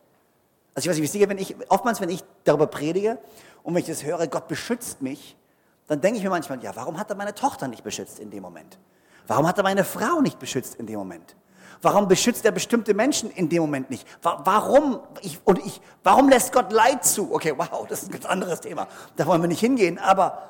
Also 0.75 0.85
ich 0.85 0.89
weiß 0.89 0.95
nicht, 0.95 1.03
wie 1.03 1.05
es 1.05 1.11
dir 1.11 1.19
geht, 1.19 1.29
wenn 1.29 1.37
ich, 1.37 1.55
oftmals, 1.69 2.01
wenn 2.01 2.09
ich 2.09 2.23
darüber 2.43 2.67
predige 2.67 3.19
und 3.63 3.73
wenn 3.73 3.81
ich 3.81 3.87
das 3.87 4.03
höre, 4.03 4.27
Gott 4.27 4.47
beschützt 4.47 5.01
mich, 5.01 5.37
dann 5.87 6.01
denke 6.01 6.17
ich 6.17 6.23
mir 6.23 6.29
manchmal, 6.29 6.63
ja, 6.63 6.75
warum 6.75 6.97
hat 6.97 7.09
er 7.09 7.15
meine 7.15 7.35
Tochter 7.35 7.67
nicht 7.67 7.83
beschützt 7.83 8.19
in 8.19 8.29
dem 8.29 8.41
Moment? 8.41 8.79
Warum 9.27 9.47
hat 9.47 9.57
er 9.57 9.63
meine 9.63 9.83
Frau 9.83 10.21
nicht 10.21 10.39
beschützt 10.39 10.75
in 10.75 10.85
dem 10.85 10.97
Moment? 10.97 11.35
Warum 11.81 12.07
beschützt 12.07 12.45
er 12.45 12.51
bestimmte 12.51 12.93
Menschen 12.93 13.29
in 13.31 13.49
dem 13.49 13.61
Moment 13.61 13.89
nicht? 13.89 14.07
Warum, 14.21 14.99
ich, 15.21 15.39
und 15.43 15.59
ich, 15.65 15.81
warum 16.03 16.29
lässt 16.29 16.53
Gott 16.53 16.71
Leid 16.71 17.03
zu? 17.03 17.33
Okay, 17.33 17.53
wow, 17.57 17.85
das 17.87 18.03
ist 18.03 18.09
ein 18.09 18.13
ganz 18.13 18.25
anderes 18.25 18.61
Thema. 18.61 18.87
Da 19.17 19.25
wollen 19.25 19.41
wir 19.41 19.49
nicht 19.49 19.59
hingehen. 19.59 19.99
Aber 19.99 20.41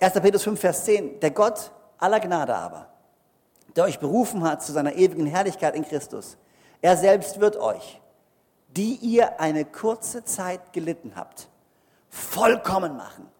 1. 0.00 0.12
Petrus 0.14 0.42
5, 0.42 0.60
Vers 0.60 0.84
10, 0.84 1.20
der 1.20 1.30
Gott 1.30 1.72
aller 1.98 2.20
Gnade 2.20 2.54
aber, 2.54 2.88
der 3.74 3.84
euch 3.84 3.98
berufen 3.98 4.44
hat 4.44 4.62
zu 4.62 4.72
seiner 4.72 4.94
ewigen 4.94 5.26
Herrlichkeit 5.26 5.74
in 5.74 5.84
Christus, 5.84 6.36
er 6.82 6.98
selbst 6.98 7.40
wird 7.40 7.56
euch, 7.56 8.02
die 8.68 8.96
ihr 8.96 9.40
eine 9.40 9.64
kurze 9.64 10.24
Zeit 10.24 10.74
gelitten 10.74 11.12
habt, 11.16 11.48
vollkommen 12.10 12.96
machen 12.96 13.33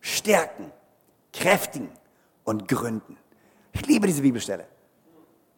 stärken, 0.00 0.72
kräftigen 1.32 1.90
und 2.44 2.68
gründen. 2.68 3.16
Ich 3.72 3.86
liebe 3.86 4.06
diese 4.06 4.22
Bibelstelle. 4.22 4.66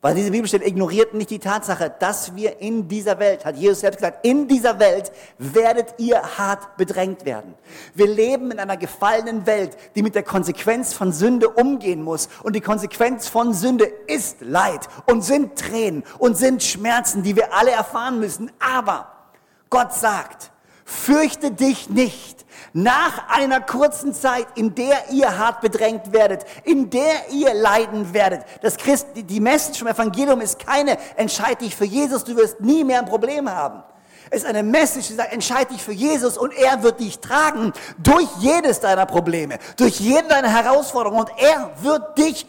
Weil 0.03 0.15
diese 0.15 0.31
Bibelstelle 0.31 0.67
ignoriert 0.67 1.13
nicht 1.13 1.29
die 1.29 1.39
Tatsache, 1.39 1.95
dass 1.99 2.35
wir 2.35 2.61
in 2.61 2.89
dieser 2.89 3.19
Welt, 3.19 3.45
hat 3.45 3.57
Jesus 3.57 3.81
selbst 3.81 3.99
gesagt, 3.99 4.25
in 4.25 4.49
dieser 4.49 4.79
Welt 4.79 5.13
werdet 5.37 5.95
ihr 5.99 6.23
hart 6.39 6.79
bedrängt 6.79 7.27
werden. 7.27 7.55
Wir 7.95 8.07
leben 8.07 8.51
in 8.51 8.59
einer 8.59 8.79
gefallenen 8.79 9.45
Welt, 9.45 9.77
die 9.95 10.03
mit 10.03 10.15
der 10.15 10.23
Konsequenz 10.23 10.95
von 10.95 11.13
Sünde 11.13 11.51
umgehen 11.51 12.03
muss. 12.03 12.31
Und 12.43 12.57
die 12.57 12.63
Konsequenz 12.63 13.29
von 13.29 13.53
Sünde 13.53 13.85
ist 14.07 14.41
Leid 14.41 14.89
und 15.05 15.21
sind 15.23 15.59
Tränen 15.59 16.03
und 16.19 16.35
sind 16.39 16.63
Schmerzen, 16.63 17.23
die 17.23 17.37
wir 17.37 17.53
alle 17.53 17.73
erfahren 17.73 18.21
müssen. 18.21 18.51
Aber 18.59 19.13
Gott 19.69 19.93
sagt, 19.93 20.51
fürchte 20.87 21.51
dich 21.51 21.91
nicht, 21.91 22.40
nach 22.73 23.29
einer 23.29 23.61
kurzen 23.61 24.15
Zeit, 24.15 24.47
in 24.55 24.75
der 24.75 25.11
ihr 25.11 25.39
hart 25.39 25.61
bedrängt 25.61 26.13
werdet, 26.13 26.45
in 26.65 26.91
der 26.91 27.31
ihr 27.31 27.55
leiden 27.55 28.13
werdet. 28.15 28.45
Das 28.63 28.77
Christ, 28.77 29.09
die 29.15 29.41
Message 29.41 29.79
vom 29.79 29.89
Evangelium 29.89 30.41
ist 30.41 30.59
keine, 30.59 30.99
entscheid 31.17 31.61
dich 31.61 31.75
für 31.75 31.85
Jesus, 31.85 32.25
du 32.25 32.37
wirst 32.37 32.61
nie 32.61 32.85
mehr 32.85 33.01
ein 33.01 33.07
Problem 33.07 33.51
haben. 33.51 33.83
Es 34.33 34.43
ist 34.43 34.49
eine 34.49 34.63
Message, 34.63 35.09
die 35.09 35.15
sagt, 35.15 35.33
entscheid 35.33 35.71
dich 35.71 35.83
für 35.83 35.93
Jesus 35.93 36.39
und 36.39 36.53
er 36.53 36.83
wird 36.85 37.01
dich 37.01 37.19
tragen 37.19 37.73
durch 37.99 38.29
jedes 38.39 38.79
deiner 38.79 39.07
Probleme, 39.07 39.59
durch 39.77 39.99
jede 39.99 40.29
deiner 40.29 40.49
Herausforderungen 40.49 41.23
und 41.23 41.31
er 41.37 41.73
wird 41.83 42.17
dich 42.17 42.47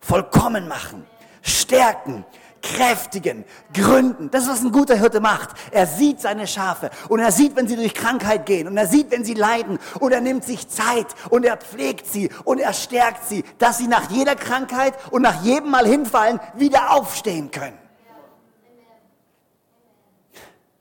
vollkommen 0.00 0.68
machen, 0.68 1.06
stärken, 1.42 2.24
kräftigen, 2.62 3.44
gründen. 3.72 4.30
Das 4.30 4.44
ist, 4.44 4.50
was 4.50 4.60
ein 4.62 4.72
guter 4.72 4.96
Hirte 4.96 5.20
macht. 5.20 5.50
Er 5.70 5.86
sieht 5.86 6.20
seine 6.20 6.46
Schafe 6.46 6.90
und 7.08 7.20
er 7.20 7.32
sieht, 7.32 7.56
wenn 7.56 7.68
sie 7.68 7.76
durch 7.76 7.94
Krankheit 7.94 8.46
gehen 8.46 8.66
und 8.66 8.76
er 8.76 8.86
sieht, 8.86 9.10
wenn 9.10 9.24
sie 9.24 9.34
leiden 9.34 9.78
und 10.00 10.12
er 10.12 10.20
nimmt 10.20 10.44
sich 10.44 10.68
Zeit 10.68 11.06
und 11.30 11.44
er 11.44 11.56
pflegt 11.56 12.06
sie 12.06 12.30
und 12.44 12.58
er 12.58 12.72
stärkt 12.72 13.28
sie, 13.28 13.44
dass 13.58 13.78
sie 13.78 13.88
nach 13.88 14.10
jeder 14.10 14.36
Krankheit 14.36 14.94
und 15.10 15.22
nach 15.22 15.42
jedem 15.42 15.70
Mal 15.70 15.86
hinfallen 15.86 16.40
wieder 16.54 16.92
aufstehen 16.92 17.50
können. 17.50 17.78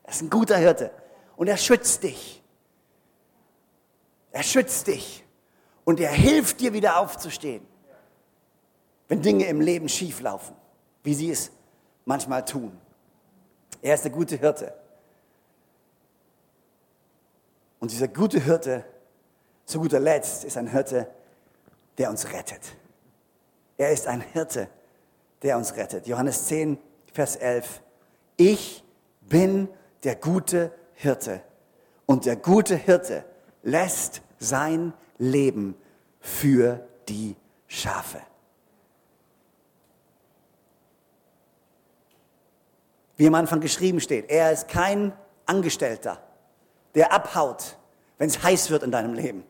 Er 0.03 0.13
ist 0.13 0.21
ein 0.21 0.29
guter 0.29 0.57
Hirte 0.57 0.91
und 1.35 1.47
er 1.47 1.57
schützt 1.57 2.03
dich. 2.03 2.41
Er 4.31 4.43
schützt 4.43 4.87
dich 4.87 5.23
und 5.83 5.99
er 5.99 6.11
hilft 6.11 6.59
dir 6.59 6.73
wieder 6.73 6.99
aufzustehen, 6.99 7.65
wenn 9.07 9.21
Dinge 9.21 9.45
im 9.45 9.61
Leben 9.61 9.89
schief 9.89 10.21
laufen, 10.21 10.55
wie 11.03 11.13
sie 11.13 11.31
es 11.31 11.51
manchmal 12.07 12.43
tun. 12.45 12.71
Er 13.81 13.93
ist 13.93 14.03
der 14.03 14.11
gute 14.11 14.37
Hirte. 14.37 14.73
Und 17.79 17.91
dieser 17.91 18.07
gute 18.07 18.39
Hirte, 18.39 18.83
zu 19.65 19.79
guter 19.79 19.99
Letzt, 19.99 20.45
ist 20.45 20.57
ein 20.57 20.67
Hirte, 20.67 21.07
der 21.97 22.09
uns 22.09 22.31
rettet. 22.31 22.61
Er 23.77 23.91
ist 23.91 24.07
ein 24.07 24.21
Hirte, 24.21 24.69
der 25.43 25.57
uns 25.57 25.75
rettet. 25.75 26.07
Johannes 26.07 26.47
10, 26.47 26.79
Vers 27.13 27.35
11. 27.35 27.81
Ich 28.37 28.83
bin 29.21 29.67
der 30.03 30.15
gute 30.15 30.71
Hirte. 30.93 31.41
Und 32.05 32.25
der 32.25 32.37
gute 32.37 32.75
Hirte 32.75 33.25
lässt 33.63 34.21
sein 34.39 34.93
Leben 35.17 35.75
für 36.21 36.87
die 37.09 37.35
Schafe. 37.67 38.21
Wie 43.17 43.27
am 43.27 43.35
Anfang 43.35 43.59
geschrieben 43.59 43.99
steht. 43.99 44.29
Er 44.29 44.51
ist 44.51 44.67
kein 44.67 45.11
Angestellter, 45.45 46.19
der 46.95 47.11
abhaut, 47.11 47.77
wenn 48.17 48.29
es 48.29 48.41
heiß 48.41 48.69
wird 48.69 48.83
in 48.83 48.91
deinem 48.91 49.13
Leben. 49.13 49.43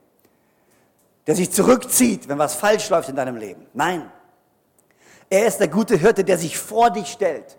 Der 1.28 1.36
sich 1.36 1.52
zurückzieht, 1.52 2.30
wenn 2.30 2.38
was 2.38 2.56
falsch 2.56 2.90
läuft 2.90 3.10
in 3.10 3.16
deinem 3.16 3.36
Leben. 3.36 3.68
Nein. 3.74 4.10
Er 5.30 5.46
ist 5.46 5.60
der 5.60 5.68
gute 5.68 5.98
Hirte, 5.98 6.24
der 6.24 6.38
sich 6.38 6.58
vor 6.58 6.90
dich 6.90 7.08
stellt 7.08 7.58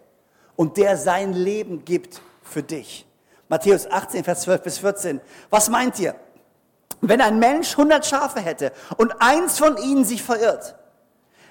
und 0.57 0.79
der 0.79 0.97
sein 0.97 1.35
Leben 1.35 1.85
gibt 1.85 2.23
für 2.43 2.63
dich. 2.63 3.07
Matthäus 3.49 3.91
18, 3.91 4.25
Vers 4.25 4.43
12 4.43 4.63
bis 4.63 4.79
14. 4.79 5.21
Was 5.51 5.69
meint 5.69 5.99
ihr? 5.99 6.15
Wenn 7.01 7.21
ein 7.21 7.39
Mensch 7.39 7.73
100 7.73 8.05
Schafe 8.05 8.41
hätte 8.41 8.73
und 8.97 9.21
eins 9.21 9.59
von 9.59 9.77
ihnen 9.77 10.05
sich 10.05 10.23
verirrt, 10.23 10.75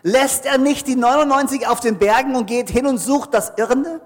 lässt 0.02 0.46
er 0.46 0.58
nicht 0.58 0.88
die 0.88 0.96
99 0.96 1.68
auf 1.68 1.80
den 1.80 1.98
Bergen 2.00 2.36
und 2.36 2.48
geht 2.48 2.70
hin 2.70 2.88
und 2.88 2.98
sucht 2.98 3.34
das 3.34 3.54
Irrende? 3.58 4.02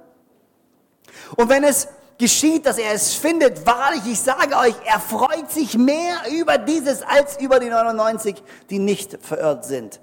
Und 1.36 1.50
wenn 1.50 1.64
es 1.64 1.88
geschieht, 2.18 2.66
dass 2.66 2.78
er 2.78 2.94
es 2.94 3.16
findet, 3.16 3.66
wahrlich, 3.66 4.04
ich 4.06 4.20
sage 4.20 4.56
euch, 4.56 4.76
er 4.86 5.00
freut 5.00 5.52
sich 5.52 5.78
mehr 5.78 6.18
über 6.32 6.58
dieses 6.58 7.02
als 7.02 7.40
über 7.42 7.60
die 7.60 7.70
99, 7.70 8.42
die 8.70 8.80
nicht 8.80 9.18
verirrt 9.22 9.66
sind. 9.66 10.00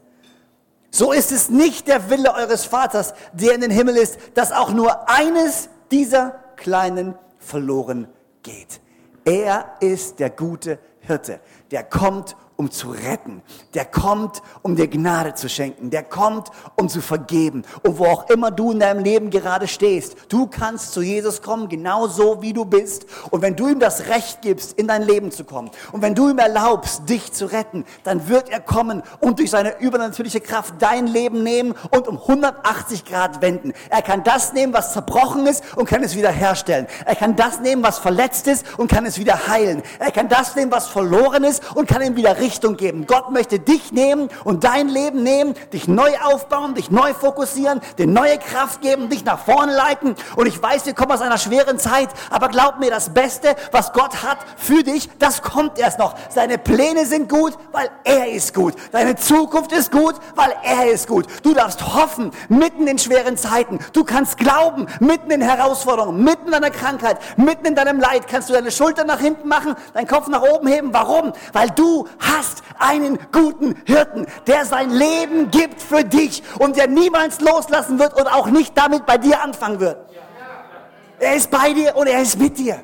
So 0.91 1.13
ist 1.13 1.33
es 1.33 1.49
nicht 1.49 1.87
der 1.87 2.11
Wille 2.11 2.35
eures 2.35 2.65
Vaters, 2.65 3.15
der 3.33 3.55
in 3.55 3.61
den 3.61 3.71
Himmel 3.71 3.97
ist, 3.97 4.19
dass 4.35 4.53
auch 4.53 4.71
nur 4.71 5.09
eines 5.09 5.69
dieser 5.91 6.43
Kleinen 6.57 7.15
verloren 7.39 8.09
geht. 8.43 8.81
Er 9.25 9.77
ist 9.81 10.19
der 10.19 10.31
gute 10.31 10.79
Hirte, 11.01 11.41
der 11.71 11.85
kommt 11.85 12.37
um 12.59 12.73
zu 12.73 12.91
retten. 12.91 13.41
Der 13.75 13.85
kommt, 13.85 14.43
um 14.63 14.75
dir 14.75 14.89
Gnade 14.89 15.33
zu 15.35 15.49
schenken. 15.49 15.91
Der 15.91 16.03
kommt, 16.03 16.49
um 16.75 16.89
zu 16.89 17.01
vergeben. 17.01 17.63
Und 17.85 17.99
wo 17.99 18.07
auch 18.07 18.29
immer 18.31 18.51
du 18.51 18.73
in 18.73 18.81
deinem 18.81 19.05
Leben 19.05 19.31
gerade 19.31 19.69
stehst, 19.69 20.17
du 20.29 20.49
kannst 20.49 20.93
zu 20.93 21.01
Jesus 21.01 21.41
kommen, 21.41 21.69
genauso 21.69 22.43
wie 22.43 22.53
du 22.53 22.65
bist. 22.65 23.07
Und 23.31 23.43
wenn 23.43 23.55
du 23.55 23.69
ihm 23.69 23.79
das 23.79 24.09
Recht 24.09 24.43
gibst, 24.43 24.73
in 24.73 24.89
dein 24.89 25.05
Leben 25.05 25.31
zu 25.31 25.45
kommen, 25.45 25.71
und 25.93 26.03
wenn 26.03 26.17
du 26.17 26.29
ihm 26.31 26.39
erlaubst, 26.39 27.09
dich 27.09 27.33
zu 27.33 27.47
retten, 27.47 27.85
dann 28.03 28.29
wird 28.29 28.49
er 28.49 28.59
kommen 28.59 29.05
und 29.21 29.39
durch 29.39 29.51
seine 29.51 29.79
übernatürliche 29.79 30.41
Kraft 30.41 30.75
dein 30.81 31.07
Leben 31.07 31.45
nehmen 31.45 31.77
und 31.93 32.09
um 32.09 32.19
180 32.19 33.05
Grad 33.05 33.41
wenden. 33.41 33.73
Er 33.89 34.03
kann 34.03 34.25
das 34.25 34.53
nehmen, 34.53 34.73
was 34.73 34.95
zerbrochen 34.95 35.47
ist 35.47 35.63
und 35.77 35.89
kann 35.89 36.03
es 36.03 36.17
wieder 36.17 36.33
herstellen. 36.33 36.89
Er 37.05 37.15
kann 37.15 37.37
das 37.37 37.61
nehmen, 37.61 37.85
was 37.85 37.99
verletzt 37.99 38.49
ist 38.49 38.67
und 38.79 38.91
kann 38.91 39.07
es 39.07 39.17
wieder 39.17 39.47
heilen. 39.47 39.81
Er 40.01 40.11
kann 40.11 40.29
das 40.29 40.57
nehmen, 40.57 40.73
was 40.73 40.89
verloren 40.89 41.45
ist 41.45 41.63
und 41.77 41.87
kann 41.87 42.03
ihn 42.03 42.17
wieder 42.17 42.37
richten 42.37 42.48
Richtung 42.49 42.79
geben. 42.79 43.07
Gott 43.07 43.31
möchte 43.31 43.59
dich 43.59 43.93
nehmen 43.93 44.31
und 44.43 44.65
dein 44.65 44.89
Leben 44.89 45.23
nehmen, 45.23 45.55
dich 45.71 45.87
neu 45.87 46.11
aufbauen, 46.25 46.75
dich 46.75 46.91
neu 46.91 47.13
fokussieren, 47.13 47.83
dir 47.99 48.07
neue 48.07 48.39
Kraft 48.39 48.81
geben, 48.81 49.11
dich 49.11 49.23
nach 49.23 49.39
vorne 49.39 49.75
leiten. 49.75 50.15
Und 50.35 50.47
ich 50.47 50.63
weiß, 50.63 50.87
wir 50.87 50.95
kommen 50.95 51.13
aus 51.13 51.21
einer 51.21 51.37
schweren 51.37 51.79
Zeit, 51.79 52.09
aber 52.31 52.49
glaub 52.49 52.79
mir, 52.81 52.89
das 52.91 53.13
Beste, 53.13 53.55
was 53.71 53.93
Gott 53.93 54.23
hat 54.23 54.39
für 54.57 54.83
dich, 54.83 55.11
das 55.19 55.43
kommt 55.43 55.79
erst 55.79 55.99
noch. 55.99 56.15
Seine 56.31 56.57
Pläne 56.57 57.05
sind 57.05 57.29
gut, 57.29 57.53
weil 57.71 57.91
er 58.05 58.33
ist 58.33 58.55
gut. 58.55 58.73
Deine 58.93 59.17
Zukunft 59.17 59.73
ist 59.73 59.93
gut, 59.93 60.15
weil 60.35 60.55
er 60.63 60.91
ist 60.91 61.07
gut. 61.07 61.27
Du 61.43 61.53
darfst 61.53 61.95
hoffen, 61.95 62.31
mitten 62.49 62.87
in 62.87 62.97
schweren 62.99 63.37
Zeiten. 63.37 63.79
Du 63.93 64.05
kannst 64.05 64.39
glauben, 64.39 64.87
mitten 65.01 65.31
in 65.31 65.43
Herausforderungen, 65.43 66.25
mitten 66.25 66.47
in 66.47 66.53
deiner 66.53 66.71
Krankheit, 66.71 67.19
mitten 67.37 67.67
in 67.67 67.75
deinem 67.75 68.01
Leid, 68.01 68.27
kannst 68.27 68.49
du 68.49 68.55
deine 68.55 68.71
Schulter 68.71 69.05
nach 69.05 69.21
hinten 69.21 69.49
machen, 69.49 69.75
deinen 69.93 70.07
Kopf 70.07 70.29
nach 70.29 70.43
oben 70.43 70.67
heben. 70.67 70.95
Warum? 70.95 71.35
Weil 71.53 71.69
du 71.71 72.09
hast 72.19 72.38
hast 72.39 72.63
einen 72.79 73.19
guten 73.33 73.75
Hirten, 73.85 74.27
der 74.47 74.65
sein 74.65 74.91
Leben 74.91 75.51
gibt 75.51 75.83
für 75.83 76.05
dich 76.05 76.43
und 76.59 76.77
der 76.77 76.87
niemals 76.87 77.41
loslassen 77.41 77.99
wird 77.99 78.15
und 78.15 78.27
auch 78.27 78.47
nicht 78.47 78.77
damit 78.77 79.07
bei 79.07 79.19
dir 79.19 79.43
anfangen 79.43 79.81
wird. 79.81 79.99
Er 81.19 81.35
ist 81.35 81.51
bei 81.51 81.73
dir 81.73 81.97
und 81.97 82.07
er 82.07 82.23
ist 82.23 82.39
mit 82.39 82.59
dir. 82.59 82.81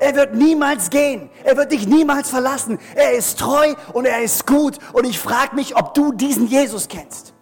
Er 0.00 0.14
wird 0.14 0.34
niemals 0.34 0.90
gehen. 0.90 1.28
Er 1.44 1.56
wird 1.56 1.72
dich 1.72 1.86
niemals 1.86 2.30
verlassen. 2.30 2.78
Er 2.94 3.12
ist 3.12 3.38
treu 3.38 3.74
und 3.92 4.06
er 4.06 4.22
ist 4.22 4.46
gut. 4.46 4.78
Und 4.92 5.04
ich 5.04 5.18
frage 5.18 5.56
mich, 5.56 5.76
ob 5.76 5.92
du 5.92 6.12
diesen 6.12 6.46
Jesus 6.46 6.86
kennst. 6.88 7.34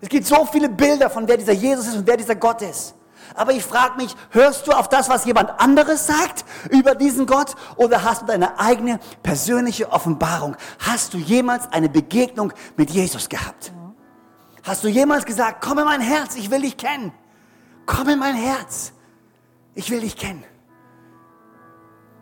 Es 0.00 0.08
gibt 0.08 0.26
so 0.26 0.44
viele 0.44 0.68
Bilder 0.68 1.08
von 1.08 1.28
wer 1.28 1.36
dieser 1.36 1.52
Jesus 1.52 1.86
ist 1.86 1.96
und 1.96 2.06
wer 2.06 2.16
dieser 2.16 2.34
Gott 2.34 2.60
ist. 2.60 2.94
Aber 3.34 3.52
ich 3.52 3.64
frage 3.64 3.96
mich, 3.96 4.14
hörst 4.30 4.66
du 4.66 4.72
auf 4.72 4.88
das, 4.88 5.08
was 5.08 5.24
jemand 5.24 5.60
anderes 5.60 6.06
sagt 6.06 6.44
über 6.70 6.94
diesen 6.94 7.26
Gott 7.26 7.54
oder 7.76 8.04
hast 8.04 8.22
du 8.22 8.26
deine 8.26 8.58
eigene 8.58 9.00
persönliche 9.22 9.90
Offenbarung? 9.90 10.56
Hast 10.78 11.14
du 11.14 11.18
jemals 11.18 11.70
eine 11.72 11.88
Begegnung 11.88 12.52
mit 12.76 12.90
Jesus 12.90 13.28
gehabt? 13.28 13.72
Hast 14.62 14.84
du 14.84 14.88
jemals 14.88 15.24
gesagt, 15.24 15.62
komm 15.62 15.78
in 15.78 15.84
mein 15.84 16.00
Herz, 16.00 16.36
ich 16.36 16.50
will 16.50 16.62
dich 16.62 16.76
kennen. 16.76 17.12
Komm 17.86 18.08
in 18.08 18.18
mein 18.18 18.36
Herz, 18.36 18.92
ich 19.74 19.90
will 19.90 20.00
dich 20.00 20.16
kennen. 20.16 20.44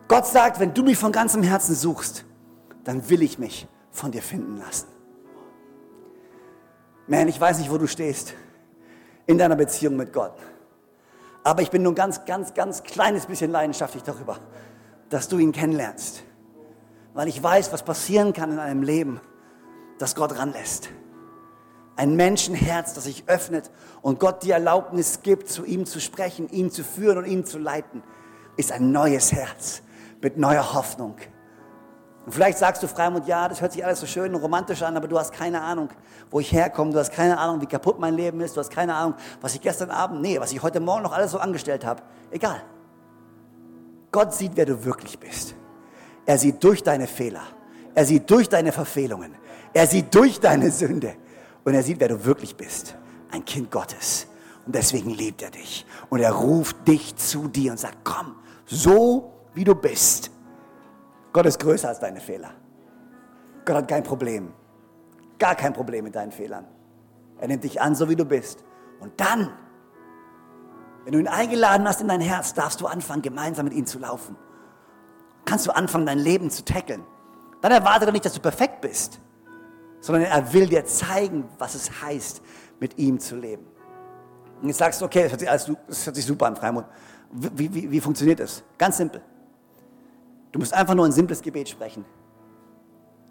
Gott 0.07 0.27
sagt, 0.27 0.59
wenn 0.59 0.73
du 0.73 0.83
mich 0.83 0.97
von 0.97 1.11
ganzem 1.11 1.43
Herzen 1.43 1.75
suchst, 1.75 2.25
dann 2.83 3.09
will 3.09 3.21
ich 3.21 3.37
mich 3.37 3.67
von 3.91 4.11
dir 4.11 4.21
finden 4.21 4.57
lassen. 4.57 4.87
Man, 7.07 7.27
ich 7.27 7.39
weiß 7.39 7.59
nicht, 7.59 7.69
wo 7.69 7.77
du 7.77 7.87
stehst 7.87 8.33
in 9.25 9.37
deiner 9.37 9.55
Beziehung 9.55 9.95
mit 9.95 10.11
Gott. 10.11 10.33
Aber 11.43 11.61
ich 11.61 11.71
bin 11.71 11.83
nur 11.83 11.93
ein 11.93 11.95
ganz, 11.95 12.25
ganz, 12.25 12.53
ganz 12.53 12.83
kleines 12.83 13.25
bisschen 13.25 13.51
leidenschaftlich 13.51 14.03
darüber, 14.03 14.37
dass 15.09 15.27
du 15.27 15.37
ihn 15.39 15.51
kennenlernst. 15.51 16.23
Weil 17.13 17.27
ich 17.27 17.41
weiß, 17.41 17.73
was 17.73 17.83
passieren 17.83 18.33
kann 18.33 18.51
in 18.51 18.59
einem 18.59 18.83
Leben, 18.83 19.19
das 19.97 20.15
Gott 20.15 20.37
ranlässt. 20.37 20.89
Ein 21.95 22.15
Menschenherz, 22.15 22.93
das 22.93 23.03
sich 23.03 23.23
öffnet 23.27 23.69
und 24.01 24.19
Gott 24.19 24.43
die 24.43 24.51
Erlaubnis 24.51 25.21
gibt, 25.21 25.49
zu 25.49 25.65
ihm 25.65 25.85
zu 25.85 25.99
sprechen, 25.99 26.49
ihn 26.49 26.71
zu 26.71 26.83
führen 26.83 27.19
und 27.19 27.25
ihn 27.25 27.45
zu 27.45 27.59
leiten, 27.59 28.01
ist 28.55 28.71
ein 28.71 28.91
neues 28.91 29.33
Herz 29.33 29.81
mit 30.21 30.37
neuer 30.37 30.73
Hoffnung. 30.73 31.15
Und 32.25 32.33
vielleicht 32.33 32.59
sagst 32.59 32.83
du 32.83 32.87
Freimund, 32.87 33.27
ja, 33.27 33.47
das 33.47 33.61
hört 33.61 33.71
sich 33.71 33.83
alles 33.83 33.99
so 33.99 34.05
schön 34.05 34.33
und 34.35 34.41
romantisch 34.41 34.83
an, 34.83 34.95
aber 34.95 35.07
du 35.07 35.17
hast 35.17 35.33
keine 35.33 35.61
Ahnung, 35.61 35.89
wo 36.29 36.39
ich 36.39 36.51
herkomme, 36.51 36.91
du 36.91 36.99
hast 36.99 37.11
keine 37.11 37.37
Ahnung, 37.37 37.61
wie 37.61 37.65
kaputt 37.65 37.99
mein 37.99 38.13
Leben 38.13 38.39
ist, 38.41 38.55
du 38.55 38.59
hast 38.59 38.69
keine 38.69 38.93
Ahnung, 38.93 39.15
was 39.41 39.55
ich 39.55 39.61
gestern 39.61 39.89
Abend, 39.89 40.21
nee, 40.21 40.39
was 40.39 40.51
ich 40.51 40.61
heute 40.61 40.79
Morgen 40.79 41.01
noch 41.01 41.13
alles 41.13 41.31
so 41.31 41.39
angestellt 41.39 41.83
habe. 41.83 42.03
Egal. 42.29 42.61
Gott 44.11 44.33
sieht, 44.33 44.51
wer 44.55 44.65
du 44.65 44.83
wirklich 44.85 45.17
bist. 45.17 45.55
Er 46.25 46.37
sieht 46.37 46.63
durch 46.63 46.83
deine 46.83 47.07
Fehler. 47.07 47.41
Er 47.95 48.05
sieht 48.05 48.29
durch 48.29 48.47
deine 48.47 48.71
Verfehlungen. 48.71 49.35
Er 49.73 49.87
sieht 49.87 50.13
durch 50.13 50.39
deine 50.39 50.69
Sünde. 50.71 51.15
Und 51.63 51.73
er 51.73 51.83
sieht, 51.83 51.99
wer 51.99 52.09
du 52.09 52.23
wirklich 52.25 52.55
bist. 52.55 52.95
Ein 53.31 53.45
Kind 53.45 53.71
Gottes. 53.71 54.27
Und 54.65 54.75
deswegen 54.75 55.11
liebt 55.11 55.41
er 55.41 55.51
dich. 55.51 55.85
Und 56.09 56.19
er 56.19 56.31
ruft 56.31 56.87
dich 56.87 57.15
zu 57.15 57.47
dir 57.47 57.71
und 57.71 57.79
sagt, 57.79 57.99
komm, 58.03 58.35
so 58.65 59.31
wie 59.53 59.63
du 59.63 59.75
bist. 59.75 60.30
Gott 61.33 61.45
ist 61.45 61.59
größer 61.59 61.89
als 61.89 61.99
deine 61.99 62.19
Fehler. 62.19 62.51
Gott 63.65 63.75
hat 63.75 63.87
kein 63.87 64.03
Problem. 64.03 64.53
Gar 65.39 65.55
kein 65.55 65.73
Problem 65.73 66.03
mit 66.03 66.15
deinen 66.15 66.31
Fehlern. 66.31 66.65
Er 67.39 67.47
nimmt 67.47 67.63
dich 67.63 67.81
an, 67.81 67.95
so 67.95 68.09
wie 68.09 68.15
du 68.15 68.25
bist. 68.25 68.63
Und 68.99 69.19
dann, 69.19 69.49
wenn 71.03 71.13
du 71.13 71.19
ihn 71.19 71.27
eingeladen 71.27 71.87
hast 71.87 72.01
in 72.01 72.07
dein 72.07 72.21
Herz, 72.21 72.53
darfst 72.53 72.81
du 72.81 72.87
anfangen, 72.87 73.21
gemeinsam 73.21 73.65
mit 73.65 73.73
ihm 73.73 73.85
zu 73.85 73.97
laufen. 73.99 74.35
Kannst 75.45 75.65
du 75.65 75.71
anfangen, 75.71 76.05
dein 76.05 76.19
Leben 76.19 76.49
zu 76.51 76.63
tackeln. 76.63 77.03
Dann 77.61 77.71
erwartet 77.71 78.09
er 78.09 78.11
nicht, 78.11 78.25
dass 78.25 78.33
du 78.33 78.41
perfekt 78.41 78.81
bist, 78.81 79.19
sondern 80.01 80.25
er 80.25 80.53
will 80.53 80.67
dir 80.67 80.85
zeigen, 80.85 81.47
was 81.57 81.75
es 81.75 82.01
heißt, 82.01 82.41
mit 82.79 82.97
ihm 82.97 83.19
zu 83.19 83.35
leben. 83.35 83.65
Und 84.61 84.67
jetzt 84.67 84.77
sagst 84.77 85.01
du, 85.01 85.05
okay, 85.05 85.23
das 85.23 85.31
hört 85.31 85.39
sich, 85.39 85.49
alles, 85.49 85.71
das 85.87 86.05
hört 86.05 86.15
sich 86.15 86.25
super 86.25 86.45
an, 86.47 86.55
Freimund. 86.55 86.85
Wie, 87.31 87.73
wie, 87.73 87.89
wie 87.89 88.01
funktioniert 88.01 88.39
das? 88.39 88.63
Ganz 88.77 88.97
simpel. 88.97 89.21
Du 90.51 90.59
musst 90.59 90.73
einfach 90.73 90.95
nur 90.95 91.05
ein 91.05 91.11
simples 91.11 91.41
Gebet 91.41 91.69
sprechen. 91.69 92.05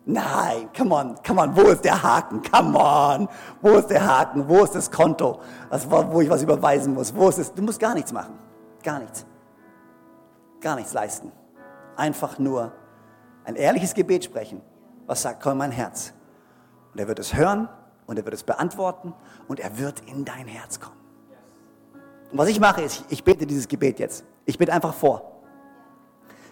Nein, 0.07 0.71
come 0.77 0.95
on, 0.95 1.15
come 1.23 1.41
on, 1.41 1.55
wo 1.55 1.63
ist 1.69 1.85
der 1.85 2.03
Haken? 2.03 2.41
Come 2.43 2.79
on, 2.79 3.29
wo 3.61 3.77
ist 3.77 3.89
der 3.89 4.05
Haken? 4.05 4.49
Wo 4.49 4.65
ist 4.65 4.75
das 4.75 4.91
Konto, 4.91 5.41
wo 5.71 6.21
ich 6.23 6.31
was 6.31 6.43
überweisen 6.43 6.95
muss? 6.95 7.15
Wo 7.15 7.29
ist 7.29 7.39
es? 7.39 7.53
Du 7.53 7.63
musst 7.63 7.79
gar 7.79 7.95
nichts 7.95 8.13
machen. 8.13 8.39
Gar 8.83 9.01
nichts. 9.01 9.27
Gar 10.61 10.77
nichts 10.77 10.95
leisten. 10.95 11.31
Einfach 11.97 12.39
nur 12.39 12.73
ein 13.45 13.57
ehrliches 13.57 13.93
Gebet 13.93 14.25
sprechen, 14.25 14.63
was 15.07 15.23
sagt, 15.23 15.43
komm 15.43 15.53
in 15.53 15.59
mein 15.59 15.73
Herz. 15.73 16.15
Und 16.93 17.01
er 17.01 17.07
wird 17.07 17.19
es 17.19 17.35
hören 17.35 17.69
und 18.07 18.19
er 18.19 18.25
wird 18.25 18.35
es 18.35 18.43
beantworten 18.43 19.13
und 19.49 19.61
er 19.61 19.79
wird 19.79 20.01
in 20.09 20.25
dein 20.25 20.47
Herz 20.47 20.81
kommen. 20.81 20.97
Und 22.33 22.39
was 22.39 22.49
ich 22.49 22.59
mache, 22.59 22.81
ist, 22.81 23.05
ich 23.11 23.23
bete 23.23 23.47
dieses 23.47 23.69
Gebet 23.69 23.99
jetzt. 23.99 24.25
Ich 24.47 24.57
bete 24.57 24.73
einfach 24.73 24.95
vor 24.95 25.40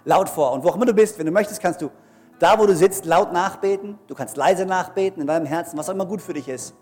laut 0.04 0.28
vor. 0.28 0.52
Und 0.52 0.64
wo 0.64 0.68
auch 0.68 0.76
immer 0.76 0.86
du 0.86 0.94
bist, 0.94 1.18
wenn 1.18 1.26
du 1.26 1.32
möchtest, 1.32 1.60
kannst 1.60 1.80
du 1.82 1.90
da, 2.38 2.58
wo 2.58 2.66
du 2.66 2.74
sitzt, 2.74 3.04
laut 3.04 3.32
nachbeten. 3.32 3.98
Du 4.06 4.14
kannst 4.14 4.36
leise 4.36 4.64
nachbeten 4.64 5.20
in 5.20 5.26
deinem 5.26 5.46
Herzen, 5.46 5.76
was 5.76 5.88
auch 5.88 5.94
immer 5.94 6.06
gut 6.06 6.22
für 6.22 6.34
dich 6.34 6.48
ist. 6.48 6.74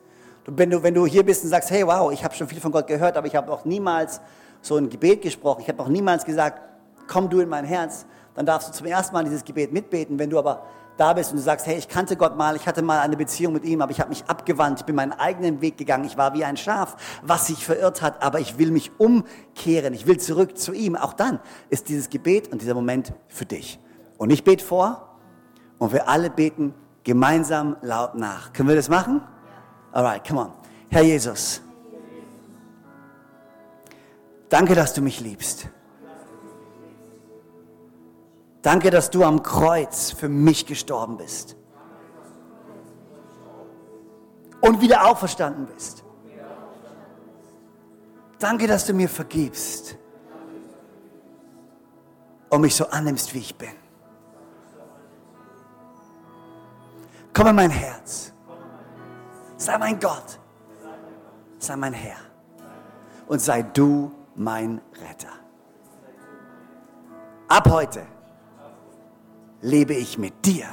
Du, 0.45 0.53
wenn, 0.57 0.71
du, 0.71 0.83
wenn 0.83 0.95
du 0.95 1.07
hier 1.07 1.25
bist 1.25 1.45
und 1.45 1.51
sagst, 1.51 1.71
hey, 1.71 1.87
wow, 1.87 2.13
ich 2.13 2.23
habe 2.25 2.35
schon 2.35 2.47
viel 2.47 2.61
von 2.61 2.73
Gott 2.73 2.87
gehört, 2.87 3.17
aber 3.17 3.27
ich 3.27 3.35
habe 3.35 3.49
noch 3.49 3.65
niemals 3.65 4.21
so 4.61 4.77
ein 4.77 4.89
Gebet 4.89 5.23
gesprochen. 5.23 5.63
Ich 5.63 5.69
habe 5.69 5.79
noch 5.79 5.89
niemals 5.89 6.25
gesagt, 6.25 6.61
komm 7.09 7.29
du 7.31 7.41
in 7.41 7.49
mein 7.49 7.65
Herz. 7.65 8.07
Dann 8.35 8.45
darfst 8.45 8.69
du 8.69 8.73
zum 8.73 8.87
ersten 8.87 9.15
Mal 9.15 9.25
dieses 9.25 9.45
Gebet 9.45 9.73
mitbeten. 9.73 10.19
Wenn 10.19 10.31
du 10.31 10.39
aber 10.39 10.65
da 10.97 11.13
bist 11.13 11.31
und 11.31 11.37
du 11.37 11.43
sagst, 11.43 11.67
hey, 11.67 11.77
ich 11.77 11.89
kannte 11.89 12.17
Gott 12.17 12.37
mal, 12.37 12.57
ich 12.57 12.67
hatte 12.67 12.83
mal 12.83 13.01
eine 13.01 13.17
Beziehung 13.17 13.53
mit 13.53 13.65
ihm, 13.65 13.83
aber 13.83 13.91
ich 13.91 14.01
habe 14.01 14.09
mich 14.09 14.25
abgewandt, 14.27 14.81
ich 14.81 14.87
bin 14.87 14.97
meinen 14.97 15.13
eigenen 15.13 15.61
Weg 15.61 15.77
gegangen, 15.77 16.05
ich 16.05 16.17
war 16.17 16.35
wie 16.35 16.45
ein 16.45 16.57
Schaf, 16.57 16.97
was 17.23 17.47
sich 17.47 17.65
verirrt 17.65 18.03
hat, 18.03 18.23
aber 18.23 18.41
ich 18.41 18.59
will 18.59 18.71
mich 18.71 18.93
umkehren, 18.99 19.95
ich 19.95 20.07
will 20.07 20.19
zurück 20.19 20.57
zu 20.57 20.73
ihm. 20.73 20.97
Auch 20.97 21.13
dann 21.13 21.41
ist 21.69 21.89
dieses 21.89 22.11
Gebet 22.11 22.51
und 22.53 22.63
dieser 22.63 22.75
Moment 22.75 23.13
für 23.29 23.45
dich. 23.45 23.79
Und 24.19 24.31
ich 24.31 24.45
bete 24.45 24.65
vor 24.65 25.19
und 25.79 25.93
wir 25.93 26.09
alle 26.09 26.31
beten 26.31 26.75
gemeinsam 27.05 27.77
laut 27.83 28.15
nach. 28.15 28.53
Können 28.53 28.69
wir 28.69 28.77
das 28.77 28.89
machen? 28.89 29.21
Alright, 29.93 30.27
come 30.27 30.41
on. 30.41 30.53
Herr 30.91 31.03
Jesus, 31.03 31.61
danke, 34.49 34.75
dass 34.75 34.95
du 34.95 35.03
mich 35.03 35.21
liebst. 35.21 35.69
Danke, 38.67 38.91
dass 38.91 39.11
du 39.11 39.23
am 39.23 39.45
Kreuz 39.45 40.11
für 40.11 40.29
mich 40.29 40.67
gestorben 40.67 41.19
bist. 41.19 41.55
Und 44.61 44.81
wieder 44.81 45.07
auferstanden 45.07 45.67
bist. 45.67 46.03
Danke, 48.41 48.67
dass 48.67 48.85
du 48.85 48.93
mir 48.93 49.09
vergibst. 49.09 49.97
Und 52.49 52.63
mich 52.63 52.75
so 52.75 52.89
annimmst, 52.89 53.33
wie 53.35 53.39
ich 53.39 53.57
bin. 53.57 53.71
Komm 57.33 57.47
in 57.47 57.55
mein 57.55 57.71
Herz. 57.71 58.33
Sei 59.59 59.79
mein 59.79 60.01
Gott. 60.01 60.41
Sei 61.61 61.77
mein 61.77 61.93
Herr. 61.93 62.19
Und 63.29 63.41
sei 63.41 63.63
du 63.63 64.11
mein 64.35 64.81
Retter. 65.09 65.35
Ab 67.47 67.71
heute 67.71 68.16
lebe 69.67 69.95
ich 69.95 70.17
mit 70.17 70.47
dir 70.47 70.67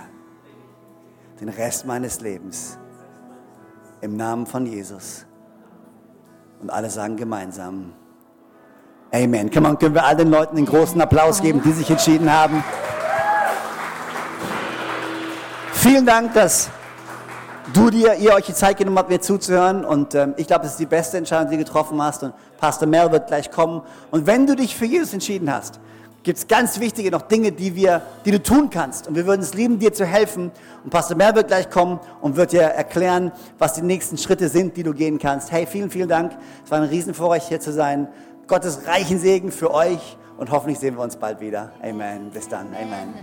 den 1.39 1.49
Rest 1.49 1.85
meines 1.85 2.21
Lebens. 2.21 2.77
Im 4.01 4.15
Namen 4.15 4.45
von 4.45 4.67
Jesus. 4.67 5.25
Und 6.61 6.69
alle 6.69 6.89
sagen 6.89 7.17
gemeinsam, 7.17 7.93
Amen. 9.11 9.51
Come 9.51 9.69
on, 9.69 9.77
können 9.77 9.95
wir 9.95 10.05
all 10.05 10.15
den 10.15 10.29
Leuten 10.29 10.57
einen 10.57 10.65
großen 10.65 10.99
Applaus 11.01 11.41
geben, 11.41 11.61
die 11.63 11.71
sich 11.71 11.89
entschieden 11.89 12.31
haben. 12.31 12.63
Vielen 15.73 16.05
Dank, 16.05 16.33
dass 16.33 16.69
du 17.73 17.89
dir, 17.89 18.15
ihr 18.15 18.33
euch 18.33 18.45
die 18.45 18.53
Zeit 18.53 18.77
genommen 18.77 18.97
habt, 18.97 19.09
mir 19.09 19.21
zuzuhören. 19.21 19.85
Und 19.85 20.15
ähm, 20.15 20.33
ich 20.37 20.47
glaube, 20.47 20.65
es 20.65 20.71
ist 20.71 20.79
die 20.79 20.85
beste 20.85 21.17
Entscheidung, 21.17 21.49
die 21.49 21.57
du 21.57 21.63
getroffen 21.63 22.01
hast. 22.01 22.23
Und 22.23 22.33
Pastor 22.57 22.87
Mel 22.87 23.11
wird 23.11 23.27
gleich 23.27 23.51
kommen. 23.51 23.81
Und 24.09 24.25
wenn 24.25 24.47
du 24.47 24.55
dich 24.55 24.75
für 24.75 24.85
Jesus 24.85 25.13
entschieden 25.13 25.51
hast, 25.51 25.79
gibt 26.23 26.37
es 26.37 26.47
ganz 26.47 26.79
wichtige 26.79 27.11
noch 27.11 27.23
Dinge, 27.23 27.51
die, 27.51 27.75
wir, 27.75 28.01
die 28.25 28.31
du 28.31 28.41
tun 28.41 28.69
kannst. 28.69 29.07
Und 29.07 29.15
wir 29.15 29.27
würden 29.27 29.41
es 29.41 29.53
lieben, 29.53 29.77
dir 29.77 29.93
zu 29.93 30.05
helfen. 30.05 30.51
Und 30.83 30.89
Pastor 30.89 31.17
Mer 31.17 31.35
wird 31.35 31.49
gleich 31.49 31.69
kommen 31.69 31.99
und 32.21 32.37
wird 32.37 32.53
dir 32.53 32.61
erklären, 32.61 33.31
was 33.59 33.73
die 33.73 33.81
nächsten 33.81 34.17
Schritte 34.17 34.47
sind, 34.49 34.75
die 34.77 34.83
du 34.83 34.93
gehen 34.93 35.19
kannst. 35.19 35.51
Hey, 35.51 35.67
vielen, 35.67 35.91
vielen 35.91 36.09
Dank. 36.09 36.31
Es 36.63 36.71
war 36.71 36.79
ein 36.79 36.87
Riesenvorrecht, 36.87 37.49
hier 37.49 37.59
zu 37.59 37.73
sein. 37.73 38.07
Gottes 38.47 38.87
reichen 38.87 39.19
Segen 39.19 39.51
für 39.51 39.73
euch 39.73 40.17
und 40.37 40.49
hoffentlich 40.51 40.79
sehen 40.79 40.95
wir 40.95 41.03
uns 41.03 41.17
bald 41.17 41.39
wieder. 41.39 41.71
Amen. 41.81 42.29
Bis 42.31 42.47
dann. 42.47 42.67
Amen. 42.67 43.13